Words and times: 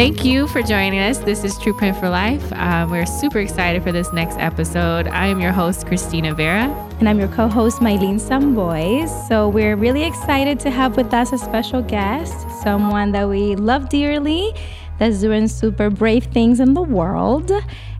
Thank 0.00 0.24
you 0.24 0.46
for 0.46 0.62
joining 0.62 0.98
us. 0.98 1.18
This 1.18 1.44
is 1.44 1.58
True 1.58 1.74
Print 1.74 1.94
for 1.94 2.08
Life. 2.08 2.50
Um, 2.54 2.90
we're 2.90 3.04
super 3.04 3.38
excited 3.38 3.82
for 3.82 3.92
this 3.92 4.10
next 4.14 4.38
episode. 4.38 5.06
I 5.06 5.26
am 5.26 5.40
your 5.40 5.52
host, 5.52 5.86
Christina 5.86 6.34
Vera. 6.34 6.70
And 7.00 7.06
I'm 7.06 7.18
your 7.18 7.28
co 7.28 7.48
host, 7.48 7.80
Mylene 7.80 8.18
Samboys. 8.18 9.10
So 9.28 9.46
we're 9.50 9.76
really 9.76 10.04
excited 10.04 10.58
to 10.60 10.70
have 10.70 10.96
with 10.96 11.12
us 11.12 11.34
a 11.34 11.38
special 11.38 11.82
guest, 11.82 12.48
someone 12.62 13.12
that 13.12 13.28
we 13.28 13.56
love 13.56 13.90
dearly, 13.90 14.54
that's 14.98 15.20
doing 15.20 15.46
super 15.46 15.90
brave 15.90 16.24
things 16.24 16.60
in 16.60 16.72
the 16.72 16.80
world. 16.80 17.52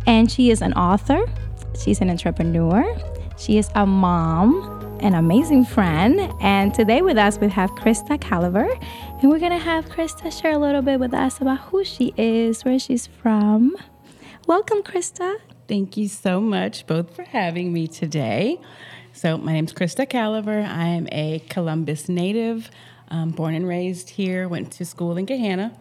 And 0.06 0.32
she 0.32 0.48
is 0.48 0.62
an 0.62 0.72
author, 0.72 1.26
she's 1.78 2.00
an 2.00 2.08
entrepreneur, 2.08 2.82
she 3.36 3.58
is 3.58 3.68
a 3.74 3.84
mom, 3.84 4.80
an 5.00 5.12
amazing 5.12 5.66
friend. 5.66 6.32
And 6.40 6.72
today 6.72 7.02
with 7.02 7.18
us, 7.18 7.38
we 7.38 7.48
have 7.48 7.70
Krista 7.72 8.18
Caliver. 8.18 8.68
And 9.22 9.30
we're 9.30 9.38
going 9.38 9.52
to 9.52 9.58
have 9.58 9.84
Krista 9.84 10.32
share 10.32 10.52
a 10.52 10.58
little 10.58 10.80
bit 10.80 10.98
with 10.98 11.12
us 11.12 11.42
about 11.42 11.58
who 11.58 11.84
she 11.84 12.14
is, 12.16 12.64
where 12.64 12.78
she's 12.78 13.06
from. 13.06 13.76
Welcome, 14.46 14.82
Krista. 14.82 15.36
Thank 15.68 15.98
you 15.98 16.08
so 16.08 16.40
much 16.40 16.86
both 16.86 17.14
for 17.14 17.24
having 17.24 17.70
me 17.70 17.86
today. 17.86 18.58
So, 19.12 19.36
my 19.36 19.52
name 19.52 19.66
is 19.66 19.74
Krista 19.74 20.08
Caliver. 20.08 20.60
I 20.62 20.86
am 20.86 21.06
a 21.12 21.40
Columbus 21.50 22.08
native, 22.08 22.70
um, 23.08 23.32
born 23.32 23.54
and 23.54 23.68
raised 23.68 24.08
here, 24.08 24.48
went 24.48 24.72
to 24.72 24.86
school 24.86 25.18
in 25.18 25.26
Gahanna. 25.26 25.76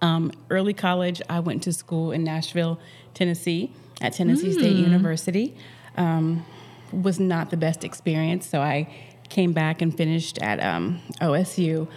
Um, 0.00 0.30
early 0.48 0.72
college, 0.72 1.20
I 1.28 1.40
went 1.40 1.64
to 1.64 1.72
school 1.72 2.12
in 2.12 2.22
Nashville, 2.22 2.78
Tennessee, 3.12 3.72
at 4.00 4.12
Tennessee 4.12 4.50
mm. 4.50 4.58
State 4.60 4.76
University. 4.76 5.56
Um, 5.96 6.46
was 6.92 7.18
not 7.18 7.50
the 7.50 7.56
best 7.56 7.82
experience. 7.82 8.46
So 8.46 8.60
I 8.60 8.88
came 9.28 9.52
back 9.52 9.82
and 9.82 9.92
finished 9.96 10.38
at 10.38 10.62
um, 10.62 11.00
OSU. 11.20 11.88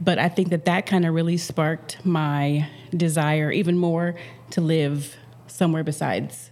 But 0.00 0.18
I 0.18 0.28
think 0.28 0.50
that 0.50 0.66
that 0.66 0.86
kind 0.86 1.06
of 1.06 1.14
really 1.14 1.36
sparked 1.36 2.04
my 2.04 2.68
desire 2.90 3.50
even 3.50 3.78
more 3.78 4.14
to 4.50 4.60
live 4.60 5.16
somewhere 5.46 5.82
besides 5.82 6.50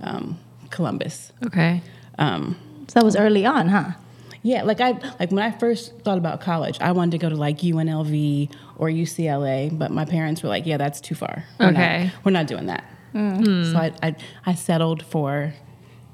um, 0.00 0.38
Columbus. 0.70 1.32
Okay. 1.46 1.82
Um, 2.18 2.56
so 2.88 3.00
that 3.00 3.04
was 3.04 3.16
early 3.16 3.46
on, 3.46 3.68
huh? 3.68 3.92
Yeah, 4.42 4.64
like 4.64 4.80
I 4.80 4.90
like 5.20 5.30
when 5.30 5.38
I 5.38 5.52
first 5.52 5.96
thought 6.00 6.18
about 6.18 6.40
college, 6.40 6.76
I 6.80 6.90
wanted 6.92 7.12
to 7.12 7.18
go 7.18 7.28
to 7.28 7.36
like 7.36 7.58
UNLV 7.58 8.52
or 8.76 8.88
UCLA, 8.88 9.76
but 9.76 9.92
my 9.92 10.04
parents 10.04 10.42
were 10.42 10.48
like, 10.48 10.66
"Yeah, 10.66 10.78
that's 10.78 11.00
too 11.00 11.14
far. 11.14 11.44
We're 11.60 11.68
okay, 11.68 12.04
not, 12.04 12.24
we're 12.24 12.32
not 12.32 12.46
doing 12.48 12.66
that." 12.66 12.84
Mm. 13.14 13.70
So 13.70 13.78
I, 13.78 13.92
I 14.02 14.16
I 14.44 14.54
settled 14.54 15.04
for 15.04 15.54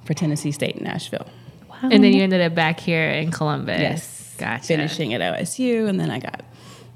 for 0.05 0.13
Tennessee 0.13 0.53
State 0.53 0.77
in 0.77 0.85
Nashville. 0.85 1.27
Wow. 1.71 1.89
And 1.91 2.05
then 2.05 2.13
you 2.13 2.23
ended 2.23 2.43
up 2.43 2.55
back 2.55 2.81
here 2.81 3.09
in 3.09 3.31
Columbus. 3.31 3.81
Yes. 3.81 4.35
Gotcha. 4.37 4.67
Finishing 4.67 5.15
at 5.15 5.21
OSU, 5.21 5.89
and 5.89 5.99
then 5.99 6.11
I 6.11 6.21
got 6.21 6.45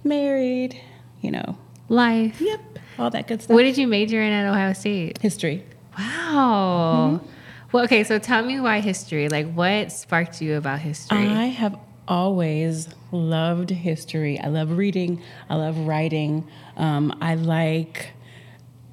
married, 0.04 0.80
you 1.20 1.30
know. 1.30 1.58
Life. 1.88 2.40
Yep. 2.40 2.60
All 2.98 3.10
that 3.10 3.26
good 3.26 3.42
stuff. 3.42 3.54
What 3.54 3.62
did 3.62 3.76
you 3.76 3.86
major 3.86 4.20
in 4.20 4.32
at 4.32 4.48
Ohio 4.48 4.72
State? 4.72 5.18
History. 5.18 5.64
Wow. 5.98 7.20
Mm-hmm. 7.20 7.26
Well, 7.72 7.84
okay, 7.84 8.04
so 8.04 8.18
tell 8.18 8.44
me 8.44 8.60
why 8.60 8.80
history. 8.80 9.28
Like, 9.28 9.52
what 9.52 9.92
sparked 9.92 10.40
you 10.42 10.56
about 10.56 10.80
history? 10.80 11.18
I 11.18 11.46
have 11.46 11.78
always 12.06 12.88
loved 13.10 13.70
history. 13.70 14.38
I 14.38 14.48
love 14.48 14.76
reading, 14.76 15.22
I 15.48 15.56
love 15.56 15.78
writing. 15.78 16.46
Um, 16.76 17.16
I 17.20 17.34
like 17.34 18.10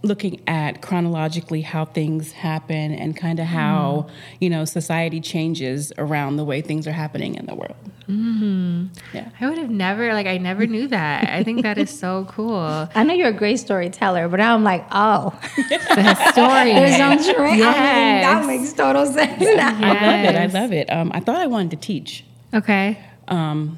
looking 0.02 0.42
at 0.48 0.82
chronologically 0.82 1.62
how 1.62 1.84
things 1.86 2.32
happen 2.32 2.94
and 2.94 3.18
kind 3.18 3.40
of 3.40 3.46
how 3.46 4.08
mm. 4.08 4.14
you 4.40 4.50
know 4.50 4.64
society 4.64 5.20
changes 5.20 5.92
around 5.98 6.38
the 6.38 6.46
way 6.46 6.62
things 6.62 6.88
are 6.88 6.94
happening 6.94 7.36
in 7.36 7.46
the 7.46 7.56
world. 7.56 7.76
Mm-hmm. 8.08 8.88
yeah. 9.14 9.30
I 9.40 9.48
would 9.48 9.60
have 9.60 9.70
never 9.70 10.14
like 10.14 10.26
i 10.26 10.38
never 10.38 10.66
knew 10.66 10.88
that. 10.88 11.30
I 11.30 11.44
think 11.44 11.64
that 11.64 11.78
is 11.78 11.90
so 11.90 12.26
cool. 12.30 12.58
I 12.96 13.04
know 13.04 13.14
you're 13.14 13.30
a 13.30 13.34
great 13.34 13.60
storyteller 13.60 14.28
but 14.30 14.40
i'm 14.40 14.64
like 14.64 14.86
oh. 14.92 15.38
The 15.58 16.04
historian 16.04 16.76
there's 16.76 16.98
no 16.98 17.16
trick 17.16 17.58
yes. 17.58 17.78
I 17.78 17.94
mean, 18.04 18.22
that 18.22 18.46
makes 18.48 18.74
total 18.74 19.06
sense 19.06 19.42
yes. 19.42 19.82
i 19.82 19.94
love 19.94 20.26
it. 20.26 20.36
I 20.36 20.46
love 20.60 20.72
it. 20.72 20.92
Um, 20.92 21.12
i 21.14 21.20
thought 21.20 21.42
i 21.42 21.48
wanted 21.48 21.72
to 21.72 21.78
teach. 21.78 22.24
Okay. 22.54 22.98
Um, 23.28 23.78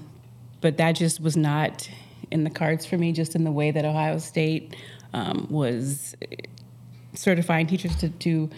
but 0.61 0.77
that 0.77 0.93
just 0.93 1.19
was 1.19 1.35
not 1.35 1.89
in 2.29 2.43
the 2.43 2.49
cards 2.49 2.85
for 2.85 2.97
me 2.97 3.11
just 3.11 3.35
in 3.35 3.43
the 3.43 3.51
way 3.51 3.71
that 3.71 3.83
ohio 3.83 4.17
state 4.17 4.75
um, 5.13 5.47
was 5.49 6.15
certifying 7.13 7.67
teachers 7.67 7.95
to, 7.97 8.09
to 8.09 8.49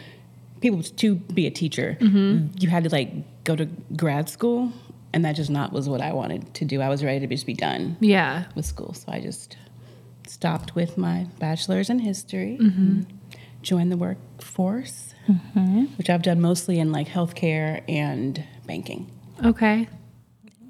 people 0.61 0.83
to 0.83 1.15
be 1.15 1.47
a 1.47 1.51
teacher. 1.51 1.97
Mm-hmm. 1.99 2.57
You 2.59 2.69
had 2.69 2.83
to 2.83 2.89
like 2.89 3.43
go 3.43 3.55
to 3.55 3.65
grad 3.95 4.29
school, 4.29 4.71
and 5.11 5.25
that 5.25 5.35
just 5.35 5.49
not 5.49 5.71
was 5.71 5.89
what 5.89 6.01
I 6.01 6.13
wanted 6.13 6.53
to 6.55 6.65
do. 6.65 6.81
I 6.81 6.89
was 6.89 7.03
ready 7.03 7.19
to 7.19 7.27
just 7.27 7.45
be 7.45 7.53
done. 7.53 7.97
Yeah, 7.99 8.45
with 8.55 8.65
school, 8.65 8.93
so 8.93 9.11
I 9.11 9.19
just 9.19 9.57
stopped 10.27 10.75
with 10.75 10.97
my 10.97 11.27
bachelor's 11.39 11.89
in 11.89 11.99
history. 11.99 12.57
Mm-hmm. 12.59 13.01
Joined 13.61 13.91
the 13.91 13.97
workforce, 13.97 15.13
mm-hmm. 15.27 15.85
which 15.97 16.09
I've 16.09 16.21
done 16.21 16.41
mostly 16.41 16.79
in 16.79 16.91
like 16.91 17.07
healthcare 17.07 17.81
and 17.87 18.43
banking. 18.65 19.09
Okay 19.43 19.87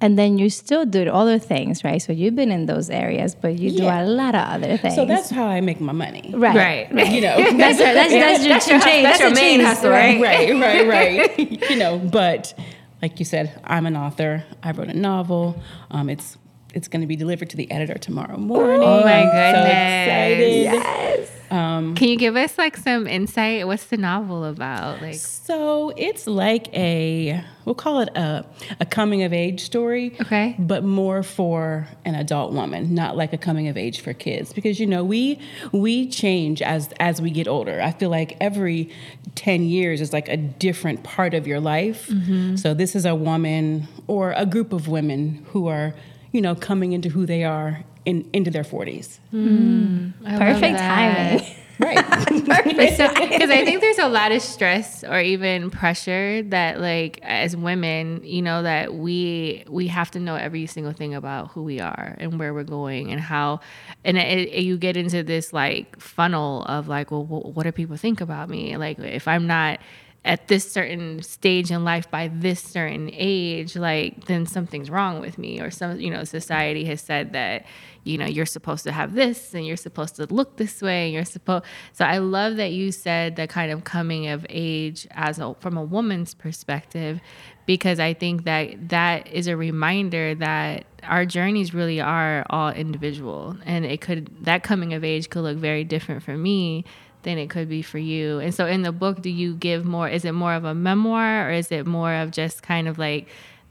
and 0.04 0.20
then 0.20 0.38
you 0.38 0.50
still 0.50 0.86
do 0.86 1.10
other 1.10 1.40
things, 1.40 1.86
right? 1.86 2.02
So 2.02 2.12
you've 2.12 2.36
been 2.36 2.52
in 2.52 2.66
those 2.66 2.90
areas, 2.90 3.36
but 3.36 3.58
you 3.58 3.70
yeah. 3.70 4.04
do 4.04 4.04
a 4.04 4.06
lot 4.06 4.36
of 4.36 4.42
other 4.42 4.76
things. 4.76 4.96
So 4.96 5.06
that's 5.06 5.30
how 5.30 5.46
I 5.46 5.62
make 5.62 5.80
my 5.80 5.94
money, 5.94 6.30
right? 6.36 6.92
Right. 6.92 7.10
You 7.10 7.22
know, 7.22 7.38
that's, 7.58 7.78
that's, 7.78 8.12
that's, 8.12 8.12
that's, 8.12 8.44
your, 8.44 8.50
that's, 8.50 8.68
your, 8.68 8.80
that's, 8.80 9.20
your 9.22 9.34
main 9.34 9.62
hustle, 9.62 9.92
right? 9.92 10.20
Right, 10.20 10.52
right, 10.60 10.88
right. 11.38 11.70
you 11.70 11.78
know, 11.78 12.00
but 12.00 12.54
like 13.02 13.18
you 13.20 13.24
said, 13.24 13.58
I'm 13.64 13.86
an 13.86 13.96
author. 13.96 14.44
I 14.62 14.72
wrote 14.72 14.90
a 14.90 14.94
novel. 14.94 15.56
Um, 15.90 16.10
it's 16.10 16.38
it's 16.74 16.88
going 16.88 17.02
to 17.02 17.08
be 17.08 17.16
delivered 17.16 17.50
to 17.52 17.58
the 17.58 17.70
editor 17.72 17.96
tomorrow 17.96 18.38
morning. 18.38 18.82
Oh 18.82 19.04
my 19.04 19.24
goodness! 19.24 19.54
So 19.54 19.62
excited! 19.62 20.64
Yes. 20.64 21.30
Um, 21.54 21.94
Can 21.94 22.08
you 22.08 22.18
give 22.18 22.36
us 22.36 22.58
like 22.58 22.76
some 22.76 23.06
insight? 23.06 23.68
What's 23.68 23.86
the 23.86 23.98
novel 23.98 24.44
about? 24.44 25.04
Like, 25.04 25.14
so 25.14 25.92
it's 25.96 26.26
like 26.26 26.74
a 26.74 27.44
we'll 27.66 27.76
call 27.76 28.00
it 28.00 28.10
a 28.16 28.44
a 28.80 28.88
coming 28.88 29.22
of 29.22 29.34
age 29.34 29.62
story. 29.62 30.16
Okay, 30.20 30.56
but 30.58 30.84
more 30.84 31.22
for 31.22 31.88
an 32.06 32.16
adult 32.16 32.54
woman, 32.54 32.96
not 32.96 33.16
like 33.16 33.34
a 33.34 33.38
coming 33.38 33.68
of 33.68 33.78
age 33.78 34.02
for 34.02 34.14
kids, 34.14 34.52
because 34.52 34.80
you 34.80 34.88
know 34.88 35.04
we 35.04 35.40
we 35.72 36.10
change 36.10 36.64
as 36.64 36.92
as 37.00 37.22
we 37.22 37.30
get 37.30 37.48
older. 37.48 37.80
I 37.82 37.92
feel 37.92 38.10
like 38.10 38.36
every 38.42 38.90
ten 39.36 39.64
years 39.64 40.02
is 40.02 40.12
like 40.12 40.30
a 40.30 40.38
different 40.38 41.04
part 41.04 41.36
of 41.36 41.46
your 41.46 41.60
life. 41.60 42.08
Mm-hmm. 42.08 42.56
So 42.56 42.74
this 42.74 42.96
is 42.96 43.06
a 43.06 43.14
woman 43.14 43.88
or 44.08 44.34
a 44.36 44.48
group 44.48 44.74
of 44.74 44.88
women 44.88 45.46
who 45.50 45.68
are 45.68 45.94
you 46.34 46.42
know 46.42 46.56
coming 46.56 46.92
into 46.92 47.08
who 47.08 47.26
they 47.26 47.46
are 47.46 47.84
in 48.04 48.30
into 48.34 48.52
their 48.52 48.64
40s. 48.64 49.20
Mm, 49.34 50.12
Perfect 50.38 50.78
timing. 50.78 51.46
Right. 51.80 52.06
Because 52.64 52.98
so, 52.98 53.06
I 53.08 53.66
think 53.66 53.82
there's 53.82 53.98
a 53.98 54.08
lot 54.08 54.32
of 54.32 54.42
stress 54.42 55.04
or 55.04 55.20
even 55.20 55.70
pressure 55.70 56.44
that 56.44 56.80
like 56.80 57.20
as 57.24 57.56
women, 57.56 58.22
you 58.24 58.42
know, 58.42 58.64
that 58.64 58.94
we 58.94 59.64
we 59.68 59.88
have 59.88 60.12
to 60.12 60.20
know 60.20 60.36
every 60.36 60.66
single 60.66 60.94
thing 60.94 61.14
about 61.14 61.52
who 61.52 61.64
we 61.64 61.80
are 61.80 62.16
and 62.20 62.40
where 62.40 62.54
we're 62.54 62.64
going 62.64 63.12
and 63.12 63.20
how 63.20 63.60
and 64.04 64.18
it, 64.18 64.50
it, 64.50 64.64
you 64.64 64.78
get 64.78 64.98
into 64.98 65.24
this 65.24 65.52
like 65.52 66.00
funnel 66.00 66.64
of 66.66 66.88
like, 66.88 67.12
well, 67.12 67.26
what 67.26 67.64
do 67.64 67.72
people 67.72 67.98
think 67.98 68.22
about 68.22 68.50
me? 68.50 68.78
Like 68.78 69.00
if 69.00 69.28
I'm 69.28 69.48
not 69.48 69.80
at 70.26 70.48
this 70.48 70.72
certain 70.72 71.22
stage 71.22 71.70
in 71.70 71.84
life 71.84 72.10
by 72.10 72.30
this 72.30 72.62
certain 72.62 73.10
age 73.12 73.76
like 73.76 74.26
then 74.26 74.46
something's 74.46 74.90
wrong 74.90 75.20
with 75.20 75.38
me. 75.38 75.60
Or 75.60 75.70
some 75.70 76.00
you 76.00 76.10
know 76.10 76.24
society 76.24 76.86
has 76.86 77.02
said 77.02 77.34
that 77.34 77.66
you 78.04 78.18
know 78.18 78.26
you're 78.26 78.46
supposed 78.46 78.84
to 78.84 78.92
have 78.92 79.16
this 79.16 79.54
and 79.54 79.66
you're 79.66 79.78
supposed 79.78 80.16
to 80.16 80.26
look 80.34 80.58
this 80.58 80.82
way 80.82 81.06
and 81.06 81.14
you're 81.14 81.24
supposed 81.24 81.64
so 81.94 82.04
i 82.04 82.18
love 82.18 82.58
that 82.58 82.74
you 82.74 82.92
said 82.92 83.38
the 83.38 83.48
kind 83.48 83.72
of 83.72 83.86
coming 83.86 84.28
of 84.28 84.46
age 84.50 85.08
as 85.12 85.40
a, 85.40 85.56
from 85.62 85.78
a 85.78 85.84
woman's 85.84 86.34
perspective 86.34 87.22
because 87.66 88.02
i 88.02 88.14
think 88.14 88.44
that 88.44 88.90
that 88.90 89.26
is 89.28 89.48
a 89.48 89.56
reminder 89.56 90.36
that 90.36 90.86
our 91.04 91.26
journeys 91.26 91.74
really 91.74 92.00
are 92.00 92.46
all 92.50 92.70
individual. 92.70 93.58
And 93.66 93.86
it 93.86 94.02
could 94.02 94.46
that 94.46 94.64
coming 94.64 94.94
of 94.94 95.04
age 95.04 95.30
could 95.30 95.42
look 95.42 95.58
very 95.58 95.84
different 95.84 96.24
for 96.24 96.38
me 96.38 96.86
than 97.24 97.38
it 97.38 97.50
could 97.50 97.68
be 97.68 97.82
for 97.82 97.98
you. 97.98 98.40
And 98.40 98.54
so 98.54 98.66
in 98.66 98.82
the 98.82 98.92
book, 98.92 99.22
do 99.22 99.30
you 99.30 99.56
give 99.56 99.86
more, 99.86 100.08
is 100.08 100.26
it 100.26 100.34
more 100.34 100.54
of 100.54 100.66
a 100.66 100.74
memoir 100.74 101.50
or 101.50 101.52
is 101.52 101.72
it 101.72 101.86
more 101.86 102.14
of 102.14 102.32
just 102.32 102.64
kind 102.64 102.88
of 102.88 102.98
like 102.98 103.28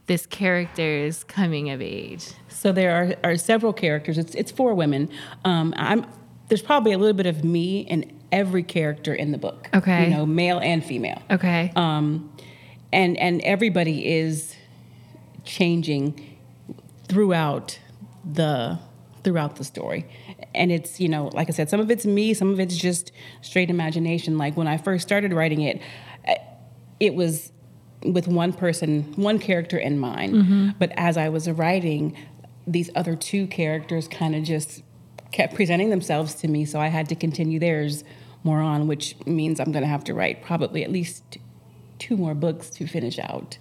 this 0.07 0.27
character's 0.27 1.25
coming 1.25 1.71
of 1.71 1.81
age? 1.81 2.31
So 2.49 2.73
there 2.73 3.17
are, 3.25 3.33
are 3.33 3.37
several 3.37 3.73
characters. 3.73 4.19
It's, 4.19 4.35
it's 4.35 4.51
four 4.51 4.75
women. 4.75 5.09
Um, 5.45 5.75
I'm, 5.77 6.07
there's 6.49 6.63
probably 6.63 6.93
a 6.93 6.99
little 6.99 7.17
bit 7.17 7.27
of 7.27 7.45
me 7.45 7.81
in 7.81 8.21
every 8.31 8.63
character 8.63 9.15
in 9.15 9.31
the 9.31 9.39
book. 9.39 9.69
Okay. 9.75 10.05
You 10.05 10.17
know, 10.17 10.27
male 10.27 10.59
and 10.59 10.85
female. 10.85 11.23
Okay. 11.31 11.73
Um, 11.77 12.35
and, 12.93 13.17
and 13.19 13.41
everybody 13.43 14.07
is 14.07 14.57
changing 15.45 16.39
throughout 17.09 17.79
the 18.25 18.79
throughout 19.25 19.57
the 19.57 19.65
story 19.65 20.07
and 20.55 20.71
it's 20.73 21.01
you 21.01 21.09
know 21.09 21.31
like 21.33 21.49
i 21.49 21.53
said 21.53 21.69
some 21.69 21.81
of 21.81 21.91
it's 21.91 22.07
me 22.07 22.35
some 22.35 22.53
of 22.53 22.61
it's 22.61 22.77
just 22.77 23.13
straight 23.41 23.71
imagination. 23.71 24.39
Like 24.39 24.57
when 24.57 24.67
i 24.67 24.77
first 24.77 25.03
started 25.07 25.33
writing 25.33 25.63
it 25.63 25.81
it 27.01 27.15
was 27.15 27.53
with 28.05 28.27
one 28.27 28.53
person 28.53 29.13
one 29.17 29.39
character 29.39 29.79
in 29.79 29.99
mind. 29.99 30.35
Mm-hmm. 30.35 30.71
but 30.79 30.93
as 30.97 31.17
i 31.17 31.29
was 31.29 31.49
writing 31.51 32.17
these 32.67 32.91
other 32.95 33.17
two 33.17 33.47
characters 33.47 34.09
kind 34.09 34.35
of 34.35 34.45
just 34.45 34.83
kept 35.33 35.55
presenting 35.55 35.91
themselves 35.91 36.35
to 36.37 36.49
me, 36.49 36.65
so 36.65 36.79
I 36.79 36.89
had 36.89 37.09
to 37.09 37.15
continue 37.15 37.59
theirs 37.59 38.05
more 38.45 38.61
on, 38.61 38.87
which 38.87 39.17
means 39.27 39.59
I'm 39.59 39.73
going 39.73 39.83
to 39.83 39.89
have 39.89 40.05
to 40.05 40.15
write 40.15 40.43
probably 40.43 40.85
at 40.85 40.93
least 40.93 41.39
two 41.99 42.17
more 42.17 42.35
books 42.35 42.69
to 42.71 42.87
finish 42.87 43.19
out 43.19 43.57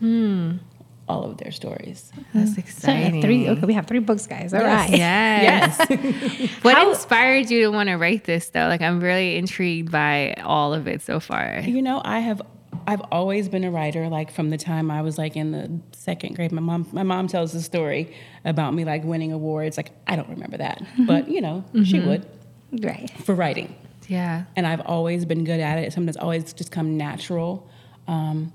all 1.11 1.23
of 1.29 1.37
their 1.37 1.51
stories. 1.51 2.11
That's 2.33 2.53
So, 2.55 2.59
exciting. 2.59 3.21
three. 3.21 3.49
Okay, 3.49 3.65
we 3.65 3.73
have 3.73 3.85
three 3.87 3.99
books, 3.99 4.25
guys. 4.27 4.53
All 4.53 4.61
right. 4.63 4.89
Yes. 4.89 5.77
Yes. 5.89 6.49
What 6.65 6.77
inspired 6.87 7.49
you 7.49 7.59
to 7.65 7.69
want 7.77 7.89
to 7.89 7.95
write 7.95 8.23
this 8.23 8.49
though? 8.49 8.67
Like 8.73 8.81
I'm 8.81 8.99
really 8.99 9.35
intrigued 9.37 9.91
by 9.91 10.33
all 10.43 10.73
of 10.73 10.87
it 10.87 11.01
so 11.01 11.19
far. 11.19 11.59
You 11.59 11.81
know, 11.81 12.01
I 12.03 12.19
have 12.19 12.41
I've 12.87 13.01
always 13.11 13.47
been 13.49 13.63
a 13.63 13.71
writer 13.71 14.07
like 14.09 14.31
from 14.31 14.49
the 14.49 14.57
time 14.57 14.89
I 14.89 15.01
was 15.01 15.17
like 15.17 15.35
in 15.35 15.51
the 15.51 15.65
second 15.97 16.35
grade. 16.35 16.51
My 16.51 16.61
mom 16.61 16.87
my 16.91 17.03
mom 17.03 17.27
tells 17.27 17.51
the 17.51 17.61
story 17.61 18.03
about 18.45 18.73
me 18.73 18.85
like 18.85 19.03
winning 19.03 19.31
awards. 19.33 19.75
Like 19.77 19.91
I 20.07 20.15
don't 20.15 20.29
remember 20.29 20.57
that. 20.57 20.81
But, 21.05 21.27
you 21.29 21.41
know, 21.41 21.63
she 21.83 21.99
would 21.99 22.25
Right. 22.71 23.09
for 23.25 23.35
writing. 23.35 23.75
Yeah. 24.07 24.45
And 24.55 24.65
I've 24.65 24.81
always 24.95 25.25
been 25.25 25.43
good 25.43 25.59
at 25.59 25.77
it. 25.77 25.91
Something 25.93 26.05
that's 26.07 26.17
always 26.17 26.53
just 26.53 26.71
come 26.71 26.97
natural. 26.97 27.67
Um, 28.07 28.51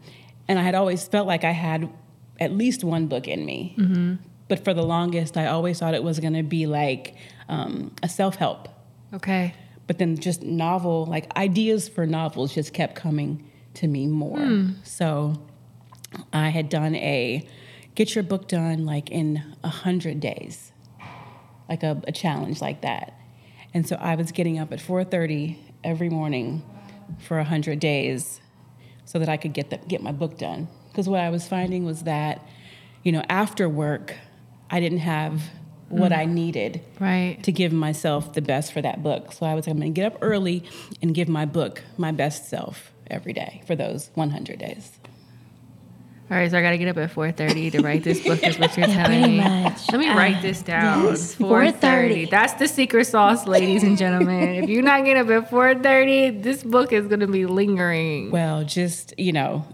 and 0.48 0.58
I 0.58 0.62
had 0.62 0.74
always 0.74 1.06
felt 1.06 1.26
like 1.26 1.44
I 1.44 1.52
had 1.52 1.88
at 2.40 2.52
least 2.52 2.84
one 2.84 3.06
book 3.06 3.26
in 3.28 3.44
me. 3.44 4.18
But 4.48 4.62
for 4.64 4.72
the 4.74 4.82
longest, 4.82 5.36
I 5.36 5.46
always 5.46 5.78
thought 5.80 5.94
it 5.94 6.02
was 6.04 6.20
going 6.20 6.34
to 6.34 6.42
be 6.42 6.66
like 6.66 7.16
um, 7.48 7.92
a 8.02 8.08
self 8.08 8.36
help 8.36 8.68
Okay. 9.14 9.54
but 9.86 9.98
then 9.98 10.16
just 10.18 10.42
novel 10.42 11.06
like 11.06 11.34
ideas 11.36 11.88
for 11.88 12.06
novels 12.06 12.54
just 12.54 12.72
kept 12.72 12.94
coming 12.96 13.50
to 13.74 13.86
me 13.88 14.06
more. 14.06 14.38
So 14.84 15.42
i 16.32 16.48
had 16.48 16.68
done 16.68 16.94
a 16.94 17.46
get 17.94 18.14
your 18.14 18.24
book 18.24 18.48
done 18.48 18.84
like 18.86 19.10
in 19.10 19.42
a 19.64 19.68
hundred 19.68 20.20
days. 20.20 20.72
Like 21.68 21.82
a, 21.82 22.00
a 22.06 22.12
challenge 22.12 22.60
like 22.60 22.82
that. 22.82 23.14
And 23.74 23.86
so 23.88 23.96
i 23.96 24.14
was 24.14 24.32
getting 24.32 24.58
up 24.58 24.72
at 24.72 24.78
4.30 24.78 25.56
every 25.84 26.08
morning 26.08 26.62
for 27.18 27.38
a 27.38 27.44
hundred 27.44 27.78
days 27.80 28.40
so 29.04 29.18
that 29.18 29.28
i 29.28 29.36
could 29.36 29.52
get, 29.52 29.70
the, 29.70 29.76
get 29.88 30.02
my 30.02 30.12
book 30.12 30.36
done 30.38 30.68
because 30.96 31.10
what 31.10 31.20
i 31.20 31.28
was 31.28 31.46
finding 31.46 31.84
was 31.84 32.04
that 32.04 32.40
you 33.02 33.12
know 33.12 33.22
after 33.28 33.68
work 33.68 34.14
i 34.70 34.80
didn't 34.80 35.00
have 35.00 35.42
what 35.90 36.10
i 36.12 36.24
needed 36.24 36.80
Right. 36.98 37.36
to 37.42 37.52
give 37.52 37.70
myself 37.72 38.32
the 38.32 38.40
best 38.42 38.72
for 38.72 38.80
that 38.82 39.02
book. 39.04 39.30
So 39.32 39.44
I 39.46 39.54
was 39.54 39.66
like, 39.66 39.74
I'm 39.74 39.78
going 39.80 39.92
to 39.94 40.00
get 40.00 40.10
up 40.12 40.18
early 40.22 40.64
and 41.02 41.14
give 41.14 41.28
my 41.28 41.44
book 41.44 41.84
my 41.96 42.10
best 42.10 42.48
self 42.48 42.90
every 43.08 43.32
day 43.32 43.62
for 43.68 43.76
those 43.76 44.10
100 44.14 44.58
days. 44.58 44.90
All 46.28 46.36
right, 46.36 46.50
so 46.50 46.58
I 46.58 46.62
got 46.62 46.70
to 46.70 46.78
get 46.78 46.88
up 46.88 46.96
at 46.96 47.12
4:30 47.14 47.70
to 47.72 47.82
write 47.82 48.02
this 48.02 48.18
book. 48.26 48.42
Is 48.42 48.58
what 48.58 48.76
you're 48.76 48.86
telling 49.00 49.22
me? 49.22 49.36
much. 49.38 49.88
Let 49.92 50.00
me 50.00 50.08
Uh, 50.08 50.16
write 50.16 50.42
this 50.42 50.60
down. 50.62 51.04
yes, 51.04 51.36
4:30. 51.36 51.78
4:30. 51.78 52.30
That's 52.30 52.54
the 52.54 52.66
secret 52.66 53.04
sauce, 53.06 53.46
ladies 53.46 53.84
and 53.84 53.96
gentlemen. 53.96 54.56
if 54.64 54.68
you're 54.68 54.82
not 54.82 55.04
getting 55.04 55.22
up 55.22 55.30
at 55.44 55.48
4:30, 55.52 56.42
this 56.42 56.64
book 56.64 56.92
is 56.92 57.06
going 57.06 57.20
to 57.20 57.28
be 57.28 57.46
lingering. 57.46 58.32
Well, 58.32 58.64
just, 58.64 59.14
you 59.18 59.32
know, 59.32 59.64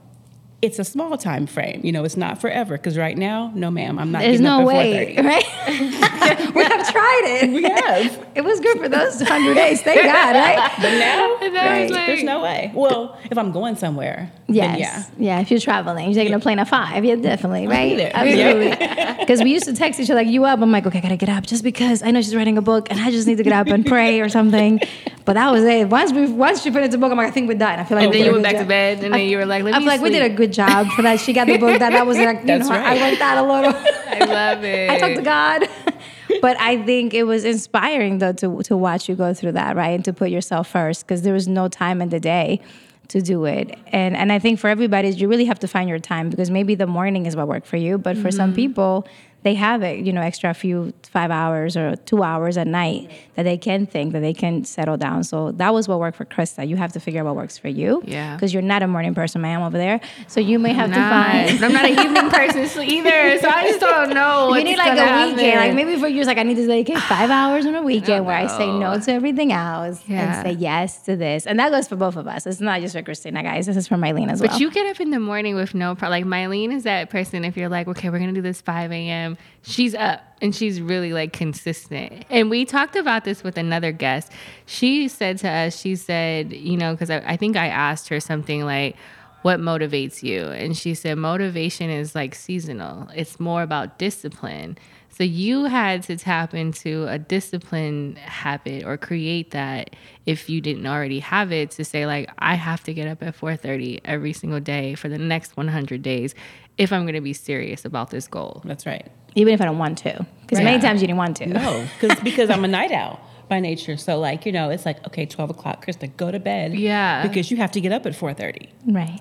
it's 0.63 0.79
a 0.79 0.85
small 0.85 1.19
time 1.19 1.47
frame. 1.47 1.81
You 1.83 1.91
know, 1.93 2.05
it's 2.05 2.17
not 2.17 2.41
forever 2.41 2.77
because 2.77 2.97
right 2.97 3.19
now, 3.19 3.51
no, 3.55 3.69
ma'am, 3.71 3.99
I'm 3.99 4.13
not 4.13 4.23
There's 4.23 4.41
no 4.41 4.61
up 4.61 4.67
way, 4.69 5.17
right? 5.19 5.45
we 6.55 6.63
have 6.63 6.93
tried 6.93 7.23
it. 7.25 7.51
We 7.51 7.63
have. 7.65 8.27
It 8.35 8.43
was 8.45 8.61
good 8.61 8.79
for 8.79 8.89
those 8.89 9.21
hundred 9.21 9.55
days. 9.57 9.83
Thank 9.83 10.01
God, 10.05 10.35
right? 10.35 10.73
But 10.81 10.91
now, 10.99 11.37
And 11.43 11.59
I 11.59 11.83
was 11.83 11.91
Right. 11.91 11.91
like, 11.91 12.07
there's 12.07 12.23
no 12.23 12.43
way. 12.43 12.71
Well, 12.75 13.19
if 13.31 13.37
I'm 13.37 13.53
going 13.53 13.77
somewhere, 13.77 14.33
Yes. 14.49 14.71
then 14.71 14.79
yeah. 14.79 15.37
yeah. 15.37 15.41
If 15.43 15.51
you're 15.51 15.61
traveling, 15.61 16.07
you're 16.07 16.15
taking 16.15 16.33
a 16.33 16.41
plane 16.41 16.59
at 16.59 16.67
five. 16.67 17.05
Yeah, 17.05 17.17
definitely. 17.17 17.67
Right. 17.69 18.01
Absolutely. 18.01 18.71
Because 19.19 19.43
we 19.43 19.51
used 19.53 19.67
to 19.67 19.75
text 19.75 20.01
each 20.01 20.09
other 20.11 20.21
like, 20.23 20.29
"You 20.33 20.45
up?" 20.47 20.61
I'm 20.63 20.73
like, 20.73 20.87
"Okay, 20.87 20.97
I 20.99 21.01
gotta 21.03 21.17
get 21.19 21.29
up," 21.29 21.45
just 21.45 21.63
because 21.63 22.03
I 22.03 22.11
know 22.11 22.23
she's 22.23 22.35
writing 22.35 22.57
a 22.57 22.63
book 22.63 22.91
and 22.91 22.99
I 22.99 23.11
just 23.11 23.27
need 23.27 23.37
to 23.37 23.43
get 23.43 23.53
up 23.53 23.67
and 23.67 23.85
pray 23.85 24.21
or 24.23 24.31
something. 24.31 24.81
But 25.27 25.35
that 25.35 25.53
was 25.53 25.65
it. 25.65 25.91
Once 25.91 26.11
we 26.13 26.27
once 26.33 26.63
she 26.63 26.71
finished 26.71 26.93
the 26.93 26.99
book, 26.99 27.13
I'm 27.13 27.19
like, 27.19 27.29
I 27.29 27.31
think 27.33 27.49
we're 27.49 27.59
done. 27.59 27.79
I 27.81 27.85
feel 27.85 27.97
like 27.99 28.05
And 28.05 28.13
we 28.13 28.19
then 28.19 28.27
you 28.27 28.33
went 28.33 28.45
good 28.45 28.53
back 28.55 28.63
to 28.63 28.67
bed, 28.69 29.05
and 29.05 29.13
then 29.13 29.21
you 29.29 29.37
were 29.37 29.45
like, 29.47 29.63
"Let 29.63 29.75
I 29.75 29.79
me 29.79 29.85
feel 29.85 29.93
like 29.93 30.01
we 30.01 30.11
did 30.11 30.23
a 30.23 30.27
sleep." 30.29 30.39
Good 30.53 30.67
job 30.67 30.89
for 30.93 31.03
that. 31.03 31.21
She 31.21 31.33
got 31.33 31.47
the 31.47 31.59
book. 31.59 31.79
That 31.79 31.91
that 31.91 32.07
was 32.07 32.19
like, 32.19 32.41
you 32.41 32.47
That's 32.47 32.69
know, 32.69 32.75
I 32.75 33.01
right. 33.01 33.19
that 33.19 33.39
a 33.39 33.43
little. 33.43 33.75
I 33.75 34.25
love 34.25 34.65
it. 34.65 34.91
I 34.91 34.99
talked 34.99 35.17
to 35.17 35.23
God. 35.23 35.69
but 36.41 36.59
I 36.61 36.83
think 36.83 37.15
it 37.15 37.25
was 37.25 37.45
inspiring 37.45 38.19
though 38.19 38.33
to 38.35 38.63
to 38.65 38.77
watch 38.77 39.09
you 39.09 39.15
go 39.15 39.35
through 39.35 39.53
that, 39.53 39.77
right? 39.77 39.91
And 39.91 40.05
to 40.05 40.13
put 40.13 40.31
yourself 40.31 40.69
first 40.69 41.07
because 41.07 41.23
there 41.23 41.35
was 41.35 41.49
no 41.49 41.69
time 41.69 42.03
in 42.03 42.11
the 42.11 42.21
day 42.21 42.61
to 43.09 43.21
do 43.21 43.45
it. 43.45 43.79
And 43.89 44.17
and 44.17 44.33
I 44.33 44.39
think 44.39 44.59
for 44.59 44.69
everybody 44.69 45.11
you 45.11 45.29
really 45.29 45.47
have 45.47 45.59
to 45.61 45.69
find 45.69 45.89
your 45.89 45.99
time 45.99 46.31
because 46.31 46.51
maybe 46.51 46.75
the 46.75 46.87
morning 46.87 47.27
is 47.27 47.37
what 47.37 47.49
worked 47.49 47.67
for 47.67 47.77
you, 47.77 47.99
but 47.99 48.17
for 48.17 48.31
some 48.31 48.51
mm-hmm. 48.51 48.57
people 48.57 49.07
they 49.45 49.55
have 49.55 49.83
it, 49.83 50.05
you 50.05 50.13
know, 50.13 50.21
extra 50.21 50.55
few 50.55 50.93
five 51.03 51.31
hours 51.31 51.77
or 51.77 51.97
two 51.97 52.23
hours 52.23 52.57
at 52.57 52.67
night 52.67 53.11
that 53.35 53.43
they 53.43 53.57
can 53.59 53.87
think 53.87 54.13
that 54.13 54.21
they 54.21 54.33
can 54.35 54.65
settle 54.65 54.97
down. 54.97 55.25
So 55.25 55.51
that 55.53 55.75
was 55.75 55.89
what 55.89 55.99
worked 55.99 56.17
for 56.17 56.25
Krista. 56.25 56.67
You 56.69 56.77
have 56.77 56.93
to 56.93 57.01
figure 57.01 57.21
out 57.21 57.27
what 57.27 57.37
works 57.37 57.59
for 57.59 57.69
you. 57.69 58.03
Yeah. 58.07 58.37
Because 58.37 58.53
you're 58.53 58.63
not 58.63 58.83
a 58.83 58.87
morning 58.87 59.15
person, 59.15 59.45
I 59.45 59.49
am 59.49 59.63
over 59.63 59.77
there. 59.77 60.01
So 60.29 60.39
you 60.41 60.59
may 60.59 60.73
have 60.73 60.91
to 60.91 60.95
find 60.97 61.59
But 61.59 61.67
I'm 61.67 61.73
not 61.73 61.85
an 61.87 61.99
evening 61.99 62.31
person 62.31 62.69
so 62.69 62.81
either, 62.97 63.39
so 63.39 63.49
I 63.49 63.63
just 63.69 63.81
don't 63.81 64.11
know. 64.15 64.55
you 64.55 64.65
need 64.65 64.79
like 64.79 64.99
a 64.99 65.27
weekend. 65.35 65.57
Like 65.61 65.75
maybe 65.75 65.99
for 65.99 66.07
you, 66.09 66.21
it's 66.21 66.29
like 66.29 66.39
I 66.39 66.45
need 66.45 66.57
to 66.57 66.67
dedicate 66.67 66.99
five 66.99 67.31
hours 67.31 67.67
on 67.67 67.75
a 67.75 67.83
weekend 67.83 68.27
where 68.27 68.37
I 68.37 68.47
say 68.47 68.67
no 68.71 68.99
to 69.01 69.13
everything 69.13 69.53
else 69.53 70.03
Yeah. 70.07 70.37
and 70.41 70.47
say 70.47 70.53
yes 70.61 71.03
to 71.03 71.17
this. 71.17 71.47
And 71.47 71.59
that 71.59 71.71
goes 71.73 71.89
for 71.89 71.97
both 71.97 72.17
of 72.17 72.29
us. 72.29 72.47
It's 72.47 72.61
not 72.61 72.81
just 72.81 72.95
for 72.95 73.03
Christina, 73.03 73.43
guys. 73.43 73.67
This 73.67 73.77
is 73.77 73.89
for 73.89 73.97
Mylene 73.97 74.31
as 74.31 74.41
well. 74.41 74.51
But 74.51 74.61
you 74.61 74.71
get 74.71 74.87
up 74.87 75.01
in 75.01 75.11
the 75.11 75.21
morning 75.21 75.57
with 75.57 75.75
no 75.75 75.95
problem. 75.97 76.13
Like 76.13 76.27
Mylene 76.27 76.73
is 76.73 76.85
that 76.85 77.11
person. 77.11 77.45
If 77.45 77.57
you're 77.57 77.69
like, 77.69 77.89
okay, 77.89 78.09
we're 78.11 78.19
gonna 78.21 78.33
do 78.33 78.43
this 78.43 78.61
5 78.61 78.93
a.m., 78.93 79.32
she's 79.63 79.95
up 79.95 80.21
and 80.41 80.55
she's 80.55 80.81
really 80.81 81.13
like 81.13 81.33
consistent. 81.33 82.25
And 82.31 82.51
we 82.51 82.65
talked 82.65 82.97
about 82.97 83.25
this 83.25 83.43
with 83.43 83.57
another 83.57 83.93
guest. 83.93 84.33
She 84.67 85.09
said 85.09 85.39
to 85.39 85.49
us, 85.49 85.79
she 85.79 85.97
said, 85.97 86.53
you 86.53 86.77
know, 86.77 86.93
because 86.93 87.11
I, 87.11 87.19
I 87.19 87.37
think 87.37 87.57
I 87.57 87.69
asked 87.69 88.09
her 88.09 88.21
something 88.21 88.65
like, 88.65 88.97
what 89.43 89.59
motivates 89.59 90.23
you? 90.23 90.47
And 90.47 90.77
she 90.77 90.95
said, 90.95 91.19
motivation 91.19 91.91
is 91.91 92.15
like 92.15 92.35
seasonal. 92.35 93.09
It's 93.15 93.41
more 93.41 93.63
about 93.63 93.99
discipline. 93.99 94.79
So 95.15 95.25
you 95.25 95.65
had 95.65 96.03
to 96.05 96.17
tap 96.17 96.55
into 96.55 97.07
a 97.07 97.19
discipline 97.19 98.17
habit 98.17 98.85
or 98.85 98.97
create 98.97 99.51
that 99.51 99.95
if 100.25 100.49
you 100.49 100.63
didn't 100.63 100.87
already 100.87 101.21
have 101.21 101.53
it 101.53 101.71
to 101.73 101.85
say 101.85 102.07
like 102.07 102.31
I 102.39 102.55
have 102.55 102.83
to 102.85 102.95
get 102.95 103.09
up 103.09 103.23
at 103.23 103.37
4:30 103.37 104.01
every 104.07 104.33
single 104.33 104.61
day 104.61 104.95
for 104.95 105.11
the 105.11 105.19
next 105.19 105.55
100 105.55 106.01
days 106.01 106.35
if 106.83 106.93
I'm 106.93 107.03
going 107.03 107.15
to 107.15 107.21
be 107.21 107.33
serious 107.33 107.85
about 107.85 108.11
this 108.11 108.27
goal. 108.27 108.61
That's 108.65 108.85
right. 108.87 109.11
Even 109.35 109.55
if 109.55 109.61
I 109.61 109.65
don't 109.65 109.79
want 109.79 109.99
to. 109.99 110.27
Because 110.43 110.59
Right. 110.59 110.65
many 110.65 110.83
times 110.83 111.01
you 111.01 111.07
didn't 111.07 111.19
want 111.19 111.37
to. 111.39 111.47
No, 111.47 111.87
because 111.99 112.19
because 112.29 112.51
I'm 112.51 112.65
a 112.65 112.69
night 112.69 112.93
owl 112.93 113.19
by 113.49 113.61
nature. 113.61 113.97
So 113.97 114.19
like 114.19 114.45
you 114.47 114.53
know, 114.53 114.69
it's 114.71 114.85
like 114.85 114.99
okay, 115.07 115.25
twelve 115.27 115.51
o'clock, 115.51 115.85
Krista, 115.87 116.15
go 116.17 116.31
to 116.31 116.39
bed. 116.39 116.75
Yeah. 116.75 117.27
because 117.27 117.51
you 117.51 117.57
have 117.59 117.73
to 117.73 117.81
get 117.81 117.93
up 117.93 118.05
at 118.07 118.15
four 118.15 118.35
thirty. 118.35 118.69
Right. 118.87 119.21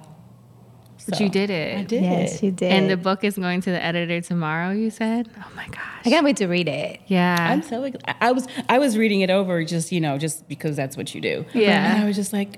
But 1.10 1.20
you 1.20 1.30
did 1.30 1.50
it. 1.50 1.78
I 1.80 1.84
did. 1.84 2.04
Yes, 2.04 2.44
you 2.44 2.52
did. 2.52 2.72
And 2.72 2.88
the 2.88 2.96
book 2.96 3.24
is 3.24 3.36
going 3.36 3.62
to 3.62 3.72
the 3.72 3.84
editor 3.84 4.22
tomorrow, 4.22 4.70
you 4.72 4.92
said? 4.92 5.28
Oh 5.36 5.48
my 5.56 5.66
gosh. 5.68 5.82
I 6.06 6.10
can't 6.10 6.24
wait 6.24 6.38
to 6.38 6.46
read 6.48 6.68
it. 6.68 7.02
yeah. 7.08 7.36
I'm 7.40 7.64
so 7.64 7.90
I 8.22 8.32
was 8.32 8.46
I 8.70 8.78
was 8.78 8.98
reading 9.00 9.22
it 9.22 9.32
over 9.32 9.64
just 9.64 9.92
you 9.92 10.00
know 10.00 10.20
just 10.20 10.48
because 10.48 10.76
that's 10.76 10.96
what 10.96 11.16
you 11.16 11.20
do. 11.22 11.44
Yeah. 11.54 11.94
and 11.96 12.04
I 12.04 12.06
was 12.06 12.16
just 12.16 12.34
like, 12.34 12.58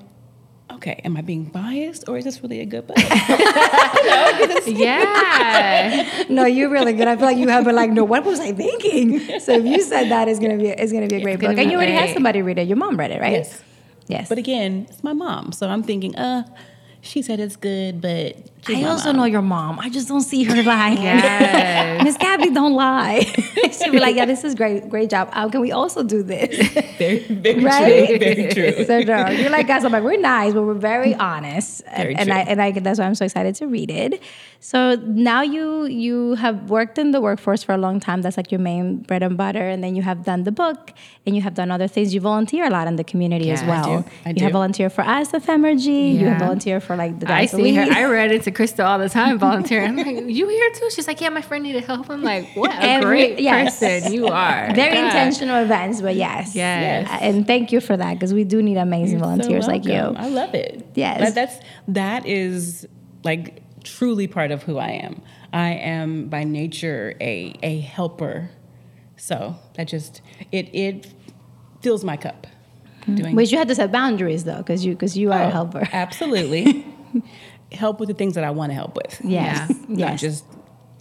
okay, 0.76 1.02
am 1.04 1.18
I 1.18 1.22
being 1.22 1.46
biased 1.46 2.08
or 2.08 2.18
is 2.18 2.24
this 2.24 2.42
really 2.42 2.60
a 2.60 2.66
good 2.66 2.88
book? 2.88 2.98
yeah. 4.68 6.26
No, 6.30 6.46
you're 6.46 6.70
really 6.70 6.94
good. 6.94 7.08
I 7.08 7.16
feel 7.16 7.26
like 7.26 7.38
you 7.38 7.48
have 7.50 7.66
been 7.66 7.76
like, 7.76 7.92
no, 7.92 8.04
what 8.04 8.24
was 8.26 8.40
I 8.40 8.52
thinking? 8.54 9.20
So 9.40 9.54
if 9.54 9.66
you 9.66 9.82
said 9.82 10.10
that, 10.10 10.28
it's 10.28 10.40
gonna 10.40 10.58
be 10.58 10.68
it's 10.70 10.92
gonna 10.92 11.08
be 11.08 11.18
a 11.18 11.22
great 11.22 11.40
gonna 11.40 11.54
book. 11.54 11.62
And 11.62 11.72
you 11.72 11.78
already 11.78 11.94
had 11.94 12.14
somebody 12.14 12.42
read 12.42 12.58
it. 12.58 12.68
Your 12.68 12.78
mom 12.78 12.98
read 12.98 13.12
it, 13.12 13.22
right? 13.22 13.34
Yes. 13.34 13.62
Yes. 14.08 14.30
but 14.30 14.38
again, 14.38 14.86
it's 14.90 15.04
my 15.04 15.14
mom, 15.14 15.54
so 15.54 15.68
I'm 15.68 15.82
thinking, 15.82 16.16
uh, 16.18 16.44
she 17.02 17.22
said 17.22 17.40
it's 17.40 17.56
good, 17.56 18.02
but 18.02 18.36
she's 18.68 18.84
I 18.86 18.90
also 18.90 19.10
mom. 19.10 19.18
know 19.18 19.24
your 19.26 19.42
mom. 19.42 19.80
I 19.80 19.90
just 19.90 20.08
don't 20.08 20.22
see 20.22 20.44
her 20.44 20.64
lying. 20.74 21.02
Yes. 21.02 22.04
Miss 22.04 22.18
Gabby 22.18 22.50
don't 22.52 22.74
lie. 22.74 23.20
She'll 23.72 23.92
be 23.92 24.00
like, 24.00 24.16
yeah, 24.16 24.26
this 24.26 24.44
is 24.44 24.56
great, 24.56 24.90
great 24.90 25.10
job. 25.10 25.30
How 25.34 25.50
can 25.50 25.62
we 25.62 25.72
also 25.72 26.04
do 26.04 26.24
this? 26.24 26.56
very 26.98 27.20
very 27.20 27.64
Right? 27.64 28.08
true, 28.08 28.18
very 28.20 28.48
true. 28.54 28.86
so 28.86 29.00
no, 29.02 29.30
you're 29.30 29.50
like 29.50 29.70
us. 29.70 29.84
I'm 29.84 29.92
like, 29.92 30.04
we're 30.04 30.20
nice, 30.20 30.54
but 30.54 30.64
we're 30.64 30.74
very 30.74 31.14
honest. 31.16 31.84
Very 31.96 32.16
and 32.16 32.28
true. 32.30 32.36
I 32.38 32.40
and 32.42 32.62
I 32.62 32.72
that's 32.72 33.00
why 33.00 33.06
I'm 33.06 33.16
so 33.16 33.26
excited 33.26 33.56
to 33.56 33.68
read 33.68 33.90
it. 33.92 34.22
So 34.60 34.96
now 34.96 35.42
you 35.42 35.86
you 35.86 36.36
have 36.36 36.70
worked 36.70 36.98
in 36.98 37.12
the 37.12 37.20
workforce 37.20 37.64
for 37.64 37.74
a 37.74 37.78
long 37.78 38.00
time. 38.00 38.22
That's 38.22 38.38
like 38.38 38.52
your 38.52 38.60
main 38.62 38.98
bread 38.98 39.22
and 39.24 39.36
butter. 39.38 39.68
And 39.68 39.84
then 39.84 39.96
you 39.96 40.02
have 40.04 40.24
done 40.24 40.44
the 40.44 40.52
book 40.52 40.94
and 41.26 41.36
you 41.36 41.42
have 41.42 41.54
done 41.54 41.70
other 41.72 41.88
things. 41.88 42.14
You 42.14 42.22
volunteer 42.22 42.66
a 42.66 42.70
lot 42.70 42.88
in 42.88 42.96
the 42.96 43.04
community 43.04 43.52
as 43.52 43.62
Yeah, 43.62 43.68
I 43.68 43.70
well. 43.88 44.02
do. 44.02 44.10
I 44.26 44.30
you 44.30 44.36
do. 44.36 44.44
have 44.46 44.54
volunteered 44.54 44.94
for 44.94 45.02
us, 45.02 45.32
FMRG. 45.32 46.14
You 46.14 46.28
have 46.28 46.40
Yeah. 46.40 46.40
volunteered 46.40 46.84
for 46.84 46.96
like 46.96 47.20
the 47.20 47.32
I 47.32 47.46
see 47.46 47.74
her. 47.76 47.86
I 47.92 48.06
read 48.06 48.32
it 48.32 48.44
to 48.44 48.52
Krista 48.54 48.86
all 48.86 49.00
the 49.00 49.10
time, 49.10 49.38
volunteering. 49.40 49.90
I'm 49.90 49.96
like, 49.98 50.26
you 50.34 50.48
here 50.48 50.72
too? 50.76 50.90
She's 50.92 51.08
like, 51.08 51.20
yeah, 51.22 51.30
my 51.30 51.42
friend 51.42 51.64
needed 51.64 51.84
help. 51.84 52.10
I'm 52.10 52.22
like, 52.22 52.48
what 52.56 52.72
a 52.72 52.82
Every- 52.82 53.06
great 53.06 53.40
yes. 53.40 53.80
person 53.80 54.14
you 54.14 54.28
are. 54.44 54.74
Very 54.74 54.96
God. 54.96 55.06
intentional 55.06 55.62
events, 55.64 56.02
but 56.02 56.16
yes. 56.16 56.56
Yes. 56.56 57.10
Uh, 57.10 57.18
And 57.22 57.46
thank 57.48 57.72
you 57.72 57.82
for 57.82 57.98
that 57.98 58.14
because 58.14 58.34
we 58.34 58.44
do 58.44 58.62
need 58.62 58.78
amazing 58.78 59.20
You're 59.20 59.26
so 59.26 59.30
volunteers 59.36 59.68
like 59.68 59.86
you. 59.86 59.94
I 59.94 60.30
love 60.30 60.54
it. 60.54 60.86
Yes. 60.96 61.20
That, 61.20 61.36
that's 61.36 61.60
that 61.90 62.26
is 62.26 62.88
like 63.24 63.62
truly 63.84 64.28
part 64.28 64.52
of 64.52 64.64
who 64.64 64.78
I 64.78 64.90
am. 64.90 65.22
I 65.52 65.72
am 65.72 66.30
by 66.30 66.44
nature 66.46 67.16
a 67.22 67.54
a 67.62 67.80
helper. 67.82 68.50
So 69.18 69.56
that 69.76 69.88
just 69.88 70.22
it 70.52 70.74
it 70.74 71.14
fills 71.82 72.04
my 72.04 72.18
cup. 72.18 72.48
Doing 73.06 73.36
Which 73.36 73.52
you 73.52 73.58
had 73.58 73.68
to 73.68 73.76
set 73.76 73.92
boundaries 73.92 74.46
though, 74.46 74.58
because 74.58 74.86
you 74.86 74.94
because 74.94 75.18
you 75.18 75.32
are 75.34 75.42
a 75.44 75.48
Oh, 75.48 75.50
helper. 75.52 75.88
Absolutely. 75.92 76.86
Help 77.74 78.00
with 78.00 78.10
the 78.10 78.16
things 78.16 78.36
that 78.36 78.44
I 78.44 78.52
want 78.52 78.72
to 78.72 78.76
help 78.76 78.96
with. 78.96 79.20
Yes. 79.24 79.70
Not 79.88 80.00
Yes. 80.00 80.22
just 80.22 80.46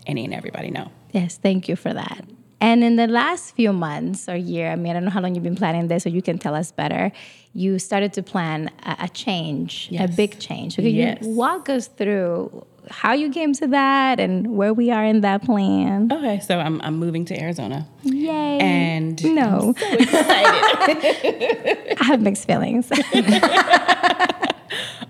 any 0.06 0.24
and 0.24 0.34
everybody. 0.34 0.70
No. 0.70 0.90
Yes, 1.12 1.36
thank 1.36 1.68
you 1.68 1.76
for 1.76 1.92
that. 1.92 2.24
And 2.60 2.84
in 2.84 2.94
the 2.96 3.08
last 3.08 3.54
few 3.56 3.72
months 3.72 4.28
or 4.28 4.36
year, 4.36 4.70
I 4.70 4.76
mean, 4.76 4.90
I 4.90 4.92
don't 4.94 5.04
know 5.04 5.10
how 5.10 5.20
long 5.20 5.34
you've 5.34 5.42
been 5.42 5.56
planning 5.56 5.88
this, 5.88 6.04
so 6.04 6.08
you 6.08 6.22
can 6.22 6.38
tell 6.38 6.54
us 6.54 6.70
better. 6.70 7.10
You 7.54 7.78
started 7.80 8.12
to 8.14 8.22
plan 8.22 8.70
a, 8.84 8.96
a 9.00 9.08
change, 9.08 9.90
a 9.98 10.06
big 10.06 10.38
change. 10.38 10.76
So 10.76 10.82
can 10.82 10.92
Yes. 10.94 11.18
you 11.22 11.30
walk 11.30 11.68
us 11.68 11.88
through 11.88 12.64
how 12.90 13.12
you 13.14 13.30
came 13.30 13.52
to 13.54 13.66
that 13.68 14.20
and 14.20 14.56
where 14.56 14.72
we 14.72 14.90
are 14.92 15.04
in 15.04 15.22
that 15.22 15.42
plan? 15.42 16.10
Okay, 16.12 16.38
so 16.40 16.58
I'm 16.60 16.80
I'm 16.82 16.96
moving 16.98 17.24
to 17.26 17.40
Arizona. 17.40 17.86
Yay! 18.04 18.58
And 18.60 19.22
no, 19.34 19.74
so 19.76 19.86
excited. 19.98 21.96
I 22.00 22.04
have 22.04 22.20
mixed 22.22 22.46
feelings. 22.46 22.88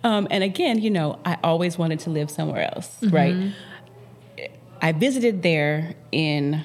Um, 0.05 0.27
and 0.31 0.43
again, 0.43 0.81
you 0.81 0.91
know, 0.91 1.19
I 1.25 1.39
always 1.45 1.79
wanted 1.79 2.01
to 2.01 2.11
live 2.11 2.31
somewhere 2.31 2.69
else, 2.75 2.89
mm-hmm. 3.01 3.15
right? 3.15 3.53
I 4.81 4.93
visited 4.93 5.43
there 5.43 5.95
in, 6.11 6.65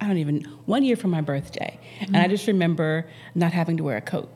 I 0.00 0.06
don't 0.06 0.16
even, 0.16 0.44
one 0.64 0.82
year 0.82 0.96
from 0.96 1.10
my 1.10 1.20
birthday. 1.20 1.78
And 2.00 2.16
I 2.16 2.20
mm-hmm. 2.20 2.30
just 2.30 2.46
remember 2.46 3.06
not 3.34 3.52
having 3.52 3.76
to 3.76 3.84
wear 3.84 3.98
a 3.98 4.00
coat. 4.00 4.30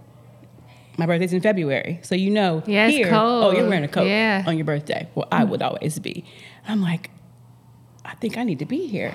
My 0.98 1.06
birthday's 1.06 1.32
in 1.32 1.40
February. 1.40 2.00
So, 2.02 2.14
you 2.14 2.30
know, 2.30 2.62
Yeah, 2.66 2.88
here, 2.88 3.08
cold. 3.08 3.44
oh, 3.44 3.56
you're 3.56 3.66
wearing 3.66 3.84
a 3.84 3.88
coat 3.88 4.06
Yeah. 4.06 4.44
on 4.46 4.58
your 4.58 4.66
birthday. 4.66 5.08
Well, 5.14 5.26
I 5.32 5.40
mm-hmm. 5.40 5.50
would 5.50 5.62
always 5.62 5.98
be. 5.98 6.24
I'm 6.68 6.82
like, 6.82 7.10
I 8.04 8.14
think 8.16 8.36
I 8.36 8.44
need 8.44 8.58
to 8.58 8.66
be 8.66 8.86
here. 8.88 9.14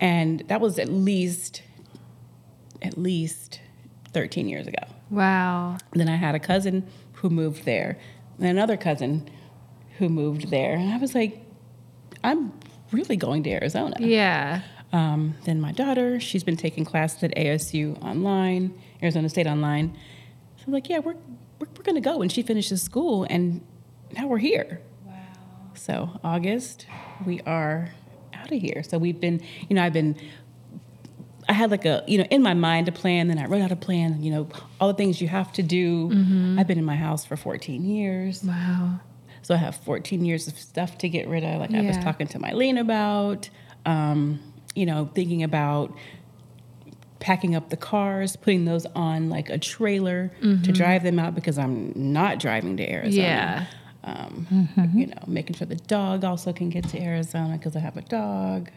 And 0.00 0.40
that 0.48 0.60
was 0.60 0.78
at 0.78 0.88
least, 0.88 1.62
at 2.82 2.98
least 2.98 3.60
13 4.12 4.48
years 4.48 4.66
ago. 4.66 4.82
Wow. 5.10 5.76
Then 5.92 6.08
I 6.08 6.16
had 6.16 6.34
a 6.34 6.40
cousin 6.40 6.86
who 7.20 7.30
moved 7.30 7.64
there, 7.64 7.98
and 8.38 8.48
another 8.48 8.76
cousin 8.76 9.28
who 9.98 10.08
moved 10.08 10.50
there. 10.50 10.74
And 10.74 10.92
I 10.92 10.96
was 10.96 11.14
like, 11.14 11.44
I'm 12.24 12.52
really 12.92 13.16
going 13.16 13.42
to 13.44 13.50
Arizona. 13.50 13.96
Yeah. 13.98 14.62
Um, 14.92 15.34
then 15.44 15.60
my 15.60 15.72
daughter, 15.72 16.18
she's 16.18 16.42
been 16.42 16.56
taking 16.56 16.84
classes 16.84 17.22
at 17.22 17.34
ASU 17.36 18.02
online, 18.02 18.80
Arizona 19.02 19.28
State 19.28 19.46
online. 19.46 19.96
So 20.56 20.64
I'm 20.66 20.72
like, 20.72 20.88
yeah, 20.88 20.98
we're, 20.98 21.14
we're, 21.58 21.68
we're 21.76 21.82
going 21.82 21.94
to 21.94 22.00
go. 22.00 22.22
And 22.22 22.32
she 22.32 22.42
finishes 22.42 22.82
school, 22.82 23.26
and 23.30 23.64
now 24.16 24.26
we're 24.26 24.38
here. 24.38 24.80
Wow. 25.06 25.14
So 25.74 26.20
August, 26.24 26.86
we 27.24 27.40
are 27.42 27.90
out 28.34 28.50
of 28.50 28.60
here. 28.60 28.82
So 28.82 28.98
we've 28.98 29.20
been, 29.20 29.40
you 29.68 29.76
know, 29.76 29.84
I've 29.84 29.92
been 29.92 30.16
I 31.50 31.52
had 31.52 31.70
like 31.72 31.84
a, 31.84 32.04
you 32.06 32.16
know, 32.18 32.24
in 32.30 32.42
my 32.42 32.54
mind 32.54 32.86
a 32.86 32.92
plan, 32.92 33.26
then 33.26 33.36
I 33.38 33.46
wrote 33.46 33.60
out 33.60 33.72
a 33.72 33.76
plan, 33.76 34.22
you 34.22 34.30
know, 34.30 34.48
all 34.80 34.86
the 34.86 34.94
things 34.94 35.20
you 35.20 35.26
have 35.26 35.52
to 35.54 35.62
do. 35.64 36.56
I've 36.58 36.68
been 36.68 36.78
in 36.78 36.84
my 36.84 36.94
house 36.94 37.24
for 37.24 37.36
14 37.36 37.84
years. 37.84 38.44
Wow. 38.44 39.00
So 39.42 39.54
I 39.54 39.56
have 39.56 39.74
14 39.74 40.24
years 40.24 40.46
of 40.46 40.56
stuff 40.56 40.96
to 40.98 41.08
get 41.08 41.26
rid 41.26 41.42
of, 41.42 41.58
like 41.58 41.74
I 41.74 41.82
was 41.82 41.98
talking 41.98 42.28
to 42.28 42.38
Mylene 42.38 42.78
about, 42.78 43.50
um, 43.84 44.38
you 44.76 44.86
know, 44.86 45.10
thinking 45.12 45.42
about 45.42 45.92
packing 47.18 47.56
up 47.56 47.68
the 47.70 47.76
cars, 47.76 48.36
putting 48.36 48.64
those 48.64 48.86
on 48.94 49.28
like 49.28 49.50
a 49.50 49.58
trailer 49.58 50.30
to 50.40 50.72
drive 50.72 51.02
them 51.02 51.18
out 51.18 51.34
because 51.34 51.58
I'm 51.58 51.92
not 51.96 52.38
driving 52.38 52.76
to 52.76 52.88
Arizona. 52.88 53.22
Yeah. 53.22 53.66
Um, 54.04 54.46
You 54.94 55.06
know, 55.08 55.22
making 55.26 55.56
sure 55.56 55.66
the 55.66 55.74
dog 55.74 56.24
also 56.24 56.52
can 56.52 56.70
get 56.70 56.88
to 56.90 57.02
Arizona 57.02 57.58
because 57.58 57.74
I 57.76 57.80
have 57.80 57.96
a 57.96 58.02
dog. 58.02 58.70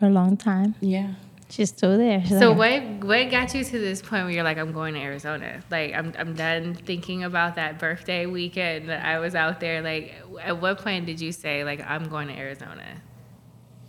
For 0.00 0.06
a 0.06 0.10
long 0.10 0.36
time. 0.36 0.74
Yeah. 0.80 1.14
She's 1.48 1.68
still 1.68 1.96
there. 1.98 2.20
She's 2.22 2.38
So 2.38 2.52
like, 2.52 2.82
what 3.00 3.04
what 3.04 3.30
got 3.30 3.54
you 3.54 3.62
to 3.62 3.78
this 3.78 4.02
point 4.02 4.24
where 4.24 4.30
you're 4.30 4.44
like, 4.44 4.58
I'm 4.58 4.72
going 4.72 4.94
to 4.94 5.00
Arizona? 5.00 5.62
Like 5.70 5.94
I'm 5.94 6.12
I'm 6.18 6.34
done 6.34 6.74
thinking 6.74 7.22
about 7.24 7.56
that 7.56 7.78
birthday 7.78 8.26
weekend 8.26 8.88
that 8.88 9.04
I 9.04 9.18
was 9.18 9.34
out 9.34 9.60
there. 9.60 9.82
Like 9.82 10.14
at 10.42 10.60
what 10.60 10.78
point 10.78 11.06
did 11.06 11.20
you 11.20 11.32
say 11.32 11.64
like 11.64 11.80
I'm 11.88 12.08
going 12.08 12.28
to 12.28 12.34
Arizona? 12.34 13.02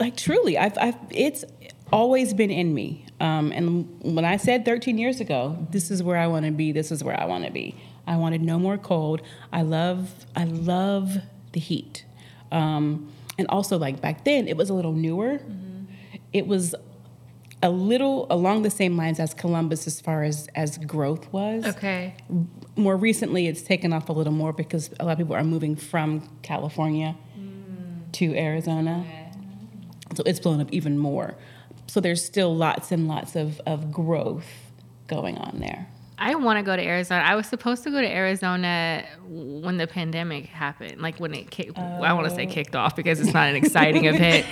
like 0.01 0.18
truly 0.18 0.58
I've, 0.58 0.77
I've 0.80 0.96
it's 1.12 1.46
always 1.91 2.34
been 2.34 2.50
in 2.50 2.74
me 2.74 3.06
um, 3.20 3.51
and 3.51 3.88
when 4.01 4.25
i 4.25 4.36
said 4.36 4.65
13 4.65 4.98
years 4.98 5.20
ago 5.20 5.68
this 5.70 5.91
is 5.91 6.01
where 6.01 6.18
i 6.18 6.25
want 6.25 6.46
to 6.46 6.51
be 6.51 6.72
this 6.72 6.91
is 6.91 7.03
where 7.03 7.18
i 7.20 7.25
want 7.25 7.46
to 7.46 7.51
be 7.51 7.75
i 8.08 8.15
wanted 8.15 8.41
no 8.41 8.58
more 8.58 8.77
cold 8.77 9.22
i 9.53 9.62
love 9.62 10.25
i 10.36 10.44
love 10.44 11.18
the 11.51 11.60
heat 11.60 12.03
um, 12.51 13.12
and 13.38 13.48
also 13.50 13.77
like 13.77 14.01
back 14.01 14.25
then 14.25 14.48
it 14.48 14.58
was 14.58 14.70
a 14.70 14.74
little 14.74 14.94
newer 14.94 15.39
it 16.34 16.48
was 16.48 16.74
a 17.64 17.70
little 17.70 18.26
along 18.30 18.64
the 18.64 18.70
same 18.72 18.98
lines 18.98 19.20
as 19.20 19.34
columbus 19.34 19.86
as 19.86 20.02
far 20.02 20.24
as 20.24 20.48
as 20.56 20.78
growth 20.80 21.32
was 21.32 21.64
Okay. 21.66 22.16
more 22.76 22.98
recently 22.98 23.48
it's 23.48 23.62
taken 23.62 23.94
off 23.94 24.10
a 24.10 24.14
little 24.14 24.34
more 24.34 24.52
because 24.54 24.90
a 25.00 25.06
lot 25.06 25.12
of 25.14 25.18
people 25.20 25.36
are 25.36 25.44
moving 25.44 25.76
from 25.76 26.28
California 26.42 27.16
mm. 27.38 28.12
to 28.14 28.36
Arizona. 28.36 29.06
So 30.16 30.24
it's 30.26 30.40
blown 30.40 30.60
up 30.60 30.68
even 30.72 30.98
more. 30.98 31.36
So 31.88 32.00
there's 32.02 32.24
still 32.24 32.56
lots 32.56 32.92
and 32.92 33.08
lots 33.08 33.36
of, 33.36 33.62
of 33.66 33.92
growth 33.92 34.48
going 35.08 35.38
on 35.38 35.60
there. 35.60 35.88
I 36.22 36.36
want 36.36 36.60
to 36.60 36.63
go 36.63 36.75
to 36.75 36.86
Arizona. 36.86 37.24
I 37.24 37.34
was 37.36 37.48
supposed 37.48 37.82
to 37.84 37.90
go 37.90 38.00
to 38.00 38.08
Arizona 38.08 39.04
when 39.28 39.78
the 39.78 39.88
pandemic 39.88 40.46
happened, 40.46 41.01
like 41.01 41.20
when 41.20 41.34
it 41.34 41.50
kicked. 41.50 41.75
I 41.80 42.13
want 42.13 42.30
to 42.30 42.36
say 42.36 42.46
kicked 42.46 42.75
off 42.75 42.96
because 42.96 43.20
it's 43.20 43.34
not 43.34 43.50
an 43.50 43.56
exciting 43.56 44.06
event, 44.06 44.46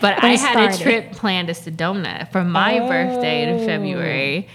but 0.00 0.22
I 0.22 0.34
had 0.34 0.74
a 0.74 0.76
trip 0.76 1.12
planned 1.12 1.46
to 1.46 1.54
Sedona 1.54 2.30
for 2.32 2.42
my 2.42 2.80
birthday 2.80 3.48
in 3.48 3.64
February, 3.64 4.48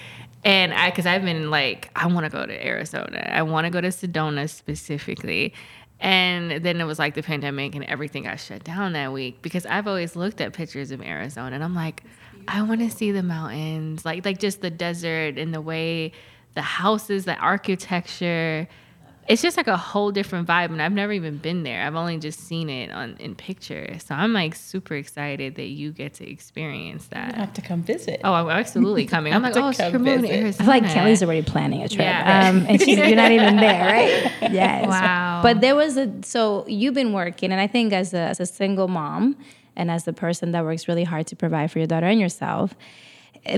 and 0.44 0.74
I 0.74 0.90
because 0.90 1.06
I've 1.06 1.24
been 1.24 1.50
like 1.50 1.90
I 1.96 2.06
want 2.08 2.26
to 2.26 2.30
go 2.30 2.46
to 2.46 2.68
Arizona. 2.68 3.30
I 3.32 3.44
want 3.44 3.64
to 3.64 3.72
go 3.72 3.80
to 3.80 3.88
Sedona 3.88 4.50
specifically. 4.50 5.54
And 6.00 6.64
then 6.64 6.80
it 6.80 6.84
was 6.84 7.00
like 7.00 7.16
the 7.16 7.24
pandemic 7.24 7.74
and 7.74 7.84
everything 7.86 8.24
got 8.24 8.40
shut 8.40 8.64
down 8.64 8.94
that 8.94 9.12
week 9.12 9.42
because 9.42 9.66
I've 9.66 9.88
always 9.88 10.16
looked 10.16 10.42
at 10.42 10.54
pictures 10.54 10.92
of 10.92 11.02
Arizona 11.02 11.56
and 11.56 11.64
I'm 11.64 11.74
like, 11.74 12.04
I 12.48 12.62
want 12.62 12.82
to 12.82 12.92
see 12.92 13.12
the 13.12 13.24
mountains, 13.24 14.06
like 14.06 14.24
like 14.24 14.38
just 14.38 14.62
the 14.62 14.70
desert 14.70 15.40
and 15.40 15.54
the 15.54 15.62
way 15.62 16.12
the 16.58 16.62
houses, 16.64 17.26
the 17.26 17.36
architecture. 17.36 18.68
It's 19.28 19.42
just 19.44 19.58
like 19.58 19.68
a 19.68 19.78
whole 19.78 20.12
different 20.12 20.48
vibe, 20.48 20.72
and 20.72 20.82
I've 20.82 20.92
never 20.94 21.12
even 21.12 21.38
been 21.38 21.62
there. 21.64 21.84
I've 21.86 21.96
only 21.96 22.18
just 22.18 22.40
seen 22.40 22.68
it 22.70 22.90
on 22.92 23.16
in 23.20 23.36
pictures. 23.36 24.04
So 24.06 24.16
I'm 24.16 24.34
like 24.34 24.56
super 24.56 24.96
excited 24.96 25.56
that 25.56 25.68
you 25.68 25.92
get 25.92 26.16
to 26.16 26.28
experience 26.28 27.10
I 27.12 27.16
that. 27.16 27.36
have 27.36 27.54
to 27.54 27.62
come 27.62 27.84
visit. 27.84 28.22
Oh, 28.24 28.34
I'm 28.34 28.50
absolutely 28.50 29.06
coming. 29.16 29.34
I'm 29.34 29.44
like, 29.44 29.56
oh, 29.56 29.72
come 29.78 29.92
we're 29.92 30.00
moving 30.00 30.22
to 30.24 30.28
visit. 30.30 30.34
I 30.34 30.44
Arizona. 30.46 30.64
feel 30.64 30.82
like 30.82 30.94
Kelly's 30.94 31.22
already 31.24 31.42
planning 31.44 31.84
a 31.84 31.90
trip. 31.90 32.00
Yeah. 32.00 32.50
Um, 32.50 32.66
and 32.68 32.82
she's, 32.82 32.98
you're 32.98 33.16
not 33.16 33.32
even 33.32 33.58
there, 33.58 33.86
right? 33.86 34.32
Yes. 34.52 34.88
Wow. 34.88 35.42
But 35.44 35.62
there 35.62 35.76
was 35.76 35.98
a, 35.98 36.12
so 36.24 36.66
you've 36.68 36.96
been 36.96 37.14
working, 37.14 37.52
and 37.52 37.60
I 37.62 37.68
think 37.68 37.94
as 37.94 38.14
a, 38.14 38.20
as 38.20 38.40
a 38.40 38.46
single 38.48 38.88
mom 38.88 39.36
and 39.76 39.92
as 39.92 40.06
the 40.06 40.14
person 40.14 40.52
that 40.54 40.64
works 40.64 40.88
really 40.88 41.04
hard 41.04 41.28
to 41.28 41.36
provide 41.36 41.70
for 41.70 41.78
your 41.80 41.88
daughter 41.88 42.08
and 42.08 42.20
yourself, 42.20 42.74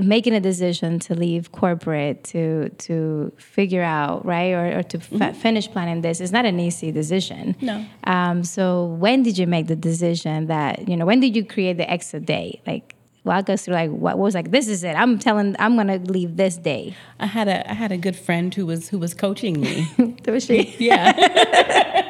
making 0.04 0.34
a 0.34 0.40
decision 0.40 0.98
to 1.00 1.14
leave 1.14 1.52
corporate 1.52 2.24
to 2.24 2.68
to 2.78 3.32
figure 3.38 3.82
out 3.82 4.24
right 4.24 4.52
or, 4.52 4.78
or 4.78 4.82
to 4.82 4.98
f- 4.98 5.36
finish 5.36 5.70
planning 5.70 6.00
this 6.02 6.20
is 6.20 6.30
not 6.32 6.44
an 6.44 6.58
easy 6.60 6.90
decision 6.92 7.56
No. 7.60 7.84
um, 8.04 8.44
so 8.44 8.84
when 8.86 9.22
did 9.22 9.36
you 9.38 9.46
make 9.46 9.66
the 9.66 9.76
decision 9.76 10.46
that 10.46 10.88
you 10.88 10.96
know 10.96 11.06
when 11.06 11.20
did 11.20 11.34
you 11.36 11.44
create 11.44 11.76
the 11.76 11.88
exit 11.90 12.24
day 12.26 12.60
like 12.66 12.94
walk 13.24 13.50
us 13.50 13.64
through 13.66 13.74
like 13.74 13.90
what 13.90 14.16
was 14.18 14.34
like 14.34 14.50
this 14.50 14.66
is 14.66 14.82
it 14.82 14.94
i'm 14.94 15.18
telling 15.18 15.54
i'm 15.58 15.76
gonna 15.76 15.98
leave 15.98 16.36
this 16.36 16.56
day 16.56 16.94
I 17.18 17.26
had 17.26 17.48
a 17.48 17.70
I 17.70 17.74
had 17.74 17.92
a 17.92 17.98
good 17.98 18.16
friend 18.16 18.54
who 18.54 18.64
was 18.64 18.88
who 18.88 18.98
was 18.98 19.12
coaching 19.12 19.60
me. 19.60 19.86
Was 20.26 20.44
she 20.46 20.74
yeah. 20.78 22.06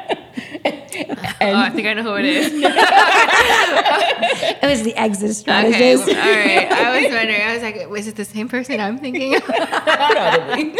oh, 1.41 1.55
I 1.55 1.69
think 1.69 1.87
I 1.87 1.93
know 1.93 2.03
who 2.03 2.15
it 2.15 2.25
is. 2.25 2.51
it 2.53 2.61
was 4.63 4.83
the 4.83 4.95
exit 4.95 5.25
okay, 5.25 5.33
strategist 5.33 6.07
all 6.09 6.15
right. 6.15 6.71
I 6.71 7.01
was 7.01 7.13
wondering. 7.13 7.41
I 7.41 7.53
was 7.53 7.63
like, 7.63 7.89
was 7.89 8.07
it 8.07 8.15
the 8.15 8.25
same 8.25 8.47
person 8.49 8.79
I'm 8.79 8.97
thinking? 8.97 9.35
of? 9.35 9.43
Probably. 9.43 10.75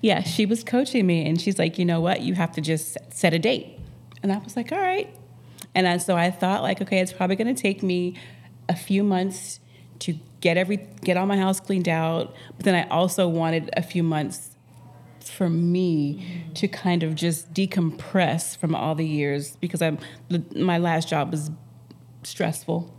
yeah, 0.00 0.22
she 0.22 0.46
was 0.46 0.64
coaching 0.64 1.06
me, 1.06 1.26
and 1.26 1.40
she's 1.40 1.58
like, 1.58 1.78
you 1.78 1.84
know 1.84 2.00
what? 2.00 2.20
You 2.22 2.34
have 2.34 2.52
to 2.52 2.60
just 2.60 2.96
set 3.10 3.34
a 3.34 3.38
date. 3.38 3.78
And 4.22 4.32
I 4.32 4.38
was 4.38 4.56
like, 4.56 4.72
all 4.72 4.80
right. 4.80 5.14
And 5.74 5.88
I, 5.88 5.96
so 5.98 6.16
I 6.16 6.30
thought, 6.30 6.62
like, 6.62 6.80
okay, 6.82 7.00
it's 7.00 7.12
probably 7.12 7.36
going 7.36 7.54
to 7.54 7.60
take 7.60 7.82
me 7.82 8.14
a 8.68 8.76
few 8.76 9.02
months 9.02 9.60
to 10.00 10.18
get 10.40 10.56
every 10.56 10.88
get 11.02 11.16
all 11.16 11.26
my 11.26 11.36
house 11.36 11.60
cleaned 11.60 11.88
out. 11.88 12.34
But 12.56 12.64
then 12.64 12.74
I 12.74 12.88
also 12.88 13.28
wanted 13.28 13.70
a 13.76 13.82
few 13.82 14.02
months 14.02 14.51
for 15.30 15.48
me 15.48 16.44
to 16.54 16.68
kind 16.68 17.02
of 17.02 17.14
just 17.14 17.52
decompress 17.52 18.56
from 18.56 18.74
all 18.74 18.94
the 18.94 19.06
years 19.06 19.56
because 19.56 19.82
I'm 19.82 19.98
the, 20.28 20.42
my 20.56 20.78
last 20.78 21.08
job 21.08 21.30
was 21.30 21.50
stressful. 22.22 22.92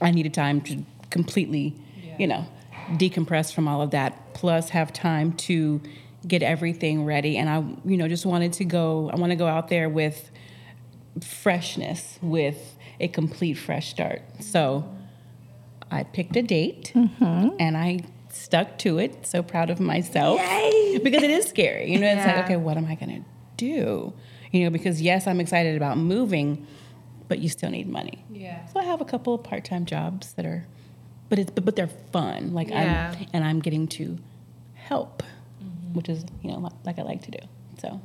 I 0.00 0.10
needed 0.10 0.34
time 0.34 0.60
to 0.62 0.84
completely, 1.10 1.74
you 2.18 2.26
know, 2.26 2.46
decompress 2.92 3.52
from 3.52 3.68
all 3.68 3.80
of 3.80 3.92
that, 3.92 4.34
plus 4.34 4.70
have 4.70 4.92
time 4.92 5.32
to 5.32 5.80
get 6.26 6.42
everything 6.42 7.04
ready. 7.04 7.36
And 7.36 7.48
I, 7.48 7.58
you 7.88 7.96
know, 7.96 8.08
just 8.08 8.26
wanted 8.26 8.52
to 8.54 8.64
go, 8.64 9.10
I 9.10 9.16
want 9.16 9.30
to 9.30 9.36
go 9.36 9.46
out 9.46 9.68
there 9.68 9.88
with 9.88 10.30
freshness, 11.22 12.18
with 12.20 12.76
a 13.00 13.08
complete 13.08 13.54
fresh 13.54 13.88
start. 13.88 14.22
So 14.40 14.88
I 15.90 16.02
picked 16.04 16.36
a 16.36 16.42
date 16.42 16.92
mm-hmm. 16.94 17.56
and 17.58 17.76
I 17.76 18.00
stuck 18.34 18.78
to 18.78 18.98
it. 18.98 19.26
So 19.26 19.42
proud 19.42 19.70
of 19.70 19.80
myself 19.80 20.40
because 21.02 21.22
it 21.22 21.30
is 21.30 21.46
scary. 21.46 21.92
You 21.92 21.98
know, 22.00 22.06
it's 22.06 22.24
Yeah. 22.26 22.36
like, 22.36 22.44
okay, 22.46 22.56
what 22.56 22.76
am 22.76 22.86
I 22.86 22.94
going 22.94 23.22
to 23.22 23.28
do? 23.56 24.12
You 24.52 24.64
know, 24.64 24.70
because 24.70 25.00
yes, 25.02 25.26
I'm 25.26 25.40
excited 25.40 25.76
about 25.76 25.98
moving, 25.98 26.66
but 27.28 27.38
you 27.38 27.48
still 27.48 27.70
need 27.70 27.88
money. 27.88 28.24
Yeah. 28.30 28.64
So 28.66 28.80
I 28.80 28.84
have 28.84 29.00
a 29.00 29.04
couple 29.04 29.34
of 29.34 29.42
part-time 29.42 29.84
jobs 29.86 30.34
that 30.34 30.46
are, 30.46 30.66
but 31.28 31.38
it's 31.38 31.50
but, 31.50 31.64
but 31.64 31.76
they're 31.76 31.88
fun. 32.12 32.52
Like 32.54 32.68
Yeah. 32.68 33.14
I'm 33.18 33.26
and 33.32 33.44
I'm 33.44 33.60
getting 33.60 33.88
to 33.88 34.18
help, 34.74 35.22
mm-hmm. 35.62 35.94
which 35.94 36.08
is 36.08 36.24
you 36.42 36.50
know 36.52 36.58
like, 36.58 36.72
like 36.84 36.98
I 36.98 37.02
like 37.02 37.22
to 37.22 37.30
do. 37.30 37.38
So 37.80 38.00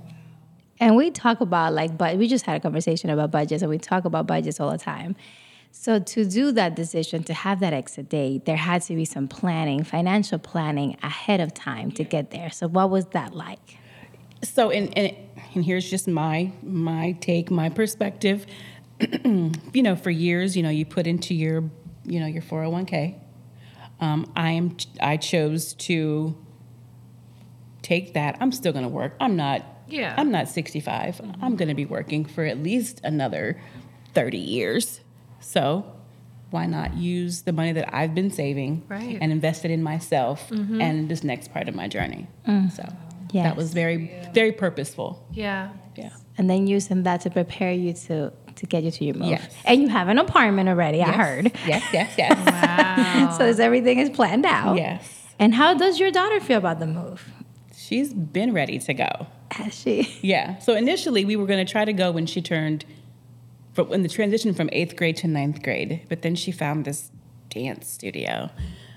And 0.79 0.95
we 0.95 1.11
talk 1.11 1.41
about 1.41 1.73
like, 1.73 1.97
but 1.97 2.17
we 2.17 2.27
just 2.27 2.45
had 2.45 2.55
a 2.55 2.59
conversation 2.59 3.09
about 3.09 3.31
budgets, 3.31 3.61
and 3.61 3.69
we 3.69 3.77
talk 3.77 4.05
about 4.05 4.25
budgets 4.27 4.59
all 4.59 4.71
the 4.71 4.77
time. 4.77 5.15
So 5.71 5.99
to 5.99 6.25
do 6.25 6.51
that 6.53 6.75
decision, 6.75 7.23
to 7.23 7.33
have 7.33 7.61
that 7.61 7.73
exit 7.73 8.09
date, 8.09 8.45
there 8.45 8.57
had 8.57 8.81
to 8.83 8.95
be 8.95 9.05
some 9.05 9.27
planning, 9.27 9.83
financial 9.83 10.37
planning 10.37 10.97
ahead 11.01 11.39
of 11.39 11.53
time 11.53 11.91
to 11.93 12.03
get 12.03 12.31
there. 12.31 12.49
So 12.49 12.67
what 12.67 12.89
was 12.89 13.05
that 13.07 13.33
like? 13.33 13.77
so 14.43 14.69
and 14.69 14.95
and, 14.97 15.15
and 15.53 15.65
here's 15.65 15.89
just 15.89 16.07
my 16.07 16.51
my 16.63 17.13
take, 17.19 17.51
my 17.51 17.69
perspective. 17.69 18.45
you 19.23 19.83
know, 19.83 19.95
for 19.95 20.09
years, 20.09 20.57
you 20.57 20.63
know, 20.63 20.69
you 20.69 20.85
put 20.85 21.07
into 21.07 21.33
your 21.33 21.63
you 22.05 22.19
know 22.19 22.27
your 22.27 22.41
401k. 22.41 23.19
Um, 23.99 24.31
I 24.35 24.51
am 24.51 24.77
I 25.01 25.17
chose 25.17 25.73
to 25.73 26.37
take 27.81 28.13
that. 28.13 28.37
I'm 28.39 28.51
still 28.51 28.71
going 28.71 28.83
to 28.83 28.89
work. 28.89 29.15
I'm 29.19 29.35
not. 29.35 29.65
Yeah. 29.87 30.13
I'm 30.17 30.29
not 30.29 30.47
65. 30.47 31.19
I'm 31.41 31.55
going 31.55 31.69
to 31.69 31.73
be 31.73 31.85
working 31.85 32.23
for 32.23 32.43
at 32.45 32.61
least 32.61 33.01
another 33.03 33.59
30 34.13 34.37
years. 34.37 35.01
So 35.39 35.85
why 36.51 36.65
not 36.65 36.95
use 36.97 37.43
the 37.43 37.51
money 37.53 37.71
that 37.73 37.93
I've 37.93 38.15
been 38.15 38.31
saving 38.31 38.83
Right. 38.87 39.17
and 39.21 39.31
invest 39.31 39.65
it 39.65 39.71
in 39.71 39.83
myself 39.83 40.49
mm-hmm. 40.49 40.81
and 40.81 41.07
this 41.09 41.23
next 41.23 41.53
part 41.53 41.67
of 41.69 41.75
my 41.75 41.87
journey? 41.87 42.27
Mm. 42.47 42.71
So 42.71 42.83
Yes. 43.31 43.43
that 43.45 43.55
was 43.55 43.73
very, 43.73 44.11
very 44.33 44.51
purposeful. 44.51 45.23
Yeah. 45.31 45.69
Yeah. 45.95 46.09
And 46.39 46.49
then 46.49 46.65
using 46.65 47.03
that 47.03 47.21
to 47.21 47.29
prepare 47.29 47.71
you 47.71 47.93
to 48.07 48.31
to 48.55 48.65
get 48.65 48.83
you 48.83 48.91
to 48.91 49.05
your 49.05 49.15
move. 49.15 49.29
Yes. 49.29 49.53
And 49.65 49.81
you 49.81 49.87
have 49.87 50.07
an 50.09 50.17
apartment 50.17 50.67
already, 50.67 51.01
I 51.01 51.11
heard. 51.11 51.45
Yes, 51.67 51.83
yes, 51.93 52.13
yes. 52.17 52.35
Wow. 52.45 53.37
so 53.37 53.45
is 53.45 53.59
everything 53.59 53.99
is 53.99 54.09
planned 54.09 54.45
out. 54.45 54.75
yes. 54.75 55.27
And 55.37 55.53
how 55.55 55.73
does 55.75 55.99
your 55.99 56.11
daughter 56.11 56.39
feel 56.41 56.57
about 56.57 56.79
the 56.79 56.87
move? 56.87 57.23
She's 57.73 58.13
been 58.13 58.51
ready 58.53 58.77
to 58.79 58.93
go. 58.93 59.27
Has 59.51 59.73
she? 59.73 60.13
Yeah. 60.21 60.57
So 60.59 60.73
initially, 60.73 61.23
we 61.23 61.35
were 61.37 61.45
going 61.45 61.65
to 61.65 61.71
try 61.71 61.85
to 61.85 61.93
go 61.93 62.11
when 62.11 62.25
she 62.25 62.41
turned, 62.41 62.83
from, 63.79 63.89
when 63.89 64.03
the 64.03 64.09
transition 64.09 64.53
from 64.53 64.69
eighth 64.71 64.95
grade 64.95 65.17
to 65.17 65.27
ninth 65.27 65.63
grade. 65.63 66.01
But 66.09 66.21
then 66.21 66.35
she 66.35 66.51
found 66.51 66.85
this 66.85 67.11
dance 67.49 67.87
studio 67.87 68.49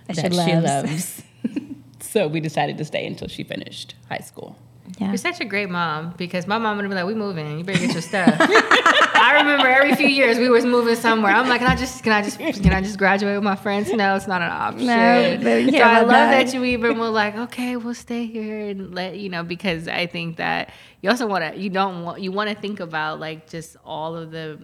That 0.09 0.17
that, 0.17 0.33
she 0.33 0.39
she 0.41 0.55
loves. 0.57 0.65
loves. 0.65 1.23
so 2.01 2.29
we 2.29 2.41
decided 2.41 2.79
to 2.79 2.85
stay 2.85 3.07
until 3.07 3.29
she 3.29 3.45
finished 3.45 3.95
high 4.09 4.19
school. 4.19 4.57
Yeah. 4.99 5.09
You're 5.09 5.17
such 5.17 5.41
a 5.41 5.45
great 5.45 5.71
mom 5.71 6.15
because 6.17 6.47
my 6.47 6.59
mom 6.59 6.77
would 6.77 6.89
be 6.89 6.95
like, 6.95 7.07
"We 7.07 7.15
moving. 7.15 7.59
You 7.59 7.65
better 7.65 7.79
get 7.79 7.93
your 7.93 8.03
stuff." 8.03 8.35
I 8.41 9.39
remember 9.41 9.69
every 9.69 9.95
few 9.95 10.09
years 10.09 10.39
we 10.39 10.49
was 10.49 10.65
moving 10.65 10.97
somewhere. 10.97 11.33
I'm 11.33 11.49
like, 11.49 11.61
"Can 11.61 11.71
I 11.71 11.77
just, 11.77 12.03
can 12.03 12.13
I 12.13 12.23
just, 12.23 12.39
can 12.39 12.73
I 12.73 12.81
just 12.81 12.99
graduate 12.99 13.35
with 13.35 13.45
my 13.45 13.57
friends?" 13.57 13.93
No, 13.93 14.17
it's 14.17 14.27
not 14.27 14.43
an 14.43 14.51
option. 14.51 14.87
No, 14.87 15.41
so 15.41 15.79
I 15.79 16.01
love 16.01 16.09
that. 16.09 16.47
that. 16.47 16.55
you 16.55 16.65
even 16.65 16.99
were 16.99 17.09
like, 17.09 17.37
"Okay, 17.37 17.77
we'll 17.77 17.95
stay 17.95 18.27
here 18.27 18.69
and 18.69 18.95
let 18.95 19.17
you 19.19 19.29
know," 19.29 19.45
because 19.45 19.87
I 19.89 20.07
think 20.07 20.37
that 20.37 20.71
you 21.01 21.09
also 21.11 21.27
want 21.27 21.55
to, 21.55 21.59
you 21.61 21.71
don't 21.71 22.03
want, 22.03 22.21
you 22.21 22.33
want 22.33 22.51
to 22.51 22.57
think 22.57 22.81
about 22.81 23.21
like 23.21 23.49
just 23.49 23.77
all 23.85 24.17
of 24.17 24.31
the 24.31 24.59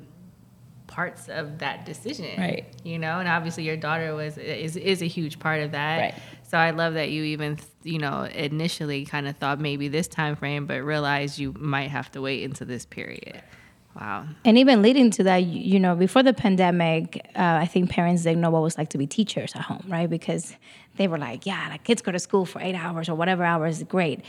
parts 0.89 1.29
of 1.29 1.59
that 1.59 1.87
decision, 1.87 2.39
Right. 2.39 2.67
You 2.83 2.99
know, 2.99 3.21
and 3.21 3.29
obviously 3.29 3.63
your 3.63 3.77
daughter 3.77 4.15
was 4.15 4.37
is 4.37 4.77
is 4.77 5.01
a 5.03 5.07
huge 5.07 5.39
part 5.39 5.61
of 5.61 5.73
that, 5.73 5.99
Right. 5.99 6.15
So 6.49 6.57
I 6.57 6.71
love 6.71 6.95
that 6.95 7.11
you 7.11 7.25
even, 7.25 7.59
you 7.83 7.99
know, 7.99 8.23
initially 8.23 9.05
kind 9.05 9.29
of 9.29 9.37
thought 9.37 9.61
maybe 9.61 9.89
this 9.89 10.09
time 10.09 10.35
frame, 10.35 10.67
but 10.67 10.83
realized 10.83 11.39
you 11.39 11.55
might 11.59 11.91
have 11.91 12.11
to 12.13 12.23
wait 12.23 12.43
into 12.43 12.65
this 12.65 12.87
period. 12.87 13.43
Wow. 14.01 14.27
And 14.45 14.57
even 14.57 14.81
leading 14.81 15.11
to 15.13 15.25
that, 15.25 15.39
you 15.39 15.79
know, 15.79 15.95
before 15.95 16.23
the 16.23 16.33
pandemic, 16.33 17.29
uh, 17.37 17.59
I 17.61 17.67
think 17.67 17.91
parents 17.91 18.23
didn't 18.23 18.41
know 18.41 18.51
what 18.51 18.61
it 18.61 18.63
was 18.63 18.79
like 18.79 18.91
to 18.91 18.99
be 18.99 19.07
teachers 19.07 19.55
at 19.55 19.63
home, 19.63 19.85
right? 19.89 20.09
Because 20.09 20.55
they 20.97 21.07
were 21.09 21.19
like, 21.19 21.45
yeah, 21.45 21.73
the 21.73 21.79
kids 21.79 22.01
go 22.01 22.13
to 22.13 22.19
school 22.19 22.47
for 22.47 22.63
eight 22.63 22.75
hours 22.75 23.09
or 23.09 23.15
whatever 23.15 23.45
hours, 23.45 23.83
great. 23.83 24.25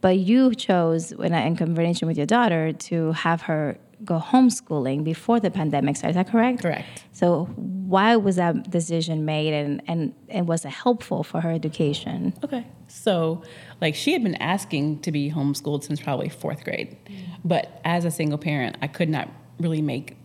But 0.00 0.18
you 0.18 0.54
chose, 0.54 1.14
when 1.14 1.32
I, 1.32 1.46
in 1.46 1.56
conversation 1.56 2.08
with 2.08 2.18
your 2.18 2.26
daughter, 2.26 2.72
to 2.72 3.12
have 3.12 3.42
her 3.42 3.78
go 4.04 4.18
homeschooling 4.18 5.04
before 5.04 5.40
the 5.40 5.50
pandemic 5.50 5.96
started. 5.96 6.18
Is 6.18 6.24
that 6.24 6.30
correct? 6.30 6.62
Correct. 6.62 7.04
So 7.12 7.46
why 7.56 8.16
was 8.16 8.36
that 8.36 8.70
decision 8.70 9.24
made, 9.24 9.52
and 9.54 9.82
and, 9.86 10.14
and 10.28 10.48
was 10.48 10.64
it 10.64 10.70
helpful 10.70 11.22
for 11.22 11.40
her 11.40 11.50
education? 11.50 12.34
Okay. 12.44 12.66
So, 12.88 13.42
like, 13.80 13.94
she 13.94 14.12
had 14.12 14.22
been 14.22 14.36
asking 14.36 15.00
to 15.00 15.10
be 15.10 15.30
homeschooled 15.30 15.84
since 15.84 16.00
probably 16.00 16.28
fourth 16.28 16.64
grade. 16.64 16.96
Mm-hmm. 17.06 17.32
But 17.44 17.80
as 17.84 18.04
a 18.04 18.10
single 18.10 18.38
parent, 18.38 18.76
I 18.82 18.86
could 18.86 19.08
not 19.08 19.28
really 19.58 19.82
make 19.82 20.16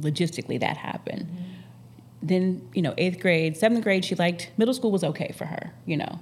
logistically 0.00 0.60
that 0.60 0.76
happen. 0.76 1.20
Mm-hmm. 1.20 1.44
Then, 2.20 2.68
you 2.74 2.82
know, 2.82 2.94
eighth 2.98 3.20
grade, 3.20 3.56
seventh 3.56 3.84
grade, 3.84 4.04
she 4.04 4.14
liked, 4.16 4.50
middle 4.56 4.74
school 4.74 4.90
was 4.90 5.04
okay 5.04 5.32
for 5.36 5.44
her, 5.44 5.72
you 5.86 5.96
know. 5.96 6.18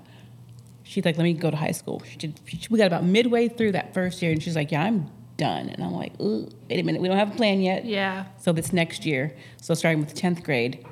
She's 0.82 1.04
like, 1.04 1.16
let 1.16 1.24
me 1.24 1.32
go 1.32 1.50
to 1.50 1.56
high 1.56 1.72
school. 1.72 2.02
She 2.08 2.16
did, 2.16 2.38
she, 2.44 2.60
we 2.70 2.78
got 2.78 2.86
about 2.86 3.04
midway 3.04 3.48
through 3.48 3.72
that 3.72 3.94
first 3.94 4.22
year, 4.22 4.30
and 4.30 4.42
she's 4.42 4.54
like, 4.54 4.70
yeah, 4.70 4.82
I'm 4.82 5.10
done. 5.36 5.68
And 5.68 5.82
I'm 5.82 5.92
like, 5.92 6.18
Ooh, 6.20 6.48
wait 6.68 6.80
a 6.80 6.82
minute, 6.82 7.00
we 7.00 7.08
don't 7.08 7.16
have 7.16 7.32
a 7.32 7.36
plan 7.36 7.60
yet. 7.60 7.84
Yeah. 7.84 8.26
So 8.38 8.52
this 8.52 8.72
next 8.72 9.04
year, 9.04 9.36
so 9.60 9.74
starting 9.74 10.00
with 10.00 10.14
10th 10.14 10.42
grade, 10.42 10.84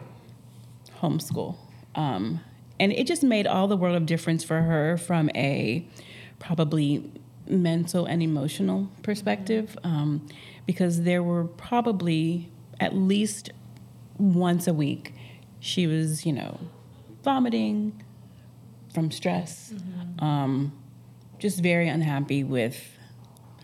homeschool. 1.00 1.56
Um, 1.94 2.40
and 2.80 2.92
it 2.92 3.06
just 3.06 3.22
made 3.22 3.46
all 3.46 3.68
the 3.68 3.76
world 3.76 3.96
of 3.96 4.06
difference 4.06 4.42
for 4.42 4.62
her 4.62 4.96
from 4.96 5.30
a 5.34 5.86
probably 6.38 7.10
mental 7.46 8.06
and 8.06 8.22
emotional 8.22 8.88
perspective 9.02 9.76
um, 9.84 10.26
because 10.66 11.02
there 11.02 11.22
were 11.22 11.44
probably 11.44 12.50
at 12.80 12.94
least 12.94 13.50
once 14.18 14.66
a 14.66 14.74
week 14.74 15.14
she 15.60 15.86
was, 15.86 16.26
you 16.26 16.32
know, 16.32 16.60
vomiting 17.22 18.04
from 18.92 19.10
stress, 19.10 19.72
um, 20.18 20.72
just 21.38 21.60
very 21.60 21.88
unhappy 21.88 22.44
with 22.44 22.93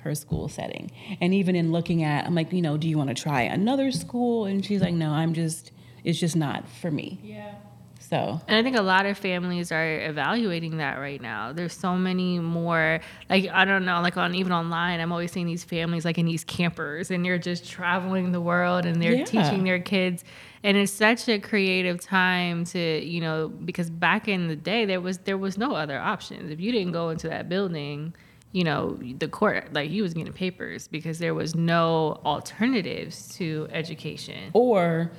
her 0.02 0.14
school 0.14 0.48
setting. 0.48 0.90
And 1.20 1.32
even 1.34 1.54
in 1.56 1.72
looking 1.72 2.02
at, 2.02 2.26
I'm 2.26 2.34
like, 2.34 2.52
you 2.52 2.62
know, 2.62 2.76
do 2.76 2.88
you 2.88 2.96
want 2.98 3.08
to 3.08 3.20
try 3.22 3.42
another 3.42 3.90
school? 3.90 4.44
And 4.46 4.64
she's 4.64 4.80
like, 4.80 4.94
no, 4.94 5.10
I'm 5.10 5.34
just, 5.34 5.72
it's 6.04 6.18
just 6.18 6.36
not 6.36 6.68
for 6.68 6.90
me. 6.90 7.20
Yeah. 7.22 7.54
So, 8.02 8.40
And 8.48 8.56
I 8.56 8.62
think 8.64 8.76
a 8.76 8.82
lot 8.82 9.06
of 9.06 9.16
families 9.18 9.70
are 9.70 10.00
evaluating 10.00 10.78
that 10.78 10.98
right 10.98 11.20
now. 11.20 11.52
There's 11.52 11.74
so 11.74 11.94
many 11.96 12.40
more, 12.40 12.98
like, 13.28 13.48
I 13.48 13.64
don't 13.64 13.84
know, 13.84 14.00
like 14.00 14.16
on 14.16 14.34
even 14.34 14.50
online, 14.50 14.98
I'm 14.98 15.12
always 15.12 15.30
seeing 15.30 15.46
these 15.46 15.62
families 15.62 16.04
like 16.04 16.18
in 16.18 16.26
these 16.26 16.42
campers 16.42 17.12
and 17.12 17.24
they're 17.24 17.38
just 17.38 17.70
traveling 17.70 18.32
the 18.32 18.40
world 18.40 18.84
and 18.84 19.00
they're 19.00 19.12
Yeah. 19.12 19.24
teaching 19.24 19.62
their 19.62 19.78
kids. 19.78 20.24
And 20.64 20.76
it's 20.76 20.90
such 20.92 21.28
a 21.28 21.38
creative 21.38 22.00
time 22.00 22.64
to, 22.66 22.78
you 23.04 23.20
know, 23.20 23.48
because 23.48 23.90
back 23.90 24.26
in 24.26 24.48
the 24.48 24.56
day 24.56 24.86
there 24.86 25.00
was 25.00 25.18
there 25.18 25.38
was 25.38 25.56
no 25.56 25.74
other 25.76 25.98
options. 25.98 26.50
If 26.50 26.58
you 26.58 26.72
didn't 26.72 26.92
go 26.92 27.10
into 27.10 27.28
that 27.28 27.48
building, 27.48 28.12
you 28.52 28.64
know, 28.64 28.98
the 29.18 29.28
court 29.28 29.72
like 29.72 29.90
he 29.90 30.02
was 30.02 30.14
getting 30.14 30.32
papers 30.32 30.88
because 30.88 31.18
there 31.18 31.34
was 31.34 31.54
no 31.54 32.20
alternatives 32.24 33.34
to 33.36 33.68
education. 33.70 34.50
or, 34.54 35.12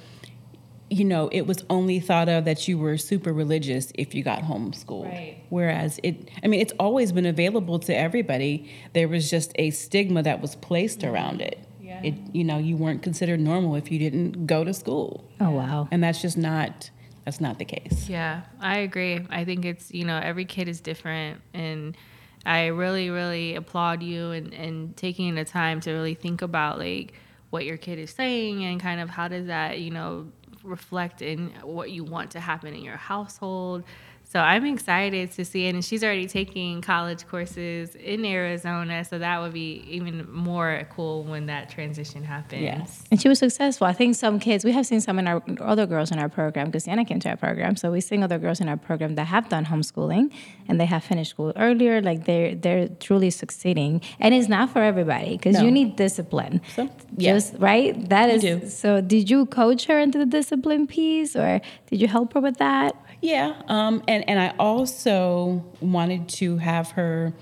you 0.89 1.05
know, 1.05 1.29
it 1.31 1.47
was 1.47 1.63
only 1.69 2.01
thought 2.01 2.27
of 2.27 2.43
that 2.43 2.67
you 2.67 2.77
were 2.77 2.97
super 2.97 3.31
religious 3.31 3.93
if 3.95 4.13
you 4.13 4.23
got 4.23 4.41
homeschooled. 4.41 5.05
Right. 5.05 5.37
Whereas 5.47 5.99
it, 6.03 6.29
I 6.43 6.47
mean, 6.47 6.59
it's 6.59 6.73
always 6.77 7.13
been 7.13 7.25
available 7.25 7.79
to 7.79 7.95
everybody. 7.95 8.69
There 8.91 9.07
was 9.07 9.29
just 9.29 9.53
a 9.55 9.69
stigma 9.69 10.21
that 10.23 10.41
was 10.41 10.55
placed 10.55 11.05
around 11.05 11.41
it. 11.41 11.65
Yeah. 11.81 12.01
It, 12.03 12.15
you 12.33 12.43
know, 12.43 12.57
you 12.57 12.75
weren't 12.75 13.01
considered 13.01 13.39
normal 13.39 13.75
if 13.75 13.89
you 13.89 13.99
didn't 13.99 14.45
go 14.45 14.65
to 14.65 14.73
school. 14.73 15.23
Oh 15.39 15.51
wow. 15.51 15.87
And 15.91 16.03
that's 16.03 16.21
just 16.21 16.37
not, 16.37 16.89
that's 17.23 17.39
not 17.39 17.57
the 17.57 17.65
case. 17.65 18.09
Yeah, 18.09 18.41
I 18.59 18.79
agree. 18.79 19.25
I 19.29 19.45
think 19.45 19.63
it's, 19.63 19.93
you 19.93 20.03
know, 20.03 20.19
every 20.21 20.43
kid 20.43 20.67
is 20.67 20.81
different. 20.81 21.39
And 21.53 21.95
I 22.45 22.67
really, 22.67 23.09
really 23.09 23.55
applaud 23.55 24.01
you 24.01 24.31
and, 24.31 24.53
and 24.53 24.97
taking 24.97 25.35
the 25.35 25.45
time 25.45 25.79
to 25.81 25.91
really 25.91 26.15
think 26.15 26.41
about 26.41 26.79
like 26.79 27.13
what 27.49 27.65
your 27.65 27.77
kid 27.77 27.99
is 27.99 28.11
saying 28.11 28.63
and 28.63 28.79
kind 28.79 28.99
of 28.99 29.09
how 29.09 29.27
does 29.27 29.47
that, 29.47 29.79
you 29.79 29.91
know, 29.91 30.27
reflect 30.63 31.21
in 31.21 31.51
what 31.63 31.91
you 31.91 32.03
want 32.03 32.31
to 32.31 32.39
happen 32.39 32.73
in 32.73 32.83
your 32.83 32.97
household. 32.97 33.83
So 34.31 34.39
I'm 34.39 34.65
excited 34.65 35.33
to 35.33 35.43
see 35.43 35.65
it. 35.65 35.75
And 35.75 35.83
she's 35.83 36.05
already 36.05 36.25
taking 36.25 36.81
college 36.81 37.27
courses 37.27 37.95
in 37.95 38.23
Arizona. 38.23 39.03
So 39.03 39.19
that 39.19 39.41
would 39.41 39.51
be 39.51 39.83
even 39.89 40.25
more 40.31 40.87
cool 40.95 41.25
when 41.25 41.47
that 41.47 41.69
transition 41.69 42.23
happens. 42.23 42.61
Yes. 42.61 43.03
And 43.11 43.21
she 43.21 43.27
was 43.27 43.39
successful. 43.39 43.87
I 43.87 43.91
think 43.91 44.15
some 44.15 44.39
kids, 44.39 44.63
we 44.63 44.71
have 44.71 44.85
seen 44.85 45.01
some 45.01 45.19
in 45.19 45.27
our 45.27 45.43
other 45.59 45.85
girls 45.85 46.11
in 46.11 46.17
our 46.19 46.29
program 46.29 46.67
because 46.67 46.85
Sienna 46.85 47.03
came 47.03 47.19
to 47.19 47.29
our 47.29 47.35
program. 47.35 47.75
So 47.75 47.91
we've 47.91 48.05
seen 48.05 48.23
other 48.23 48.39
girls 48.39 48.61
in 48.61 48.69
our 48.69 48.77
program 48.77 49.15
that 49.15 49.25
have 49.25 49.49
done 49.49 49.65
homeschooling 49.65 50.31
and 50.69 50.79
they 50.79 50.85
have 50.85 51.03
finished 51.03 51.31
school 51.31 51.51
earlier. 51.57 52.01
Like 52.01 52.23
they're 52.23 52.55
they're 52.55 52.87
truly 52.87 53.31
succeeding. 53.31 53.99
And 54.21 54.33
it's 54.33 54.47
not 54.47 54.69
for 54.69 54.81
everybody 54.81 55.31
because 55.35 55.57
No. 55.57 55.63
you 55.65 55.71
need 55.71 55.97
discipline. 55.97 56.61
Some- 56.73 56.89
yeah. 57.17 57.33
Just 57.33 57.55
right? 57.59 58.07
That 58.07 58.29
is 58.29 58.41
do. 58.43 58.69
so 58.69 59.01
did 59.01 59.29
you 59.29 59.45
coach 59.47 59.87
her 59.87 59.99
into 59.99 60.17
the 60.17 60.25
discipline 60.25 60.87
piece 60.87 61.35
or 61.35 61.59
did 61.87 61.99
you 61.99 62.07
help 62.07 62.33
her 62.35 62.39
with 62.39 62.55
that? 62.59 62.95
Yeah, 63.21 63.61
um, 63.67 64.03
and 64.07 64.27
and 64.27 64.39
I 64.39 64.55
also 64.57 65.63
wanted 65.79 66.27
to 66.29 66.57
have 66.57 66.91
her 66.91 67.33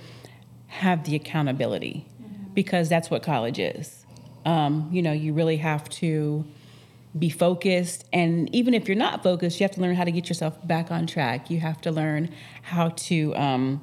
have 0.67 1.05
the 1.05 1.15
accountability 1.15 2.05
because 2.53 2.89
that's 2.89 3.09
what 3.09 3.23
college 3.23 3.59
is. 3.59 4.05
Um, 4.45 4.89
you 4.91 5.01
know, 5.01 5.13
you 5.13 5.33
really 5.33 5.57
have 5.57 5.89
to 5.89 6.45
be 7.17 7.29
focused, 7.29 8.05
and 8.11 8.53
even 8.53 8.73
if 8.73 8.87
you're 8.87 8.97
not 8.97 9.23
focused, 9.23 9.59
you 9.59 9.63
have 9.63 9.71
to 9.75 9.81
learn 9.81 9.95
how 9.95 10.03
to 10.03 10.11
get 10.11 10.27
yourself 10.27 10.55
back 10.67 10.91
on 10.91 11.07
track. 11.07 11.49
You 11.49 11.61
have 11.61 11.79
to 11.81 11.91
learn 11.91 12.29
how 12.61 12.89
to 12.89 13.33
um, 13.37 13.81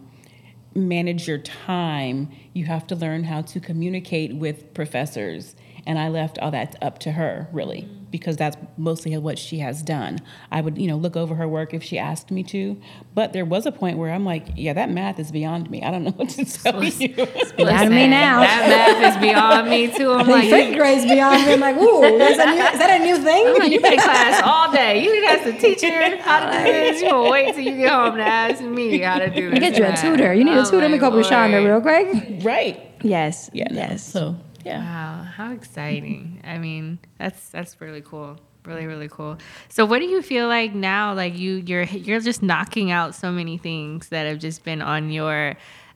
manage 0.74 1.26
your 1.26 1.38
time. 1.38 2.30
You 2.52 2.66
have 2.66 2.86
to 2.88 2.94
learn 2.94 3.24
how 3.24 3.40
to 3.42 3.58
communicate 3.58 4.36
with 4.36 4.74
professors. 4.74 5.56
And 5.86 5.98
I 5.98 6.08
left 6.08 6.38
all 6.40 6.50
that 6.50 6.74
up 6.82 6.98
to 7.00 7.12
her, 7.12 7.48
really, 7.52 7.82
mm. 7.82 8.10
because 8.10 8.36
that's 8.36 8.56
mostly 8.76 9.16
what 9.18 9.38
she 9.38 9.60
has 9.60 9.82
done. 9.82 10.18
I 10.50 10.60
would, 10.60 10.76
you 10.78 10.88
know, 10.88 10.96
look 10.96 11.16
over 11.16 11.36
her 11.36 11.46
work 11.46 11.72
if 11.74 11.82
she 11.84 11.96
asked 11.96 12.32
me 12.32 12.42
to. 12.44 12.80
But 13.14 13.32
there 13.32 13.44
was 13.44 13.66
a 13.66 13.72
point 13.72 13.96
where 13.96 14.12
I'm 14.12 14.24
like, 14.24 14.48
yeah, 14.56 14.72
that 14.72 14.90
math 14.90 15.20
is 15.20 15.30
beyond 15.30 15.70
me. 15.70 15.84
I 15.84 15.92
don't 15.92 16.02
know 16.02 16.10
what 16.10 16.30
to 16.30 16.44
tell 16.62 16.82
you. 16.82 17.14
Beyond 17.56 17.90
me 17.90 18.08
now. 18.08 18.40
That 18.40 18.68
math 18.68 19.14
is 19.14 19.20
beyond 19.20 19.70
me 19.70 19.86
too. 19.96 20.12
I'm 20.12 20.26
like, 20.26 20.50
fifth 20.50 20.76
grade's 20.76 21.04
beyond 21.04 21.46
me. 21.46 21.52
I'm 21.52 21.60
like, 21.60 21.76
ooh, 21.76 22.02
is 22.02 22.36
that, 22.36 22.54
new, 22.54 22.64
is 22.64 22.78
that 22.80 23.00
a 23.00 23.04
new 23.04 23.16
thing? 23.18 23.46
I'm 23.46 23.58
like, 23.58 23.70
you 23.70 23.80
been 23.80 23.92
in 23.92 23.98
class 24.00 24.42
all 24.44 24.72
day. 24.72 25.04
You 25.04 25.12
didn't 25.12 25.30
ask 25.30 25.44
the 25.44 25.52
teacher 25.52 26.20
how 26.22 26.50
to 26.50 26.58
do 26.58 26.72
this. 26.72 27.02
You 27.02 27.10
gonna 27.10 27.30
wait 27.30 27.54
till 27.54 27.64
you 27.64 27.76
get 27.76 27.92
home 27.92 28.16
to 28.16 28.22
ask 28.24 28.60
me 28.60 28.98
how 28.98 29.18
to 29.20 29.30
do 29.30 29.50
this. 29.50 29.60
Get 29.60 29.78
you 29.78 29.84
a 29.84 29.96
tutor. 29.96 30.34
You 30.34 30.44
need 30.44 30.56
a 30.56 30.60
I'm 30.60 30.64
tutor. 30.64 30.78
Let 30.78 30.88
me 30.88 30.94
like, 30.94 31.00
go 31.00 31.06
up 31.08 31.14
with 31.14 31.26
Shonda 31.26 31.64
real 31.64 31.80
quick. 31.80 32.44
right. 32.44 32.82
Yes. 33.02 33.50
Yeah. 33.52 33.68
no. 33.70 33.76
Yes. 33.76 34.02
So, 34.02 34.36
yeah. 34.66 34.80
Wow, 34.80 35.22
how 35.24 35.52
exciting! 35.52 36.40
I 36.44 36.58
mean, 36.58 36.98
that's 37.18 37.48
that's 37.50 37.80
really 37.80 38.02
cool. 38.02 38.38
Really, 38.64 38.86
really 38.86 39.08
cool. 39.08 39.38
So, 39.68 39.84
what 39.86 40.00
do 40.00 40.06
you 40.06 40.22
feel 40.22 40.48
like 40.48 40.74
now? 40.74 41.14
Like 41.14 41.38
you, 41.38 41.62
you're 41.66 41.84
you're 41.84 42.20
just 42.20 42.42
knocking 42.42 42.90
out 42.90 43.14
so 43.14 43.30
many 43.30 43.58
things 43.58 44.08
that 44.08 44.26
have 44.26 44.38
just 44.40 44.64
been 44.64 44.82
on 44.82 45.10
your. 45.10 45.54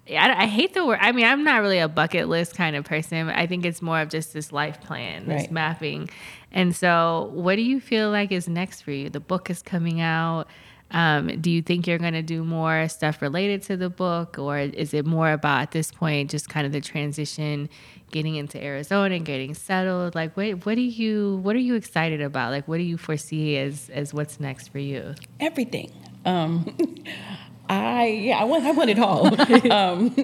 I, 0.08 0.44
I 0.44 0.46
hate 0.46 0.74
the 0.74 0.84
word. 0.84 0.98
I 1.00 1.12
mean, 1.12 1.24
I'm 1.26 1.44
not 1.44 1.62
really 1.62 1.78
a 1.78 1.88
bucket 1.88 2.28
list 2.28 2.56
kind 2.56 2.74
of 2.76 2.84
person. 2.84 3.28
I 3.28 3.46
think 3.46 3.64
it's 3.64 3.82
more 3.82 4.00
of 4.00 4.08
just 4.08 4.32
this 4.32 4.50
life 4.52 4.80
plan, 4.80 5.26
this 5.26 5.42
Right. 5.42 5.52
mapping. 5.52 6.10
And 6.52 6.74
so, 6.74 7.30
what 7.34 7.56
do 7.56 7.62
you 7.62 7.80
feel 7.80 8.10
like 8.10 8.32
is 8.32 8.48
next 8.48 8.82
for 8.82 8.92
you? 8.92 9.08
The 9.10 9.20
book 9.20 9.50
is 9.50 9.62
coming 9.62 10.00
out. 10.00 10.46
Um, 10.92 11.40
do 11.40 11.50
you 11.50 11.62
think 11.62 11.86
you're 11.86 11.98
going 11.98 12.14
to 12.14 12.22
do 12.22 12.44
more 12.44 12.88
stuff 12.88 13.22
related 13.22 13.62
to 13.64 13.76
the 13.76 13.88
book, 13.90 14.38
or 14.38 14.58
is 14.58 14.92
it 14.92 15.06
more 15.06 15.32
about 15.32 15.62
at 15.62 15.70
this 15.70 15.92
point 15.92 16.30
just 16.30 16.48
kind 16.48 16.66
of 16.66 16.72
the 16.72 16.80
transition, 16.80 17.68
getting 18.10 18.34
into 18.36 18.62
Arizona 18.62 19.14
and 19.14 19.24
getting 19.24 19.54
settled? 19.54 20.14
Like, 20.14 20.36
what 20.36 20.66
what 20.66 20.74
do 20.74 20.82
you 20.82 21.40
what 21.42 21.54
are 21.56 21.60
you 21.60 21.74
excited 21.74 22.20
about? 22.20 22.50
Like, 22.50 22.66
what 22.66 22.78
do 22.78 22.82
you 22.82 22.98
foresee 22.98 23.56
as 23.56 23.88
as 23.90 24.12
what's 24.12 24.40
next 24.40 24.68
for 24.68 24.78
you? 24.78 25.14
everything. 25.38 25.90
Um, 26.24 26.74
I 27.68 28.06
yeah, 28.06 28.38
I 28.38 28.44
want 28.44 28.64
I 28.64 28.72
want 28.72 28.90
it 28.90 28.98
all. 28.98 29.72
um, 29.72 30.14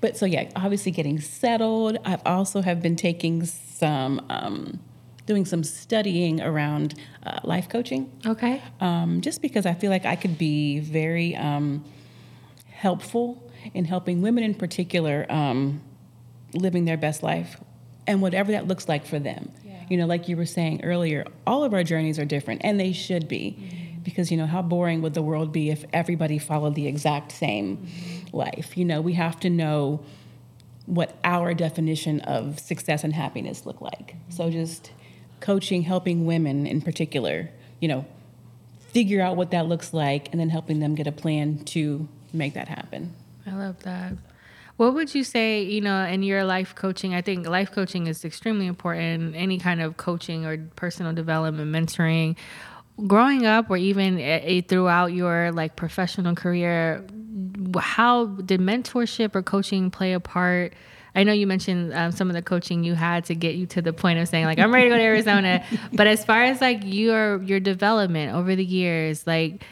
but 0.00 0.16
so 0.16 0.26
yeah, 0.26 0.50
obviously 0.56 0.92
getting 0.92 1.20
settled. 1.20 1.98
I've 2.04 2.22
also 2.24 2.62
have 2.62 2.82
been 2.82 2.96
taking 2.96 3.44
some 3.44 4.24
um, 4.30 4.80
doing 5.26 5.44
some 5.44 5.62
studying 5.64 6.40
around 6.40 6.94
uh, 7.24 7.40
life 7.42 7.68
coaching, 7.68 8.10
Okay. 8.24 8.62
um, 8.80 9.20
just 9.20 9.42
because 9.42 9.66
I 9.66 9.74
feel 9.74 9.90
like 9.90 10.06
I 10.06 10.16
could 10.16 10.38
be 10.38 10.78
very 10.80 11.34
um, 11.36 11.84
helpful 12.70 13.42
in 13.74 13.84
helping 13.84 14.22
women 14.22 14.44
in 14.44 14.54
particular 14.54 15.26
um, 15.28 15.82
living 16.54 16.84
their 16.84 16.96
best 16.96 17.22
life 17.22 17.60
and 18.06 18.22
whatever 18.22 18.52
that 18.52 18.68
looks 18.68 18.88
like 18.88 19.04
for 19.04 19.18
them. 19.18 19.50
You 19.88 19.96
know, 19.98 20.06
like 20.06 20.28
you 20.28 20.36
were 20.36 20.46
saying 20.46 20.82
earlier, 20.82 21.24
all 21.46 21.62
of 21.62 21.72
our 21.72 21.84
journeys 21.84 22.18
are 22.18 22.24
different 22.24 22.62
and 22.64 22.78
they 22.80 22.92
should 22.92 23.28
be. 23.28 23.56
Because, 24.02 24.30
you 24.32 24.36
know, 24.36 24.46
how 24.46 24.60
boring 24.62 25.00
would 25.02 25.14
the 25.14 25.22
world 25.22 25.52
be 25.52 25.70
if 25.70 25.84
everybody 25.92 26.38
followed 26.38 26.74
the 26.74 26.88
exact 26.88 27.30
same 27.32 27.86
life? 28.32 28.76
You 28.76 28.84
know, 28.84 29.00
we 29.00 29.12
have 29.12 29.38
to 29.40 29.50
know 29.50 30.04
what 30.86 31.16
our 31.22 31.54
definition 31.54 32.18
of 32.20 32.58
success 32.58 33.04
and 33.04 33.12
happiness 33.12 33.64
look 33.64 33.80
like. 33.80 34.16
So 34.28 34.50
just 34.50 34.90
coaching, 35.40 35.82
helping 35.82 36.26
women 36.26 36.66
in 36.66 36.80
particular, 36.80 37.50
you 37.80 37.88
know, 37.88 38.06
figure 38.78 39.20
out 39.20 39.36
what 39.36 39.50
that 39.50 39.66
looks 39.66 39.92
like 39.92 40.28
and 40.32 40.40
then 40.40 40.48
helping 40.48 40.80
them 40.80 40.94
get 40.94 41.06
a 41.06 41.12
plan 41.12 41.58
to 41.64 42.08
make 42.32 42.54
that 42.54 42.68
happen. 42.68 43.14
I 43.46 43.54
love 43.54 43.82
that. 43.82 44.14
What 44.76 44.92
would 44.94 45.14
you 45.14 45.24
say, 45.24 45.62
you 45.62 45.80
know, 45.80 46.04
in 46.04 46.22
your 46.22 46.44
life 46.44 46.74
coaching? 46.74 47.14
I 47.14 47.22
think 47.22 47.48
life 47.48 47.72
coaching 47.72 48.06
is 48.06 48.24
extremely 48.24 48.66
important. 48.66 49.34
Any 49.34 49.58
kind 49.58 49.80
of 49.80 49.96
coaching 49.96 50.44
or 50.44 50.58
personal 50.76 51.14
development, 51.14 51.72
mentoring. 51.72 52.36
Growing 53.06 53.44
up, 53.44 53.68
or 53.70 53.76
even 53.76 54.18
eh, 54.18 54.62
throughout 54.66 55.12
your 55.12 55.52
like 55.52 55.76
professional 55.76 56.34
career, 56.34 57.04
how 57.78 58.26
did 58.26 58.60
mentorship 58.60 59.34
or 59.34 59.42
coaching 59.42 59.90
play 59.90 60.12
a 60.12 60.20
part? 60.20 60.72
I 61.16 61.24
know 61.24 61.32
you 61.32 61.46
mentioned 61.46 61.92
um, 61.94 62.12
some 62.12 62.28
of 62.28 62.34
the 62.34 62.42
coaching 62.42 62.84
you 62.84 62.94
had 62.94 63.24
to 63.24 63.34
get 63.34 63.54
you 63.56 63.66
to 63.68 63.82
the 63.82 63.92
point 63.92 64.18
of 64.18 64.28
saying 64.28 64.44
like 64.44 64.58
I'm 64.58 64.72
ready 64.72 64.88
to 64.88 64.94
go 64.94 64.98
to 64.98 65.02
Arizona. 65.14 65.64
but 65.92 66.06
as 66.06 66.24
far 66.24 66.44
as 66.44 66.60
like 66.60 66.80
your 66.84 67.42
your 67.42 67.58
development 67.58 68.34
over 68.34 68.54
the 68.54 68.64
years, 68.64 69.26
like 69.26 69.64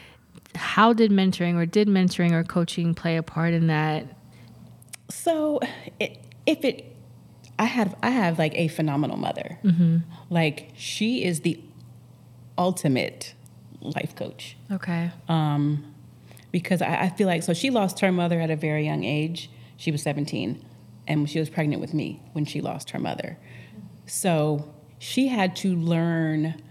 how 0.55 0.91
did 0.93 1.11
mentoring 1.11 1.55
or 1.55 1.65
did 1.65 1.87
mentoring 1.87 2.31
or 2.31 2.43
coaching 2.43 2.93
play 2.95 3.15
a 3.17 3.23
part 3.23 3.53
in 3.53 3.67
that? 3.67 4.05
So, 5.09 5.59
it, 5.99 6.17
if 6.47 6.65
it, 6.65 6.95
I 7.59 7.65
have 7.65 7.95
I 8.01 8.09
have 8.09 8.39
like 8.39 8.55
a 8.55 8.67
phenomenal 8.69 9.17
mother. 9.17 9.59
Like 10.29 10.71
she 10.75 11.23
is 11.23 11.41
the 11.41 11.59
ultimate 12.57 13.33
life 13.81 14.15
coach. 14.15 14.57
Okay. 14.71 15.11
um, 15.29 15.91
because 16.51 16.81
I, 16.81 17.01
I 17.03 17.09
feel 17.09 17.27
like 17.27 17.43
so 17.43 17.53
she 17.53 17.69
lost 17.69 17.99
her 17.99 18.11
mother 18.11 18.39
at 18.39 18.49
a 18.49 18.55
very 18.55 18.85
young 18.85 19.03
age. 19.03 19.49
She 19.77 19.91
was 19.91 20.01
17, 20.03 20.63
and 21.07 21.29
she 21.29 21.39
was 21.39 21.49
pregnant 21.49 21.81
with 21.81 21.93
me 21.93 22.21
when 22.33 22.45
she 22.45 22.61
lost 22.61 22.91
her 22.91 22.99
mother. 22.99 23.37
So 24.05 24.73
she 24.99 25.27
had 25.27 25.55
to 25.57 25.75
learn 25.75 26.61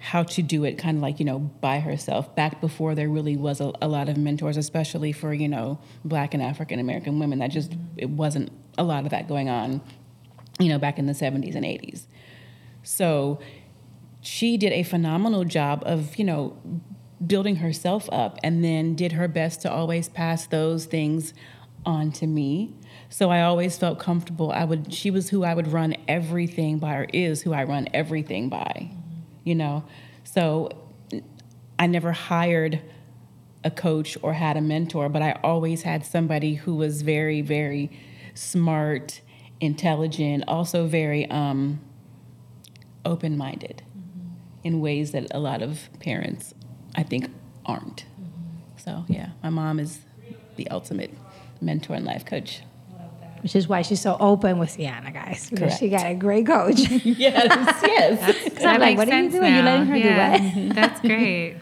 how 0.00 0.22
to 0.22 0.42
do 0.42 0.64
it 0.64 0.78
kind 0.78 0.96
of 0.96 1.02
like 1.02 1.18
you 1.18 1.24
know 1.24 1.40
by 1.40 1.80
herself 1.80 2.32
back 2.36 2.60
before 2.60 2.94
there 2.94 3.08
really 3.08 3.36
was 3.36 3.60
a, 3.60 3.72
a 3.82 3.88
lot 3.88 4.08
of 4.08 4.16
mentors 4.16 4.56
especially 4.56 5.10
for 5.10 5.34
you 5.34 5.48
know 5.48 5.76
black 6.04 6.34
and 6.34 6.42
african 6.42 6.78
american 6.78 7.18
women 7.18 7.40
that 7.40 7.50
just 7.50 7.72
it 7.96 8.08
wasn't 8.08 8.48
a 8.78 8.84
lot 8.84 9.02
of 9.02 9.10
that 9.10 9.26
going 9.26 9.48
on 9.48 9.80
you 10.60 10.68
know 10.68 10.78
back 10.78 11.00
in 11.00 11.06
the 11.06 11.12
70s 11.12 11.56
and 11.56 11.64
80s 11.64 12.06
so 12.84 13.40
she 14.20 14.56
did 14.56 14.72
a 14.72 14.82
phenomenal 14.82 15.44
job 15.44 15.82
of, 15.86 16.16
you 16.16 16.24
know, 16.24 16.56
building 17.24 17.56
herself 17.56 18.08
up 18.12 18.38
and 18.42 18.64
then 18.64 18.94
did 18.94 19.12
her 19.12 19.28
best 19.28 19.62
to 19.62 19.72
always 19.72 20.08
pass 20.08 20.46
those 20.46 20.86
things 20.86 21.34
on 21.88 22.12
to 22.12 22.26
me. 22.26 22.74
So 23.08 23.30
I 23.30 23.42
always 23.42 23.78
felt 23.78 23.98
comfortable. 23.98 24.52
I 24.52 24.64
would 24.64 24.92
she 24.92 25.10
was 25.10 25.30
who 25.30 25.42
I 25.42 25.54
would 25.54 25.72
run 25.72 25.96
everything 26.06 26.78
by 26.78 26.94
or 26.94 27.06
is 27.12 27.42
who 27.42 27.52
I 27.52 27.64
run 27.64 27.88
everything 27.94 28.48
by. 28.48 28.90
You 29.42 29.54
know. 29.54 29.84
So 30.22 30.70
I 31.78 31.86
never 31.86 32.12
hired 32.12 32.82
a 33.64 33.70
coach 33.70 34.18
or 34.22 34.34
had 34.34 34.56
a 34.56 34.60
mentor, 34.60 35.08
but 35.08 35.22
I 35.22 35.32
always 35.42 35.82
had 35.82 36.04
somebody 36.04 36.54
who 36.54 36.74
was 36.74 37.02
very, 37.02 37.40
very 37.40 37.90
smart, 38.34 39.20
intelligent, 39.60 40.44
also 40.46 40.86
very 40.86 41.28
um, 41.30 41.80
open 43.04 43.36
minded 43.36 43.82
in 44.62 44.80
ways 44.80 45.12
that 45.12 45.26
a 45.30 45.38
lot 45.38 45.62
of 45.62 45.88
parents, 45.98 46.52
I 46.94 47.02
think, 47.02 47.30
aren't. 47.64 48.04
So, 48.76 49.04
yeah, 49.08 49.30
my 49.42 49.50
mom 49.50 49.80
is 49.80 50.00
the 50.56 50.68
ultimate 50.68 51.12
mentor 51.60 51.94
and 51.94 52.04
life 52.04 52.24
coach. 52.24 52.62
Which 53.42 53.54
is 53.54 53.68
why 53.68 53.82
she's 53.82 54.00
so 54.00 54.16
open 54.18 54.58
with 54.58 54.70
Sienna, 54.70 55.12
guys. 55.12 55.48
Because 55.48 55.58
Correct. 55.60 55.78
she 55.78 55.88
got 55.88 56.06
a 56.06 56.14
great 56.14 56.46
coach. 56.46 56.78
yes, 56.88 57.80
yes. 57.82 58.60
So 58.60 58.66
I'm 58.66 58.80
like, 58.80 58.98
what 58.98 59.08
are 59.08 59.22
you 59.22 59.30
doing? 59.30 59.54
You're 59.54 59.62
letting 59.62 59.86
her 59.86 59.98
do 59.98 60.08
what? 60.08 60.74
That's 60.74 61.00
great. 61.00 61.56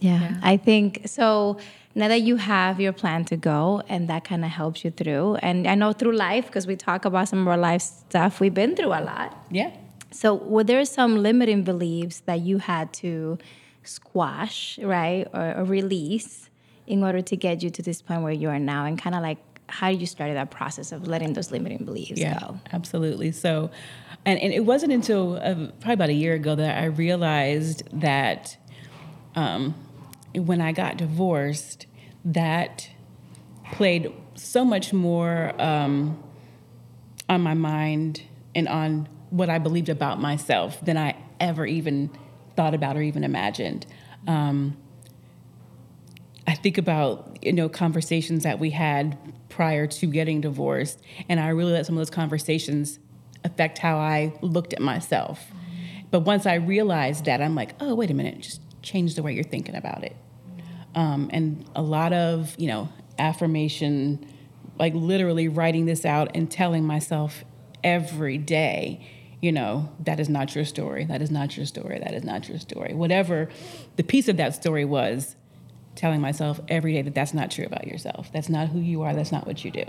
Yeah, 0.00 0.38
I 0.42 0.56
think 0.56 1.02
so. 1.06 1.58
Now 1.94 2.08
that 2.08 2.20
you 2.22 2.36
have 2.36 2.80
your 2.80 2.92
plan 2.92 3.24
to 3.26 3.36
go, 3.36 3.82
and 3.88 4.08
that 4.08 4.24
kind 4.24 4.44
of 4.44 4.50
helps 4.50 4.84
you 4.84 4.90
through, 4.90 5.36
and 5.36 5.66
I 5.66 5.74
know 5.74 5.92
through 5.92 6.12
life 6.12 6.46
because 6.46 6.66
we 6.66 6.76
talk 6.76 7.04
about 7.04 7.28
some 7.28 7.40
of 7.40 7.48
our 7.48 7.56
life 7.56 7.82
stuff, 7.82 8.38
we've 8.38 8.54
been 8.54 8.76
through 8.76 8.88
a 8.92 9.02
lot. 9.02 9.36
Yeah. 9.50 9.72
So, 10.12 10.34
were 10.34 10.64
there 10.64 10.84
some 10.84 11.16
limiting 11.16 11.64
beliefs 11.64 12.20
that 12.26 12.40
you 12.40 12.58
had 12.58 12.92
to 12.94 13.38
squash, 13.82 14.78
right, 14.80 15.26
or, 15.32 15.56
or 15.58 15.64
release 15.64 16.47
in 16.88 17.04
order 17.04 17.20
to 17.20 17.36
get 17.36 17.62
you 17.62 17.68
to 17.68 17.82
this 17.82 18.00
point 18.00 18.22
where 18.22 18.32
you 18.32 18.48
are 18.48 18.58
now 18.58 18.86
and 18.86 19.00
kind 19.00 19.14
of 19.14 19.22
like 19.22 19.38
how 19.68 19.88
you 19.88 20.06
started 20.06 20.34
that 20.36 20.50
process 20.50 20.90
of 20.90 21.06
letting 21.06 21.34
those 21.34 21.52
limiting 21.52 21.84
beliefs 21.84 22.18
yeah, 22.18 22.38
go? 22.40 22.58
Absolutely. 22.72 23.30
So, 23.30 23.70
and, 24.24 24.40
and 24.40 24.52
it 24.52 24.64
wasn't 24.64 24.92
until 24.92 25.36
uh, 25.36 25.70
probably 25.80 25.92
about 25.92 26.08
a 26.08 26.14
year 26.14 26.32
ago 26.34 26.54
that 26.54 26.82
I 26.82 26.86
realized 26.86 27.82
that 28.00 28.56
um, 29.34 29.74
when 30.34 30.62
I 30.62 30.72
got 30.72 30.96
divorced, 30.96 31.86
that 32.24 32.88
played 33.72 34.10
so 34.34 34.64
much 34.64 34.94
more 34.94 35.52
um, 35.60 36.22
on 37.28 37.42
my 37.42 37.54
mind 37.54 38.22
and 38.54 38.66
on 38.66 39.06
what 39.28 39.50
I 39.50 39.58
believed 39.58 39.90
about 39.90 40.18
myself 40.18 40.82
than 40.82 40.96
I 40.96 41.14
ever 41.38 41.66
even 41.66 42.10
thought 42.56 42.72
about 42.72 42.96
or 42.96 43.02
even 43.02 43.24
imagined. 43.24 43.84
Um, 44.26 44.78
I 46.48 46.54
think 46.54 46.78
about 46.78 47.38
you 47.42 47.52
know 47.52 47.68
conversations 47.68 48.44
that 48.44 48.58
we 48.58 48.70
had 48.70 49.18
prior 49.50 49.86
to 49.86 50.06
getting 50.06 50.40
divorced, 50.40 50.98
and 51.28 51.38
I 51.38 51.48
really 51.48 51.72
let 51.72 51.84
some 51.84 51.94
of 51.94 51.98
those 51.98 52.10
conversations 52.10 52.98
affect 53.44 53.76
how 53.76 53.98
I 53.98 54.32
looked 54.40 54.72
at 54.72 54.80
myself. 54.80 55.44
But 56.10 56.20
once 56.20 56.46
I 56.46 56.54
realized 56.54 57.26
that, 57.26 57.42
I'm 57.42 57.54
like, 57.54 57.74
oh 57.80 57.94
wait 57.94 58.10
a 58.10 58.14
minute, 58.14 58.40
just 58.40 58.62
change 58.82 59.14
the 59.14 59.22
way 59.22 59.34
you're 59.34 59.44
thinking 59.44 59.76
about 59.76 60.02
it. 60.04 60.16
Um, 60.94 61.28
and 61.34 61.68
a 61.76 61.82
lot 61.82 62.14
of 62.14 62.54
you 62.58 62.66
know 62.66 62.88
affirmation, 63.18 64.26
like 64.78 64.94
literally 64.94 65.48
writing 65.48 65.84
this 65.84 66.06
out 66.06 66.34
and 66.34 66.50
telling 66.50 66.82
myself 66.82 67.44
every 67.84 68.38
day 68.38 69.06
you 69.40 69.52
know, 69.52 69.88
that 70.00 70.18
is 70.18 70.28
not 70.28 70.56
your 70.56 70.64
story. 70.64 71.04
That 71.04 71.22
is 71.22 71.30
not 71.30 71.56
your 71.56 71.64
story. 71.64 72.00
That 72.00 72.12
is 72.12 72.24
not 72.24 72.48
your 72.48 72.58
story. 72.58 72.92
Whatever 72.92 73.48
the 73.94 74.02
piece 74.02 74.26
of 74.26 74.36
that 74.38 74.52
story 74.52 74.84
was, 74.84 75.36
telling 75.98 76.20
myself 76.20 76.60
every 76.68 76.92
day 76.94 77.02
that 77.02 77.14
that's 77.14 77.34
not 77.34 77.50
true 77.50 77.66
about 77.66 77.86
yourself. 77.86 78.30
That's 78.32 78.48
not 78.48 78.68
who 78.68 78.78
you 78.80 79.02
are. 79.02 79.14
That's 79.14 79.32
not 79.32 79.46
what 79.46 79.64
you 79.64 79.70
do. 79.70 79.84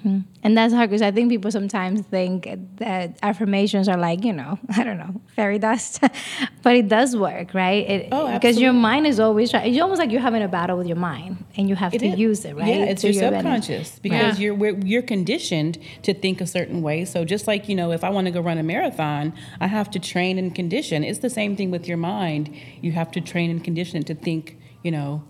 Mm-hmm. 0.00 0.20
And 0.42 0.56
that's 0.56 0.72
hard 0.72 0.88
because 0.88 1.02
I 1.02 1.10
think 1.10 1.28
people 1.28 1.50
sometimes 1.50 2.00
think 2.00 2.48
that 2.76 3.18
affirmations 3.22 3.86
are 3.86 3.98
like, 3.98 4.24
you 4.24 4.32
know, 4.32 4.58
I 4.76 4.82
don't 4.82 4.96
know, 4.96 5.20
fairy 5.36 5.58
dust, 5.58 6.02
but 6.62 6.74
it 6.74 6.88
does 6.88 7.14
work, 7.14 7.52
right? 7.52 7.86
It, 7.88 8.08
oh, 8.10 8.32
Because 8.32 8.58
your 8.58 8.72
mind 8.72 9.06
is 9.06 9.20
always 9.20 9.50
trying. 9.50 9.70
It's 9.70 9.80
almost 9.80 9.98
like 9.98 10.10
you're 10.10 10.22
having 10.22 10.42
a 10.42 10.48
battle 10.48 10.78
with 10.78 10.86
your 10.86 10.96
mind, 10.96 11.44
and 11.58 11.68
you 11.68 11.74
have 11.76 11.92
it 11.92 11.98
to 11.98 12.06
is. 12.06 12.18
use 12.18 12.44
it, 12.46 12.56
right? 12.56 12.66
Yeah, 12.66 12.84
it's 12.84 13.02
to 13.02 13.12
your 13.12 13.30
subconscious 13.30 13.98
because 13.98 14.38
Yeah. 14.38 14.44
you're 14.44 14.54
we're, 14.54 14.78
you're 14.78 15.02
conditioned 15.02 15.76
to 16.04 16.14
think 16.14 16.40
a 16.40 16.46
certain 16.46 16.80
way. 16.80 17.04
So 17.04 17.26
just 17.26 17.46
like 17.46 17.68
you 17.68 17.74
know, 17.74 17.92
if 17.92 18.02
I 18.02 18.08
want 18.08 18.26
to 18.26 18.30
go 18.30 18.40
run 18.40 18.56
a 18.56 18.62
marathon, 18.62 19.34
I 19.60 19.66
have 19.66 19.90
to 19.90 19.98
train 19.98 20.38
and 20.38 20.54
condition. 20.54 21.04
It's 21.04 21.18
the 21.18 21.30
same 21.30 21.56
thing 21.56 21.70
with 21.70 21.86
your 21.86 21.98
mind. 21.98 22.54
You 22.80 22.92
have 22.92 23.10
to 23.12 23.20
train 23.20 23.50
and 23.50 23.62
condition 23.62 23.98
it 23.98 24.06
to 24.06 24.14
think, 24.14 24.56
you 24.82 24.90
know, 24.90 25.22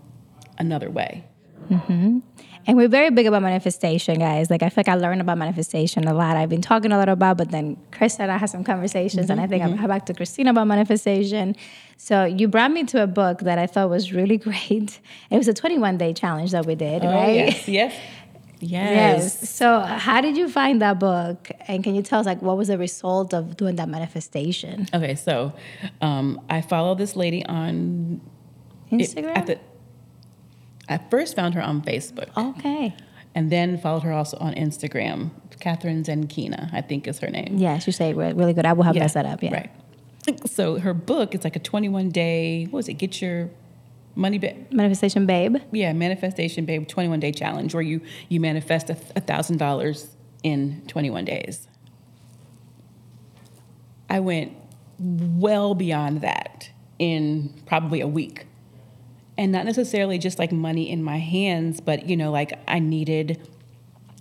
another 0.57 0.89
way. 0.89 1.25
Mm-hmm. 1.69 2.19
And 2.67 2.77
we're 2.77 2.87
very 2.87 3.09
big 3.09 3.25
about 3.25 3.41
manifestation, 3.41 4.19
guys. 4.19 4.51
Like 4.51 4.61
I 4.61 4.69
feel 4.69 4.83
like 4.85 4.89
I 4.89 4.95
learned 4.95 5.21
about 5.21 5.37
manifestation 5.37 6.07
a 6.07 6.13
lot. 6.13 6.37
I've 6.37 6.49
been 6.49 6.61
talking 6.61 6.91
a 6.91 6.97
lot 6.97 7.09
about, 7.09 7.37
but 7.37 7.49
then 7.49 7.77
Chris 7.91 8.19
and 8.19 8.31
I 8.31 8.37
had 8.37 8.49
some 8.49 8.63
conversations, 8.63 9.29
and 9.29 9.39
I 9.39 9.43
mm-hmm. 9.43 9.51
think 9.51 9.63
I'll 9.63 9.71
mm-hmm. 9.71 9.87
back 9.87 10.05
to 10.07 10.13
Christina 10.13 10.51
about 10.51 10.67
manifestation. 10.67 11.55
So 11.97 12.25
you 12.25 12.47
brought 12.47 12.71
me 12.71 12.83
to 12.85 13.01
a 13.01 13.07
book 13.07 13.39
that 13.39 13.57
I 13.57 13.65
thought 13.65 13.89
was 13.89 14.13
really 14.13 14.37
great. 14.49 14.99
It 15.29 15.37
was 15.37 15.47
a 15.47 15.53
21 15.53 15.97
day 15.97 16.13
challenge 16.13 16.51
that 16.51 16.65
we 16.65 16.75
did, 16.75 17.03
Oh, 17.03 17.11
right? 17.11 17.35
yes, 17.35 17.67
yes, 17.67 17.99
yes. 18.59 18.69
Yes. 19.41 19.49
So 19.49 19.79
how 19.79 20.21
did 20.21 20.37
you 20.37 20.47
find 20.47 20.81
that 20.83 20.99
book? 20.99 21.49
And 21.67 21.83
can 21.83 21.95
you 21.95 22.03
tell 22.03 22.19
us 22.19 22.27
like 22.27 22.43
what 22.43 22.57
was 22.57 22.67
the 22.67 22.77
result 22.77 23.33
of 23.33 23.57
doing 23.57 23.75
that 23.77 23.89
manifestation? 23.89 24.87
Okay, 24.93 25.15
so 25.15 25.53
um, 26.01 26.39
I 26.47 26.61
follow 26.61 26.93
this 26.93 27.15
lady 27.15 27.43
on 27.45 28.21
it- 28.91 29.15
Instagram? 29.15 29.37
at 29.37 29.47
the, 29.47 29.59
I 30.89 30.97
first 31.09 31.35
found 31.35 31.53
her 31.55 31.61
on 31.61 31.81
Facebook. 31.81 32.29
okay. 32.35 32.95
and 33.33 33.49
then 33.49 33.77
followed 33.77 34.03
her 34.03 34.11
also 34.11 34.37
on 34.39 34.53
Instagram. 34.55 35.29
Kathrin 35.59 36.03
Zenkina, 36.03 36.73
I 36.73 36.81
think 36.81 37.07
is 37.07 37.19
her 37.19 37.29
name. 37.29 37.57
Yes, 37.57 37.85
you 37.87 37.93
say 37.93 38.13
really 38.13 38.53
good. 38.53 38.65
I 38.65 38.73
will 38.73 38.83
have 38.83 38.95
Yeah, 38.95 39.07
that 39.07 39.25
up. 39.27 39.41
Yeah. 39.43 39.53
Right. 39.53 40.49
So 40.49 40.79
her 40.79 40.93
book 40.93 41.33
is 41.35 41.43
like 41.43 41.55
a 41.55 41.59
21 41.59 42.09
day, 42.09 42.63
what 42.65 42.73
was 42.79 42.89
it? 42.89 42.95
Get 42.95 43.21
your 43.21 43.49
money 44.15 44.37
back. 44.39 44.71
Manifestation 44.73 45.25
Babe. 45.27 45.57
Yeah, 45.71 45.93
Manifestation 45.93 46.65
Babe 46.65 46.87
21 46.87 47.19
day 47.19 47.31
challenge 47.31 47.73
where 47.73 47.83
you, 47.83 48.01
you 48.27 48.39
manifest 48.39 48.89
a 48.89 48.95
$1,000 48.95 50.07
in 50.43 50.81
21 50.87 51.25
days. 51.25 51.67
I 54.09 54.19
went 54.19 54.53
well 54.99 55.73
beyond 55.75 56.21
that 56.21 56.69
in 56.99 57.53
probably 57.65 58.01
a 58.01 58.07
week. 58.07 58.45
And 59.41 59.51
not 59.51 59.65
necessarily 59.65 60.19
just 60.19 60.37
like 60.37 60.51
money 60.51 60.87
in 60.87 61.01
my 61.01 61.17
hands, 61.17 61.81
but 61.81 62.07
you 62.07 62.15
know, 62.15 62.29
like 62.29 62.59
I 62.67 62.77
needed 62.77 63.41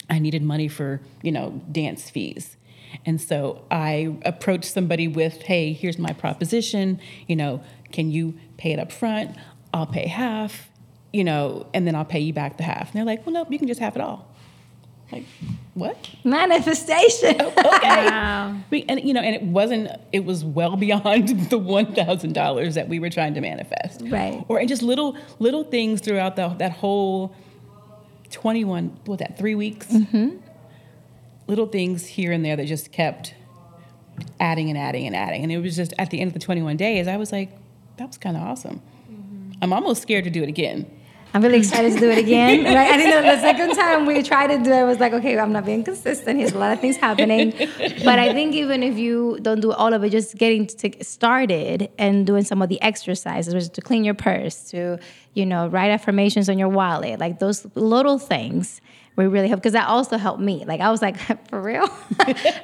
I 0.08 0.18
needed 0.18 0.42
money 0.42 0.66
for, 0.66 1.02
you 1.20 1.30
know, 1.30 1.60
dance 1.70 2.08
fees. 2.08 2.56
And 3.04 3.20
so 3.20 3.62
I 3.70 4.16
approached 4.24 4.64
somebody 4.64 5.08
with, 5.08 5.42
hey, 5.42 5.74
here's 5.74 5.98
my 5.98 6.14
proposition, 6.14 6.98
you 7.26 7.36
know, 7.36 7.62
can 7.92 8.10
you 8.10 8.38
pay 8.56 8.72
it 8.72 8.78
up 8.78 8.90
front? 8.90 9.36
I'll 9.74 9.86
pay 9.86 10.06
half, 10.06 10.70
you 11.12 11.22
know, 11.22 11.66
and 11.74 11.86
then 11.86 11.94
I'll 11.94 12.06
pay 12.06 12.20
you 12.20 12.32
back 12.32 12.56
the 12.56 12.62
half. 12.62 12.88
And 12.88 12.94
they're 12.94 13.04
like, 13.04 13.26
well, 13.26 13.34
nope, 13.34 13.52
you 13.52 13.58
can 13.58 13.68
just 13.68 13.80
have 13.80 13.96
it 13.96 14.00
all. 14.00 14.29
Like, 15.12 15.24
what? 15.74 16.10
Manifestation. 16.24 17.40
Okay. 17.80 18.06
Wow. 18.06 18.56
We, 18.70 18.84
and 18.88 19.02
you 19.02 19.14
know, 19.14 19.20
and 19.20 19.34
it 19.34 19.42
wasn't. 19.42 19.90
It 20.12 20.24
was 20.24 20.44
well 20.44 20.76
beyond 20.76 21.28
the 21.50 21.58
one 21.58 21.94
thousand 21.94 22.34
dollars 22.34 22.74
that 22.74 22.88
we 22.88 22.98
were 22.98 23.10
trying 23.10 23.34
to 23.34 23.40
manifest. 23.40 24.02
Right. 24.04 24.44
Or 24.48 24.58
and 24.58 24.68
just 24.68 24.82
little 24.82 25.16
little 25.38 25.64
things 25.64 26.00
throughout 26.00 26.36
the, 26.36 26.48
that 26.58 26.72
whole 26.72 27.34
twenty 28.30 28.64
one. 28.64 28.88
What 29.04 29.08
was 29.08 29.18
that? 29.18 29.38
Three 29.38 29.54
weeks. 29.54 29.86
Mm-hmm. 29.86 30.36
Little 31.46 31.66
things 31.66 32.06
here 32.06 32.32
and 32.32 32.44
there 32.44 32.56
that 32.56 32.66
just 32.66 32.92
kept 32.92 33.34
adding 34.38 34.68
and 34.68 34.78
adding 34.78 35.06
and 35.06 35.16
adding, 35.16 35.42
and 35.42 35.52
it 35.52 35.58
was 35.58 35.76
just 35.76 35.94
at 35.98 36.10
the 36.10 36.20
end 36.20 36.28
of 36.28 36.34
the 36.34 36.40
twenty 36.40 36.62
one 36.62 36.76
days, 36.76 37.08
I 37.08 37.16
was 37.16 37.32
like, 37.32 37.50
that 37.96 38.06
was 38.08 38.18
kind 38.18 38.36
of 38.36 38.42
awesome. 38.42 38.82
I'm 39.62 39.72
almost 39.72 40.02
scared 40.02 40.24
to 40.24 40.30
do 40.30 40.42
it 40.42 40.48
again. 40.48 40.90
I'm 41.32 41.42
really 41.42 41.58
excited 41.58 41.92
to 41.94 42.00
do 42.00 42.10
it 42.10 42.18
again. 42.18 42.64
Right? 42.70 42.90
I 42.90 42.96
think 42.96 43.10
that 43.10 43.36
the 43.36 43.40
second 43.40 43.76
time 43.76 44.06
we 44.06 44.22
tried 44.22 44.48
to 44.48 44.58
do 44.58 44.70
it, 44.70 44.80
I 44.80 44.84
was 44.84 44.98
like, 44.98 45.12
okay, 45.12 45.38
I'm 45.38 45.52
not 45.52 45.64
being 45.64 45.84
consistent. 45.84 46.38
Here's 46.38 46.52
a 46.52 46.58
lot 46.58 46.72
of 46.72 46.80
things 46.80 46.96
happening. 46.96 47.52
But 48.04 48.18
I 48.18 48.32
think 48.32 48.54
even 48.54 48.82
if 48.82 48.96
you 48.98 49.38
don't 49.42 49.60
do 49.60 49.72
all 49.72 49.92
of 49.92 50.02
it, 50.04 50.10
just 50.10 50.36
getting 50.36 50.66
to 50.66 50.88
get 50.88 51.06
started 51.06 51.90
and 51.98 52.26
doing 52.26 52.44
some 52.44 52.62
of 52.62 52.68
the 52.68 52.80
exercises, 52.82 53.54
which 53.54 53.64
is 53.64 53.68
to 53.70 53.80
clean 53.80 54.04
your 54.04 54.14
purse, 54.14 54.70
to 54.70 54.98
you 55.34 55.46
know 55.46 55.68
write 55.68 55.90
affirmations 55.90 56.48
on 56.48 56.58
your 56.58 56.68
wallet, 56.68 57.20
like 57.20 57.38
those 57.38 57.66
little 57.74 58.18
things. 58.18 58.80
We 59.20 59.26
really 59.26 59.48
help 59.48 59.60
because 59.60 59.74
that 59.74 59.86
also 59.86 60.16
helped 60.16 60.40
me. 60.40 60.64
Like 60.64 60.80
I 60.80 60.90
was 60.90 61.02
like, 61.02 61.18
for 61.48 61.60
real, 61.60 61.82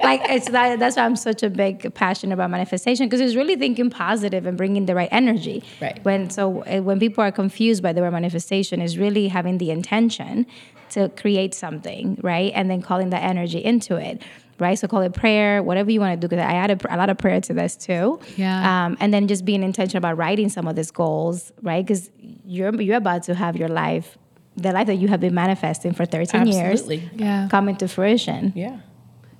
like 0.03 0.21
it's 0.29 0.49
that, 0.49 0.79
that's 0.79 0.95
why 0.95 1.05
I'm 1.05 1.15
such 1.15 1.43
a 1.43 1.49
big 1.49 1.93
passion 1.93 2.31
about 2.31 2.49
manifestation 2.49 3.05
because 3.05 3.21
it's 3.21 3.35
really 3.35 3.55
thinking 3.55 3.91
positive 3.91 4.45
and 4.47 4.57
bringing 4.57 4.87
the 4.87 4.95
right 4.95 5.09
energy. 5.11 5.63
Right. 5.79 6.03
When 6.03 6.31
so 6.31 6.63
uh, 6.63 6.81
when 6.81 6.99
people 6.99 7.23
are 7.23 7.31
confused 7.31 7.83
by 7.83 7.93
the 7.93 8.01
word 8.01 8.11
manifestation, 8.11 8.81
is 8.81 8.97
really 8.97 9.27
having 9.27 9.59
the 9.59 9.69
intention 9.69 10.47
to 10.89 11.09
create 11.09 11.53
something, 11.53 12.17
right, 12.23 12.51
and 12.55 12.71
then 12.71 12.81
calling 12.81 13.11
that 13.11 13.23
energy 13.23 13.63
into 13.63 13.95
it. 13.95 14.23
Right, 14.59 14.73
so 14.73 14.87
call 14.87 15.01
it 15.01 15.13
prayer, 15.13 15.61
whatever 15.61 15.91
you 15.91 15.99
want 15.99 16.19
to 16.19 16.27
do. 16.27 16.27
Because 16.27 16.43
I 16.43 16.53
added 16.53 16.83
a 16.89 16.97
lot 16.97 17.11
of 17.11 17.19
prayer 17.19 17.39
to 17.41 17.53
this 17.53 17.75
too. 17.75 18.19
Yeah. 18.37 18.85
Um, 18.87 18.97
and 18.99 19.13
then 19.13 19.27
just 19.27 19.45
being 19.45 19.61
intentional 19.61 19.99
about 19.99 20.17
writing 20.17 20.49
some 20.49 20.67
of 20.67 20.75
these 20.75 20.89
goals, 20.89 21.51
right? 21.61 21.85
Because 21.85 22.09
you're 22.43 22.73
you're 22.81 22.97
about 22.97 23.21
to 23.23 23.35
have 23.35 23.55
your 23.55 23.67
life, 23.67 24.17
the 24.57 24.71
life 24.71 24.87
that 24.87 24.95
you 24.95 25.07
have 25.07 25.19
been 25.19 25.35
manifesting 25.35 25.93
for 25.93 26.05
13 26.05 26.41
Absolutely. 26.41 26.97
years, 26.97 27.09
Yeah. 27.15 27.47
coming 27.49 27.75
to 27.77 27.87
fruition. 27.87 28.53
Yeah. 28.55 28.79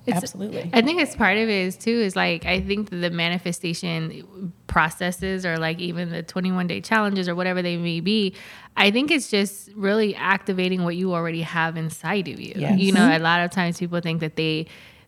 It's- 0.06 0.22
Absolutely. 0.22 0.70
I 0.72 0.80
think 0.80 1.02
it's 1.02 1.14
part 1.14 1.36
of 1.36 1.50
it 1.50 1.66
is 1.66 1.76
too 1.76 1.90
is 1.90 2.16
like 2.16 2.46
I 2.46 2.60
think 2.62 2.88
the 2.88 3.10
manifestation 3.10 4.52
processes 4.66 5.44
or 5.44 5.58
like 5.58 5.80
even 5.80 6.08
the 6.10 6.22
21 6.22 6.66
day 6.66 6.80
challenges 6.80 7.28
or 7.28 7.34
whatever 7.34 7.60
they 7.60 7.76
may 7.76 8.00
be, 8.00 8.32
I 8.74 8.90
think 8.90 9.10
it's 9.10 9.30
just 9.30 9.68
really 9.76 10.14
activating 10.16 10.82
what 10.82 10.96
you 10.96 11.12
already 11.12 11.42
have 11.42 11.76
inside 11.76 12.26
of 12.28 12.40
you. 12.40 12.54
Yes. 12.56 12.78
You 12.80 12.92
know, 12.92 13.00
mm-hmm. 13.00 13.20
a 13.20 13.24
lot 13.24 13.40
of 13.44 13.50
times 13.50 13.78
people 13.78 14.00
think 14.00 14.20
that 14.20 14.36
they 14.36 14.66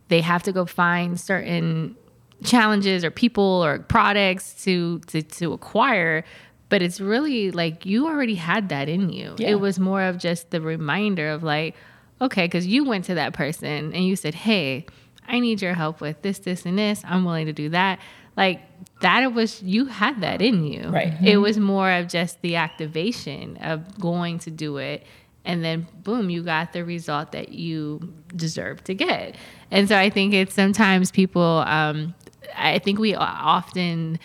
they 0.09 0.21
have 0.21 0.43
to 0.43 0.53
go 0.53 0.67
find 0.67 1.19
certain 1.19 1.97
challenges 2.45 3.05
or 3.05 3.11
people 3.11 3.65
or 3.65 3.79
products 3.79 4.65
to 4.65 4.99
to, 5.07 5.23
to 5.23 5.53
acquire 5.55 6.25
but 6.71 6.81
it's 6.81 7.01
really 7.01 7.51
like 7.51 7.85
you 7.85 8.07
already 8.07 8.37
had 8.37 8.71
that 8.71 8.89
in 8.89 9.11
you. 9.11 9.35
Yeah. 9.37 9.51
it 9.51 9.55
was 9.57 9.79
more 9.79 10.03
of 10.03 10.17
just 10.17 10.51
the 10.51 10.63
reminder 10.63 11.29
of 11.29 11.43
like 11.43 11.75
okay 12.23 12.47
because 12.47 12.67
you 12.67 12.85
went 12.85 13.05
to 13.07 13.15
that 13.17 13.35
person 13.35 13.93
and 13.93 14.07
you 14.07 14.17
said 14.17 14.35
hey 14.35 14.87
i 15.29 15.39
need 15.41 15.61
your 15.61 15.75
help 15.75 16.01
with 16.01 16.23
this 16.23 16.39
this 16.39 16.65
and 16.65 16.79
this. 16.79 17.03
I'm 17.05 17.25
willing 17.27 17.47
to 17.47 17.53
do 17.53 17.69
that. 17.71 17.99
Like 18.37 18.63
that 19.03 19.23
it 19.23 19.35
was 19.35 19.63
you 19.63 19.87
had 19.87 20.23
that 20.23 20.41
in 20.41 20.65
you. 20.65 20.89
Right. 20.89 21.13
it 21.23 21.37
was 21.37 21.59
more 21.59 21.91
of 21.91 22.09
just 22.09 22.41
the 22.41 22.57
activation 22.57 23.59
of 23.59 23.99
going 24.01 24.39
to 24.41 24.51
do 24.51 24.79
it 24.79 25.05
and 25.45 25.65
then 25.65 25.87
boom 26.03 26.31
you 26.31 26.43
got 26.43 26.73
the 26.73 26.85
result 26.85 27.33
that 27.33 27.51
you 27.51 28.13
deserve 28.37 28.85
to 28.85 28.95
get. 28.95 29.35
And 29.71 29.89
so 29.89 29.97
i 29.97 30.09
think 30.09 30.35
it's 30.35 30.55
sometimes 30.55 31.11
people 31.11 31.65
um, 31.67 32.15
i 32.57 32.79
think 32.79 32.99
we 32.99 33.15
often 33.15 34.19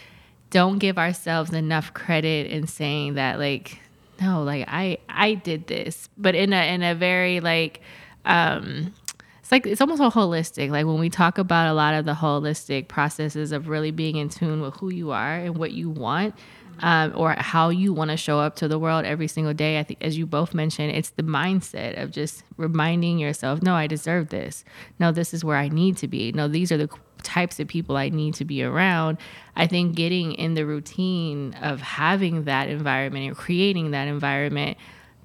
don't 0.49 0.79
give 0.79 0.97
ourselves 0.97 1.53
enough 1.53 1.93
credit 1.93 2.47
in 2.47 2.67
saying 2.67 3.15
that 3.15 3.39
like 3.39 3.79
no, 4.21 4.43
like 4.43 4.65
I 4.67 4.99
I 5.09 5.33
did 5.33 5.67
this, 5.67 6.09
but 6.17 6.35
in 6.35 6.53
a 6.53 6.73
in 6.73 6.83
a 6.83 6.95
very 6.95 7.39
like 7.39 7.81
um 8.25 8.93
it's 9.39 9.51
like 9.51 9.67
it's 9.67 9.81
almost 9.81 10.01
a 10.01 10.09
holistic. 10.09 10.69
Like 10.71 10.85
when 10.85 10.99
we 10.99 11.09
talk 11.09 11.37
about 11.37 11.67
a 11.67 11.73
lot 11.73 11.93
of 11.93 12.05
the 12.05 12.13
holistic 12.13 12.87
processes 12.87 13.51
of 13.51 13.67
really 13.67 13.91
being 13.91 14.15
in 14.15 14.29
tune 14.29 14.61
with 14.61 14.75
who 14.77 14.89
you 14.91 15.11
are 15.11 15.35
and 15.35 15.57
what 15.57 15.71
you 15.71 15.89
want, 15.89 16.33
um, 16.79 17.13
or 17.15 17.35
how 17.37 17.69
you 17.69 17.93
want 17.93 18.11
to 18.11 18.17
show 18.17 18.39
up 18.39 18.55
to 18.57 18.67
the 18.67 18.79
world 18.79 19.05
every 19.05 19.27
single 19.27 19.53
day. 19.53 19.79
I 19.79 19.83
think, 19.83 20.03
as 20.03 20.17
you 20.17 20.25
both 20.25 20.53
mentioned, 20.53 20.95
it's 20.95 21.11
the 21.11 21.23
mindset 21.23 22.01
of 22.01 22.11
just 22.11 22.43
reminding 22.57 23.19
yourself, 23.19 23.61
no, 23.61 23.75
I 23.75 23.87
deserve 23.87 24.29
this. 24.29 24.65
No, 24.99 25.11
this 25.11 25.33
is 25.33 25.43
where 25.43 25.57
I 25.57 25.69
need 25.69 25.97
to 25.97 26.07
be. 26.07 26.31
No, 26.31 26.47
these 26.47 26.71
are 26.71 26.77
the 26.77 26.89
types 27.25 27.59
of 27.59 27.67
people 27.67 27.97
I 27.97 28.09
need 28.09 28.35
to 28.35 28.45
be 28.45 28.63
around. 28.63 29.17
I 29.55 29.67
think 29.67 29.95
getting 29.95 30.33
in 30.33 30.53
the 30.53 30.65
routine 30.65 31.53
of 31.61 31.81
having 31.81 32.45
that 32.45 32.69
environment 32.69 33.27
and 33.27 33.35
creating 33.35 33.91
that 33.91 34.07
environment 34.07 34.77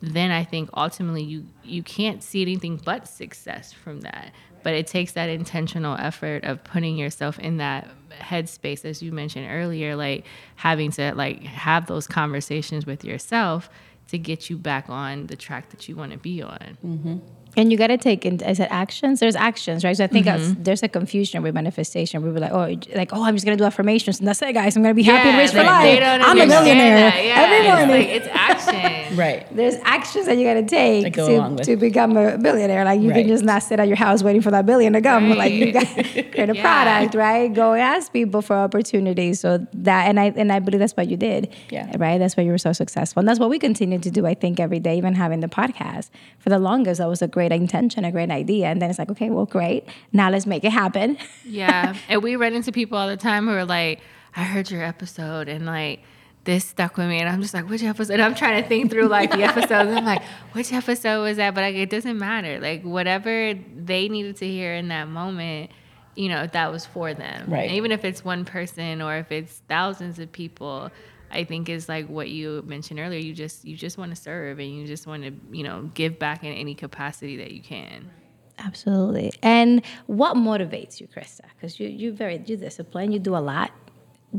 then 0.02 0.30
I 0.30 0.44
think 0.44 0.70
ultimately 0.74 1.22
you 1.22 1.46
you 1.62 1.82
can't 1.82 2.22
see 2.22 2.42
anything 2.42 2.80
but 2.82 3.06
success 3.06 3.72
from 3.72 4.00
that. 4.00 4.32
But 4.62 4.74
it 4.74 4.86
takes 4.86 5.12
that 5.12 5.30
intentional 5.30 5.96
effort 5.98 6.44
of 6.44 6.62
putting 6.64 6.96
yourself 6.96 7.38
in 7.38 7.58
that 7.58 7.88
headspace, 8.10 8.84
as 8.84 9.02
you 9.02 9.10
mentioned 9.10 9.46
earlier, 9.50 9.96
like 9.96 10.26
having 10.56 10.90
to 10.92 11.14
like 11.14 11.42
have 11.44 11.86
those 11.86 12.06
conversations 12.06 12.84
with 12.84 13.04
yourself 13.04 13.70
to 14.08 14.18
get 14.18 14.50
you 14.50 14.58
back 14.58 14.90
on 14.90 15.28
the 15.28 15.36
track 15.36 15.70
that 15.70 15.88
you 15.88 15.96
want 15.96 16.12
to 16.12 16.18
be 16.18 16.42
on. 16.42 16.78
Mm-hmm. 16.84 17.18
And 17.56 17.72
you 17.72 17.78
got 17.78 17.88
to 17.88 17.98
take, 17.98 18.24
in, 18.24 18.40
I 18.44 18.52
said 18.52 18.68
actions. 18.70 19.18
There's 19.18 19.34
actions, 19.34 19.84
right? 19.84 19.96
So 19.96 20.04
I 20.04 20.06
think 20.06 20.26
mm-hmm. 20.26 20.62
there's 20.62 20.82
a 20.82 20.88
confusion 20.88 21.42
with 21.42 21.54
manifestation. 21.54 22.22
We 22.22 22.30
were 22.30 22.38
like, 22.38 22.52
oh, 22.52 22.76
like, 22.94 23.12
oh, 23.12 23.24
I'm 23.24 23.34
just 23.34 23.44
gonna 23.44 23.56
do 23.56 23.64
affirmations, 23.64 24.20
and 24.20 24.28
that's 24.28 24.40
it, 24.42 24.52
guys. 24.52 24.76
I'm 24.76 24.82
gonna 24.82 24.94
be 24.94 25.02
happy 25.02 25.28
yeah, 25.28 25.34
and 25.34 25.38
rich 25.38 25.50
for 25.50 25.64
life. 25.64 26.00
I'm 26.02 26.40
a 26.40 26.46
millionaire 26.46 27.12
yeah, 27.22 27.42
every 27.42 27.66
morning. 27.66 28.08
It's, 28.08 28.26
like, 28.26 28.50
it's 28.56 28.59
action, 28.74 29.16
right? 29.16 29.56
There's 29.56 29.76
actions 29.82 30.26
that 30.26 30.36
you 30.38 30.44
got 30.44 30.54
to 30.54 30.62
take 30.64 31.14
to, 31.14 31.56
to 31.56 31.76
become 31.76 32.16
a 32.16 32.38
billionaire. 32.38 32.84
Like 32.84 33.00
you 33.00 33.10
right. 33.10 33.20
can 33.20 33.28
just 33.28 33.44
not 33.44 33.62
sit 33.62 33.80
at 33.80 33.88
your 33.88 33.96
house 33.96 34.22
waiting 34.22 34.42
for 34.42 34.50
that 34.50 34.66
billion 34.66 34.92
to 34.92 35.00
come. 35.00 35.30
Right. 35.30 35.40
Like 35.40 35.54
you 35.54 35.72
got 35.72 35.86
to 35.86 36.02
create 36.32 36.50
a 36.50 36.54
yeah. 36.54 36.60
product, 36.60 37.14
right? 37.14 37.52
Go 37.52 37.72
ask 37.72 38.12
people 38.12 38.42
for 38.42 38.56
opportunities. 38.56 39.40
So 39.40 39.66
that, 39.72 40.06
and 40.06 40.20
I 40.20 40.26
and 40.36 40.52
I 40.52 40.58
believe 40.58 40.80
that's 40.80 40.92
what 40.92 41.08
you 41.08 41.16
did. 41.16 41.50
Yeah. 41.70 41.90
Right. 41.96 42.18
That's 42.18 42.36
why 42.36 42.42
you 42.42 42.50
were 42.50 42.58
so 42.58 42.74
successful, 42.74 43.20
and 43.20 43.28
that's 43.28 43.40
what 43.40 43.48
we 43.48 43.58
continue 43.58 43.98
to 43.98 44.10
do. 44.10 44.26
I 44.26 44.34
think 44.34 44.60
every 44.60 44.80
day, 44.80 44.98
even 44.98 45.14
having 45.14 45.40
the 45.40 45.48
podcast 45.48 46.10
for 46.38 46.50
the 46.50 46.58
longest, 46.58 46.98
that 46.98 47.08
was 47.08 47.22
a 47.22 47.28
great 47.28 47.52
intention, 47.52 48.04
a 48.04 48.12
great 48.12 48.30
idea. 48.30 48.66
And 48.66 48.80
then 48.82 48.90
it's 48.90 48.98
like, 48.98 49.10
okay, 49.10 49.30
well, 49.30 49.46
great. 49.46 49.88
Now 50.12 50.30
let's 50.30 50.46
make 50.46 50.64
it 50.64 50.72
happen. 50.72 51.18
yeah. 51.44 51.94
And 52.08 52.22
we 52.22 52.36
run 52.36 52.54
into 52.54 52.72
people 52.72 52.98
all 52.98 53.08
the 53.08 53.16
time 53.16 53.46
who 53.46 53.52
are 53.52 53.64
like, 53.64 54.00
I 54.36 54.44
heard 54.44 54.70
your 54.70 54.82
episode 54.82 55.48
and 55.48 55.66
like, 55.66 56.00
this 56.44 56.64
stuck 56.64 56.96
with 56.96 57.08
me 57.08 57.18
and 57.18 57.28
I'm 57.28 57.42
just 57.42 57.54
like, 57.54 57.68
which 57.68 57.82
episode? 57.82 58.14
And 58.14 58.22
I'm 58.22 58.34
trying 58.34 58.62
to 58.62 58.68
think 58.68 58.90
through 58.90 59.08
like 59.08 59.30
the 59.30 59.42
episodes. 59.44 59.72
I'm 59.72 60.04
like, 60.04 60.22
which 60.52 60.72
episode 60.72 61.22
was 61.22 61.36
that? 61.36 61.54
But 61.54 61.62
like, 61.62 61.76
it 61.76 61.90
doesn't 61.90 62.18
matter. 62.18 62.58
Like 62.60 62.82
whatever 62.82 63.54
they 63.76 64.08
needed 64.08 64.36
to 64.36 64.46
hear 64.46 64.74
in 64.74 64.88
that 64.88 65.08
moment, 65.08 65.70
you 66.14 66.28
know, 66.28 66.46
that 66.46 66.72
was 66.72 66.86
for 66.86 67.14
them. 67.14 67.50
Right. 67.50 67.68
And 67.68 67.72
even 67.72 67.92
if 67.92 68.04
it's 68.04 68.24
one 68.24 68.44
person 68.44 69.02
or 69.02 69.16
if 69.16 69.30
it's 69.30 69.62
thousands 69.68 70.18
of 70.18 70.32
people, 70.32 70.90
I 71.30 71.44
think 71.44 71.68
is 71.68 71.88
like 71.88 72.08
what 72.08 72.28
you 72.28 72.62
mentioned 72.66 72.98
earlier. 72.98 73.20
You 73.20 73.32
just 73.32 73.64
you 73.64 73.76
just 73.76 73.98
want 73.98 74.10
to 74.10 74.20
serve 74.20 74.58
and 74.58 74.76
you 74.76 74.86
just 74.86 75.06
want 75.06 75.22
to 75.22 75.32
you 75.56 75.62
know 75.62 75.90
give 75.94 76.18
back 76.18 76.42
in 76.42 76.52
any 76.52 76.74
capacity 76.74 77.36
that 77.36 77.52
you 77.52 77.62
can. 77.62 78.10
Absolutely. 78.58 79.32
And 79.42 79.82
what 80.06 80.36
motivates 80.36 81.00
you, 81.00 81.06
Krista? 81.06 81.42
Because 81.54 81.78
you 81.78 81.88
you 81.88 82.12
very 82.12 82.42
you 82.44 82.56
disciplined. 82.56 83.12
You 83.12 83.20
do 83.20 83.36
a 83.36 83.38
lot. 83.38 83.70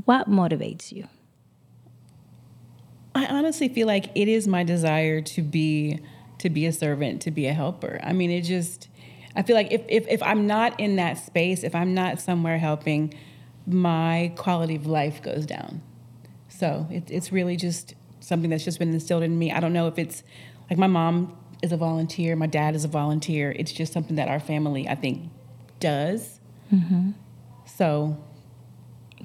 What 0.05 0.29
motivates 0.29 0.91
you? 0.91 1.07
I 3.13 3.25
honestly 3.25 3.67
feel 3.67 3.87
like 3.87 4.09
it 4.15 4.27
is 4.27 4.47
my 4.47 4.63
desire 4.63 5.21
to 5.21 5.41
be 5.41 5.99
to 6.39 6.49
be 6.49 6.65
a 6.65 6.73
servant, 6.73 7.21
to 7.21 7.31
be 7.31 7.45
a 7.45 7.53
helper. 7.53 7.99
I 8.03 8.13
mean, 8.13 8.31
it 8.31 8.41
just 8.41 8.87
I 9.35 9.43
feel 9.43 9.55
like 9.55 9.71
if 9.71 9.81
if, 9.87 10.07
if 10.07 10.23
I'm 10.23 10.47
not 10.47 10.79
in 10.79 10.95
that 10.97 11.17
space, 11.17 11.63
if 11.63 11.75
I'm 11.75 11.93
not 11.93 12.19
somewhere 12.19 12.57
helping, 12.57 13.13
my 13.67 14.33
quality 14.35 14.75
of 14.75 14.85
life 14.85 15.21
goes 15.21 15.45
down. 15.45 15.81
So 16.47 16.87
it, 16.91 17.09
it's 17.09 17.31
really 17.31 17.55
just 17.55 17.95
something 18.19 18.49
that's 18.49 18.63
just 18.63 18.79
been 18.79 18.93
instilled 18.93 19.23
in 19.23 19.37
me. 19.37 19.51
I 19.51 19.59
don't 19.59 19.73
know 19.73 19.87
if 19.87 19.97
it's 19.97 20.23
like 20.69 20.77
my 20.79 20.87
mom 20.87 21.37
is 21.61 21.71
a 21.71 21.77
volunteer, 21.77 22.35
my 22.35 22.47
dad 22.47 22.75
is 22.75 22.83
a 22.83 22.87
volunteer. 22.87 23.51
It's 23.51 23.71
just 23.71 23.93
something 23.93 24.15
that 24.15 24.27
our 24.27 24.39
family, 24.39 24.87
I 24.87 24.95
think, 24.95 25.29
does. 25.79 26.39
Mm-hmm. 26.73 27.11
So 27.65 28.17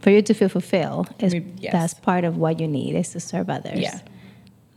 for 0.01 0.11
you 0.11 0.23
to 0.23 0.35
feel 0.35 0.49
fulfilled 0.49 1.15
is 1.19 1.35
yes. 1.57 1.73
that's 1.73 1.95
part 1.95 2.25
of 2.25 2.37
what 2.37 2.61
you 2.61 2.69
need 2.69 2.95
is 2.95 3.11
to 3.11 3.21
serve 3.21 3.51
others. 3.51 3.79
Yeah, 3.79 4.01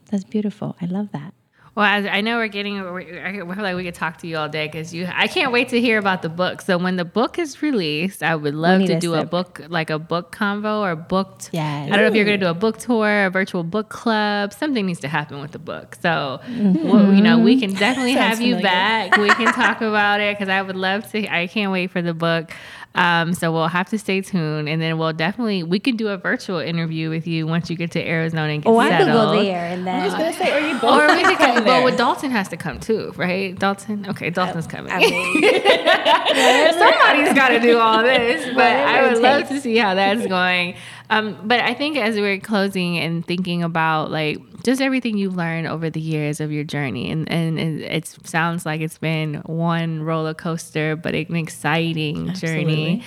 that's 0.10 0.24
beautiful. 0.24 0.76
I 0.82 0.86
love 0.86 1.12
that. 1.12 1.34
Well, 1.80 1.86
I 1.86 2.20
know 2.20 2.36
we're 2.36 2.50
getting. 2.50 2.78
I 2.82 3.32
feel 3.32 3.46
like 3.46 3.76
we 3.78 3.86
could 3.86 3.96
talk 3.96 4.18
to 4.18 4.28
you 4.28 4.38
all 4.38 4.50
day 4.50 4.68
because 4.68 4.94
you. 4.94 5.08
I 5.10 5.28
can't 5.28 5.54
wait 5.54 5.70
to 5.70 5.80
hear 5.80 5.98
about 5.98 6.24
the 6.24 6.28
book. 6.28 6.62
So 6.62 6.78
when 6.78 6.98
the 6.98 7.06
book 7.06 7.40
is 7.40 7.62
released, 7.62 8.22
I 8.22 8.36
would 8.36 8.54
love 8.54 8.86
to 8.88 9.00
do 9.00 9.14
a 9.14 9.24
book, 9.24 9.62
like 9.70 9.90
a 9.90 9.98
book 9.98 10.36
convo 10.36 10.82
or 10.82 10.98
booked. 10.98 11.52
Yeah. 11.54 11.86
I 11.86 11.88
don't 11.88 12.02
know 12.02 12.08
if 12.08 12.16
you're 12.16 12.26
going 12.26 12.38
to 12.38 12.46
do 12.46 12.50
a 12.50 12.54
book 12.54 12.80
tour, 12.80 13.28
a 13.28 13.30
virtual 13.30 13.64
book 13.64 13.88
club. 13.88 14.52
Something 14.52 14.88
needs 14.88 15.00
to 15.02 15.08
happen 15.08 15.40
with 15.40 15.52
the 15.52 15.60
book. 15.60 15.96
So, 16.02 16.42
mm-hmm. 16.48 16.86
well, 16.86 17.14
you 17.14 17.22
know, 17.22 17.40
we 17.40 17.58
can 17.60 17.74
definitely 17.76 18.12
have 18.12 18.42
you 18.42 18.62
back. 18.62 19.16
we 19.16 19.30
can 19.30 19.54
talk 19.54 19.80
about 19.80 20.20
it 20.20 20.38
because 20.38 20.50
I 20.50 20.62
would 20.62 20.76
love 20.76 21.10
to. 21.12 21.34
I 21.34 21.48
can't 21.48 21.72
wait 21.72 21.92
for 21.92 22.02
the 22.02 22.14
book. 22.14 22.52
Um, 22.96 23.34
so 23.34 23.52
we'll 23.52 23.68
have 23.68 23.88
to 23.90 24.00
stay 24.00 24.22
tuned, 24.22 24.68
and 24.68 24.82
then 24.82 24.98
we'll 24.98 25.14
definitely 25.14 25.62
we 25.64 25.80
can 25.80 25.96
do 25.96 26.08
a 26.08 26.18
virtual 26.18 26.58
interview 26.58 27.10
with 27.10 27.28
you 27.28 27.46
once 27.46 27.70
you 27.70 27.76
get 27.76 27.92
to 27.92 28.06
Arizona 28.06 28.52
and 28.52 28.64
get 28.64 28.70
oh, 28.70 28.82
settled. 28.82 29.10
I 29.10 29.14
could 29.14 29.14
go 29.14 29.44
there, 29.44 29.66
and 29.68 29.86
then 29.86 30.02
I 30.02 30.06
was 30.06 30.14
just 30.14 30.18
gonna 30.18 30.34
say, 30.34 30.52
are 30.52 30.68
you 30.68 30.80
both? 30.80 31.04
Or 31.04 31.16
we 31.16 31.24
could 31.24 31.38
come. 31.38 31.66
Well, 31.66 31.84
with 31.84 31.98
Dalton 31.98 32.32
has 32.32 32.50
to 32.50 32.58
come 32.58 32.80
too, 32.80 33.14
right? 33.16 33.58
Dalton. 33.58 34.08
Okay, 34.10 34.32
Dalton's 34.32 34.66
coming. 34.66 34.92
I 34.92 35.00
mean, 35.00 35.44
somebody's 36.74 37.34
got 37.34 37.50
to 37.50 37.60
do 37.60 37.78
all 37.78 38.02
this, 38.02 38.54
but 38.56 38.66
I 38.66 39.08
would 39.08 39.22
love 39.22 39.48
to 39.50 39.62
see 39.62 39.78
how 39.78 39.94
that's 39.94 40.26
going. 40.26 40.76
Um, 41.10 41.38
but 41.44 41.60
I 41.60 41.74
think 41.74 41.98
as 41.98 42.16
we're 42.16 42.40
closing 42.40 42.98
and 43.00 43.26
thinking 43.26 43.64
about 43.64 44.12
like 44.12 44.38
just 44.64 44.80
everything 44.80 45.18
you've 45.18 45.36
learned 45.36 45.68
over 45.68 45.90
the 45.90 46.00
years 46.00 46.40
of 46.40 46.52
your 46.52 46.64
journey, 46.64 47.10
and, 47.10 47.30
and, 47.32 47.60
it 47.60 48.06
sounds 48.26 48.66
like 48.66 48.82
it's 48.82 49.00
been 49.00 49.36
one 49.46 50.04
roller 50.04 50.36
coaster, 50.36 50.96
but 50.96 51.16
an 51.16 51.36
exciting 51.36 52.30
Absolutely. 52.30 52.64
journey. 52.64 53.04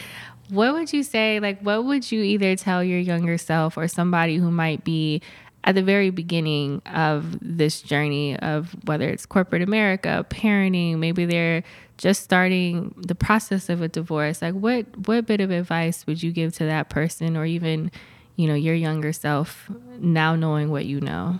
What 0.48 0.74
would 0.74 0.92
you 0.92 1.02
say? 1.02 1.38
Like, 1.40 1.60
what 1.60 1.84
would 1.84 2.10
you 2.10 2.22
either 2.22 2.56
tell 2.56 2.82
your 2.82 2.98
younger 2.98 3.38
self 3.38 3.76
or 3.76 3.86
somebody 3.86 4.36
who 4.36 4.50
might 4.50 4.84
be 4.84 5.22
at 5.64 5.74
the 5.74 5.82
very 5.82 6.10
beginning 6.10 6.82
of 6.86 7.38
this 7.40 7.82
journey 7.82 8.36
of 8.40 8.74
whether 8.84 9.08
it's 9.08 9.26
corporate 9.26 9.62
America, 9.62 10.26
parenting, 10.28 10.98
maybe 10.98 11.24
they're 11.24 11.62
just 12.02 12.24
starting 12.24 12.92
the 12.96 13.14
process 13.14 13.68
of 13.68 13.80
a 13.80 13.86
divorce. 13.86 14.42
Like 14.42 14.54
what 14.54 15.06
what 15.06 15.24
bit 15.24 15.40
of 15.40 15.52
advice 15.52 16.04
would 16.04 16.20
you 16.20 16.32
give 16.32 16.52
to 16.56 16.64
that 16.64 16.88
person 16.88 17.36
or 17.36 17.46
even, 17.46 17.92
you 18.34 18.48
know, 18.48 18.54
your 18.54 18.74
younger 18.74 19.12
self 19.12 19.70
now 20.00 20.34
knowing 20.34 20.68
what 20.72 20.84
you 20.84 21.00
know? 21.00 21.38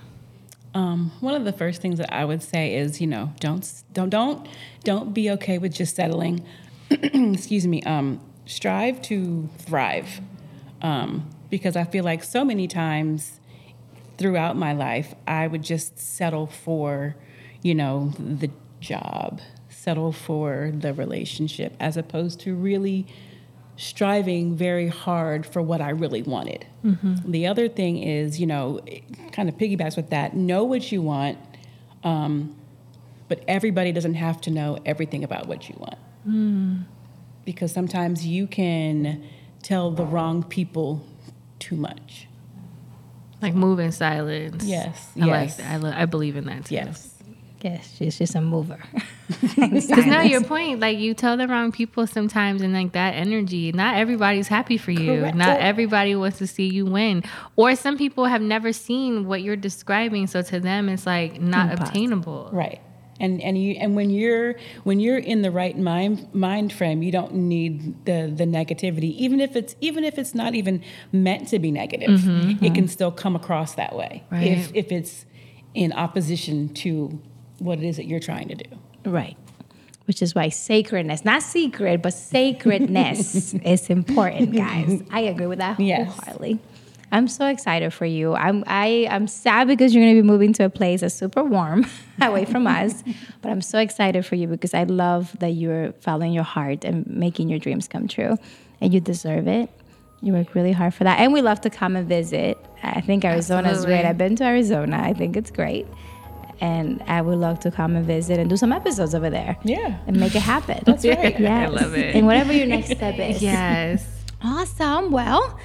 Um, 0.73 1.11
one 1.19 1.35
of 1.35 1.45
the 1.45 1.53
first 1.53 1.83
things 1.83 1.99
that 1.99 2.15
I 2.15 2.25
would 2.25 2.45
say 2.45 2.77
is, 2.77 3.01
you 3.01 3.09
know, 3.09 3.33
don't 3.41 3.69
don't 3.93 4.09
don't 4.09 4.49
don't 4.85 5.13
be 5.13 5.33
okay 5.33 5.59
with 5.59 5.75
just 5.75 5.97
settling. 5.97 6.47
Excuse 6.91 7.67
me. 7.67 7.83
Um, 7.83 8.21
strive 8.47 9.03
to 9.03 9.49
thrive, 9.59 10.21
um, 10.81 11.29
because 11.51 11.75
I 11.75 11.83
feel 11.83 12.05
like 12.05 12.23
so 12.23 12.45
many 12.45 12.69
times 12.69 13.41
throughout 14.17 14.57
my 14.57 14.73
life, 14.73 15.13
I 15.27 15.49
would 15.49 15.65
just 15.65 15.99
settle 15.99 16.47
for, 16.47 17.17
you 17.63 17.75
know, 17.75 18.13
the 18.17 18.51
job, 18.79 19.41
settle 19.83 20.13
for 20.13 20.71
the 20.73 20.95
relationship, 20.95 21.75
as 21.81 21.97
opposed 21.97 22.39
to 22.39 22.55
really 22.55 23.05
striving 23.77 24.55
very 24.55 24.87
hard 24.87 25.45
for 25.45 25.61
what 25.61 25.81
I 25.81 25.91
really 25.91 26.23
wanted. 26.23 26.65
Mm-hmm. 26.85 27.33
The 27.33 27.49
other 27.49 27.69
thing 27.69 27.99
is, 27.99 28.39
you 28.39 28.47
know, 28.47 28.81
kind 29.33 29.49
of 29.49 29.57
piggybacks 29.57 29.97
with 29.97 30.11
that 30.11 30.37
know 30.37 30.63
what 30.63 30.93
you 30.93 31.03
want, 31.03 31.37
um, 32.05 32.55
but 33.27 33.43
everybody 33.49 33.91
doesn't 33.91 34.15
have 34.15 34.41
to 34.43 34.51
know 34.51 34.79
everything 34.87 35.25
about 35.25 35.49
what 35.49 35.69
you 35.69 35.75
want. 35.79 35.99
Mm. 36.29 36.85
Because 37.45 37.73
sometimes 37.73 38.25
you 38.25 38.47
can 38.47 39.25
tell 39.63 39.91
the 39.91 40.05
wrong 40.05 40.45
people 40.45 41.05
too 41.59 41.75
much. 41.77 42.29
Like 43.41 43.55
move 43.55 43.81
in 43.81 43.91
silence. 43.91 44.63
Yes. 44.63 45.11
I 45.17 45.27
yes. 45.27 45.29
like 45.29 45.57
that. 45.57 45.73
I, 45.73 45.77
lo- 45.79 45.93
I 45.93 46.07
believe 46.07 46.37
in 46.37 46.45
that 46.45 46.67
too. 46.67 46.77
Yes. 46.77 47.12
Yes, 47.63 47.95
she's 47.97 48.19
just 48.19 48.35
a 48.35 48.41
mover. 48.41 48.79
Because 49.57 50.07
now 50.07 50.21
your 50.23 50.43
point, 50.43 50.81
like 50.81 50.99
you 50.99 51.15
tell 51.15 51.37
the 51.37 51.49
wrong 51.49 51.73
people 51.73 52.07
sometimes, 52.07 52.61
and 52.61 52.75
like 52.75 52.93
that 52.93 53.15
energy, 53.15 53.73
not 53.73 53.97
everybody's 53.97 54.47
happy 54.47 54.77
for 54.77 54.91
you. 54.91 55.21
Correct. 55.21 55.37
Not 55.37 55.61
everybody 55.61 56.15
wants 56.15 56.39
to 56.39 56.47
see 56.47 56.69
you 56.69 56.85
win. 56.85 57.25
Or 57.57 57.75
some 57.75 57.97
people 57.97 58.27
have 58.27 58.43
never 58.43 58.73
seen 58.73 59.27
what 59.27 59.43
you're 59.43 59.57
describing, 59.57 60.27
so 60.27 60.43
to 60.43 60.61
them 60.61 60.89
it's 60.89 61.07
like 61.07 61.41
not 61.41 61.71
Impossible. 61.71 61.89
obtainable. 61.89 62.51
Right 62.53 62.81
and 63.23 63.41
and 63.41 63.57
you 63.57 63.73
and 63.79 63.95
when 63.95 64.11
you're 64.11 64.57
when 64.83 65.01
you're 65.01 65.19
in 65.19 65.43
the 65.43 65.51
right 65.51 65.79
mind 65.79 66.29
mind 66.35 66.73
frame 66.73 67.03
you 67.03 67.13
don't 67.13 67.33
need 67.33 68.05
the 68.05 68.33
the 68.35 68.45
negativity 68.45 69.15
even 69.17 69.41
if 69.41 69.55
it's 69.57 69.77
even 69.81 70.05
if 70.05 70.19
it's 70.19 70.35
not 70.35 70.55
even 70.55 70.83
meant 71.13 71.49
to 71.49 71.59
be 71.59 71.71
negative 71.71 72.21
mm-hmm, 72.21 72.51
it 72.51 72.57
mm-hmm. 72.57 72.75
can 72.75 72.89
still 72.89 73.13
come 73.13 73.37
across 73.37 73.75
that 73.75 73.95
way 73.95 74.25
right. 74.31 74.47
if 74.47 74.75
if 74.75 74.91
it's 74.91 75.25
in 75.75 75.93
opposition 75.93 76.69
to 76.75 77.21
what 77.63 77.79
it 77.79 77.85
is 77.85 77.97
that 77.97 78.07
you're 78.07 78.21
trying 78.21 78.49
to 78.49 78.55
do. 78.55 78.71
Right. 79.05 79.37
Which 80.07 80.21
is 80.21 80.35
why 80.35 80.49
sacredness, 80.49 81.25
not 81.25 81.43
secret, 81.43 82.03
but 82.03 82.13
sacredness 82.13 83.55
is 83.65 83.89
important, 83.91 84.55
guys. 84.55 85.03
I 85.11 85.21
agree 85.21 85.47
with 85.47 85.59
that 85.59 85.79
Yes. 85.81 86.09
wholeheartedly. 86.09 86.59
I'm 87.13 87.29
so 87.29 87.47
excited 87.47 87.93
for 87.93 88.07
you. 88.07 88.35
I'm 88.35 88.65
I 88.67 89.07
I'm 89.11 89.27
sad 89.29 89.69
because 89.69 89.95
you're 89.95 90.03
gonna 90.03 90.15
be 90.15 90.23
moving 90.27 90.55
to 90.55 90.65
a 90.65 90.71
place 90.71 91.03
that's 91.03 91.15
super 91.15 91.45
warm 91.45 91.85
away 92.23 92.47
from 92.47 92.67
us. 92.67 93.05
But 93.43 93.51
I'm 93.53 93.61
so 93.61 93.79
excited 93.79 94.25
for 94.25 94.35
you 94.35 94.47
because 94.49 94.73
I 94.73 94.85
love 94.85 95.39
that 95.41 95.51
you're 95.51 95.93
following 96.01 96.33
your 96.33 96.43
heart 96.45 96.85
and 96.87 97.07
making 97.07 97.51
your 97.51 97.59
dreams 97.59 97.87
come 97.87 98.09
true. 98.09 98.37
And 98.81 98.95
you 98.95 98.99
deserve 99.01 99.47
it. 99.47 99.69
You 100.23 100.33
work 100.33 100.55
really 100.55 100.73
hard 100.73 100.95
for 100.95 101.05
that. 101.05 101.21
And 101.21 101.33
we 101.35 101.43
love 101.43 101.61
to 101.63 101.71
come 101.71 101.97
and 101.97 102.09
visit. 102.09 102.57
I 102.83 103.01
think 103.03 103.25
Arizona 103.27 103.71
is 103.71 103.85
great. 103.85 104.05
I've 104.07 104.19
been 104.19 104.35
to 104.37 104.45
Arizona. 104.45 104.99
I 105.03 105.13
think 105.13 105.37
it's 105.37 105.51
great. 105.51 105.87
And 106.63 107.03
I 107.09 107.21
would 107.21 107.39
love 107.39 107.59
to 107.61 107.71
come 107.73 107.97
and 107.97 108.07
visit 108.07 108.39
and 108.39 108.49
do 108.49 108.57
some 108.57 108.71
episodes 108.73 109.15
over 109.17 109.29
there. 109.29 109.57
Yeah. 109.65 109.99
And 110.07 110.19
make 110.21 110.35
it 110.37 110.43
happen. 110.43 110.81
That's 110.87 111.05
right. 111.05 111.39
Yes. 111.39 111.69
I 111.69 111.73
love 111.73 111.95
it. 111.95 112.15
And 112.15 112.25
whatever 112.27 112.53
your 112.53 112.67
next 112.69 112.91
step 112.93 113.19
is. 113.19 113.43
Yes. 113.43 114.07
Awesome. 114.45 115.11
Well, 115.11 115.59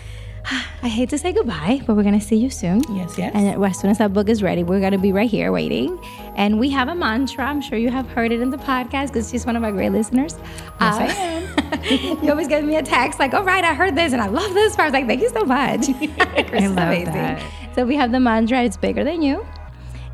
I 0.82 0.88
hate 0.88 1.10
to 1.10 1.18
say 1.20 1.34
goodbye, 1.34 1.82
but 1.86 1.96
we're 1.96 2.02
going 2.04 2.20
to 2.20 2.26
see 2.26 2.38
you 2.38 2.50
soon. 2.50 2.82
Yes, 2.96 3.16
yes. 3.18 3.32
And 3.36 3.64
as 3.64 3.80
soon 3.80 3.92
as 3.92 4.00
that 4.00 4.12
book 4.12 4.28
is 4.28 4.42
ready, 4.42 4.64
we're 4.64 4.80
going 4.80 4.94
to 4.94 4.98
be 4.98 5.12
right 5.12 5.30
here 5.30 5.52
waiting. 5.52 6.00
And 6.36 6.60
we 6.60 6.70
have 6.72 6.88
a 6.88 6.96
mantra. 6.96 7.46
I'm 7.46 7.62
sure 7.62 7.78
you 7.78 7.92
have 7.92 8.08
heard 8.10 8.32
it 8.32 8.42
in 8.42 8.50
the 8.50 8.58
podcast 8.58 9.08
because 9.08 9.30
she's 9.30 9.46
one 9.46 9.56
of 9.56 9.64
our 9.64 9.72
great 9.72 9.92
listeners. 9.92 10.36
Yes, 10.40 10.74
Uh, 10.82 10.98
I 11.00 11.06
am. 11.06 12.24
you 12.24 12.32
always 12.32 12.48
give 12.48 12.64
me 12.66 12.76
a 12.78 12.82
text 12.84 13.20
like, 13.20 13.36
all 13.36 13.44
right, 13.44 13.64
I 13.64 13.74
heard 13.76 13.96
this 13.96 14.14
and 14.14 14.22
I 14.22 14.28
love 14.28 14.54
this 14.56 14.76
part. 14.76 14.86
I 14.88 14.90
was 14.90 14.94
like, 14.94 15.08
thank 15.08 15.22
you 15.22 15.30
so 15.30 15.44
much. 15.46 15.90
Is 16.54 16.72
love 16.72 17.06
that. 17.06 17.44
So 17.76 17.86
we 17.86 17.96
have 17.98 18.12
the 18.12 18.20
mantra, 18.20 18.64
it's 18.64 18.78
bigger 18.78 19.04
than 19.04 19.22
you. 19.22 19.46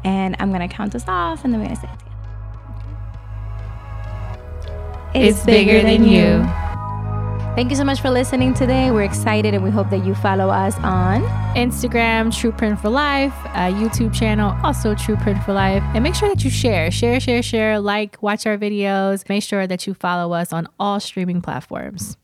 And 0.04 0.36
I'm 0.39 0.49
going 0.51 0.68
to 0.68 0.74
count 0.74 0.95
us 0.95 1.06
off 1.08 1.43
and 1.43 1.54
then 1.54 1.62
we're 1.62 1.68
going 1.68 1.78
to 1.78 1.82
say 1.82 1.89
it 1.91 1.99
together. 1.99 2.14
It's 5.16 5.45
bigger 5.45 5.82
than 5.82 6.04
you. 6.04 6.43
Thank 7.56 7.70
you 7.70 7.76
so 7.76 7.84
much 7.84 8.01
for 8.01 8.10
listening 8.10 8.56
today. 8.56 8.89
We're 8.89 9.04
excited 9.04 9.54
and 9.54 9.64
we 9.64 9.70
hope 9.70 9.91
that 9.91 10.04
you 10.04 10.16
follow 10.16 10.49
us 10.49 10.76
on 10.80 11.22
Instagram, 11.56 12.36
True 12.36 12.51
Print 12.51 12.82
for 12.82 12.89
Life, 12.89 13.34
uh, 13.45 13.70
YouTube 13.72 14.12
channel, 14.12 14.58
also 14.64 14.95
True 14.95 15.16
Print 15.18 15.43
for 15.43 15.54
Life. 15.54 15.84
And 15.93 16.04
make 16.04 16.16
sure 16.16 16.30
that 16.30 16.43
you 16.43 16.49
share, 16.49 16.89
share, 16.89 17.20
share, 17.20 17.43
share, 17.43 17.80
like, 17.80 18.24
watch 18.24 18.47
our 18.47 18.58
videos. 18.58 19.30
Make 19.30 19.43
sure 19.43 19.68
that 19.68 19.86
you 19.86 19.93
follow 19.93 20.34
us 20.34 20.51
on 20.51 20.68
all 20.80 20.99
streaming 20.99 21.43
platforms. 21.43 22.18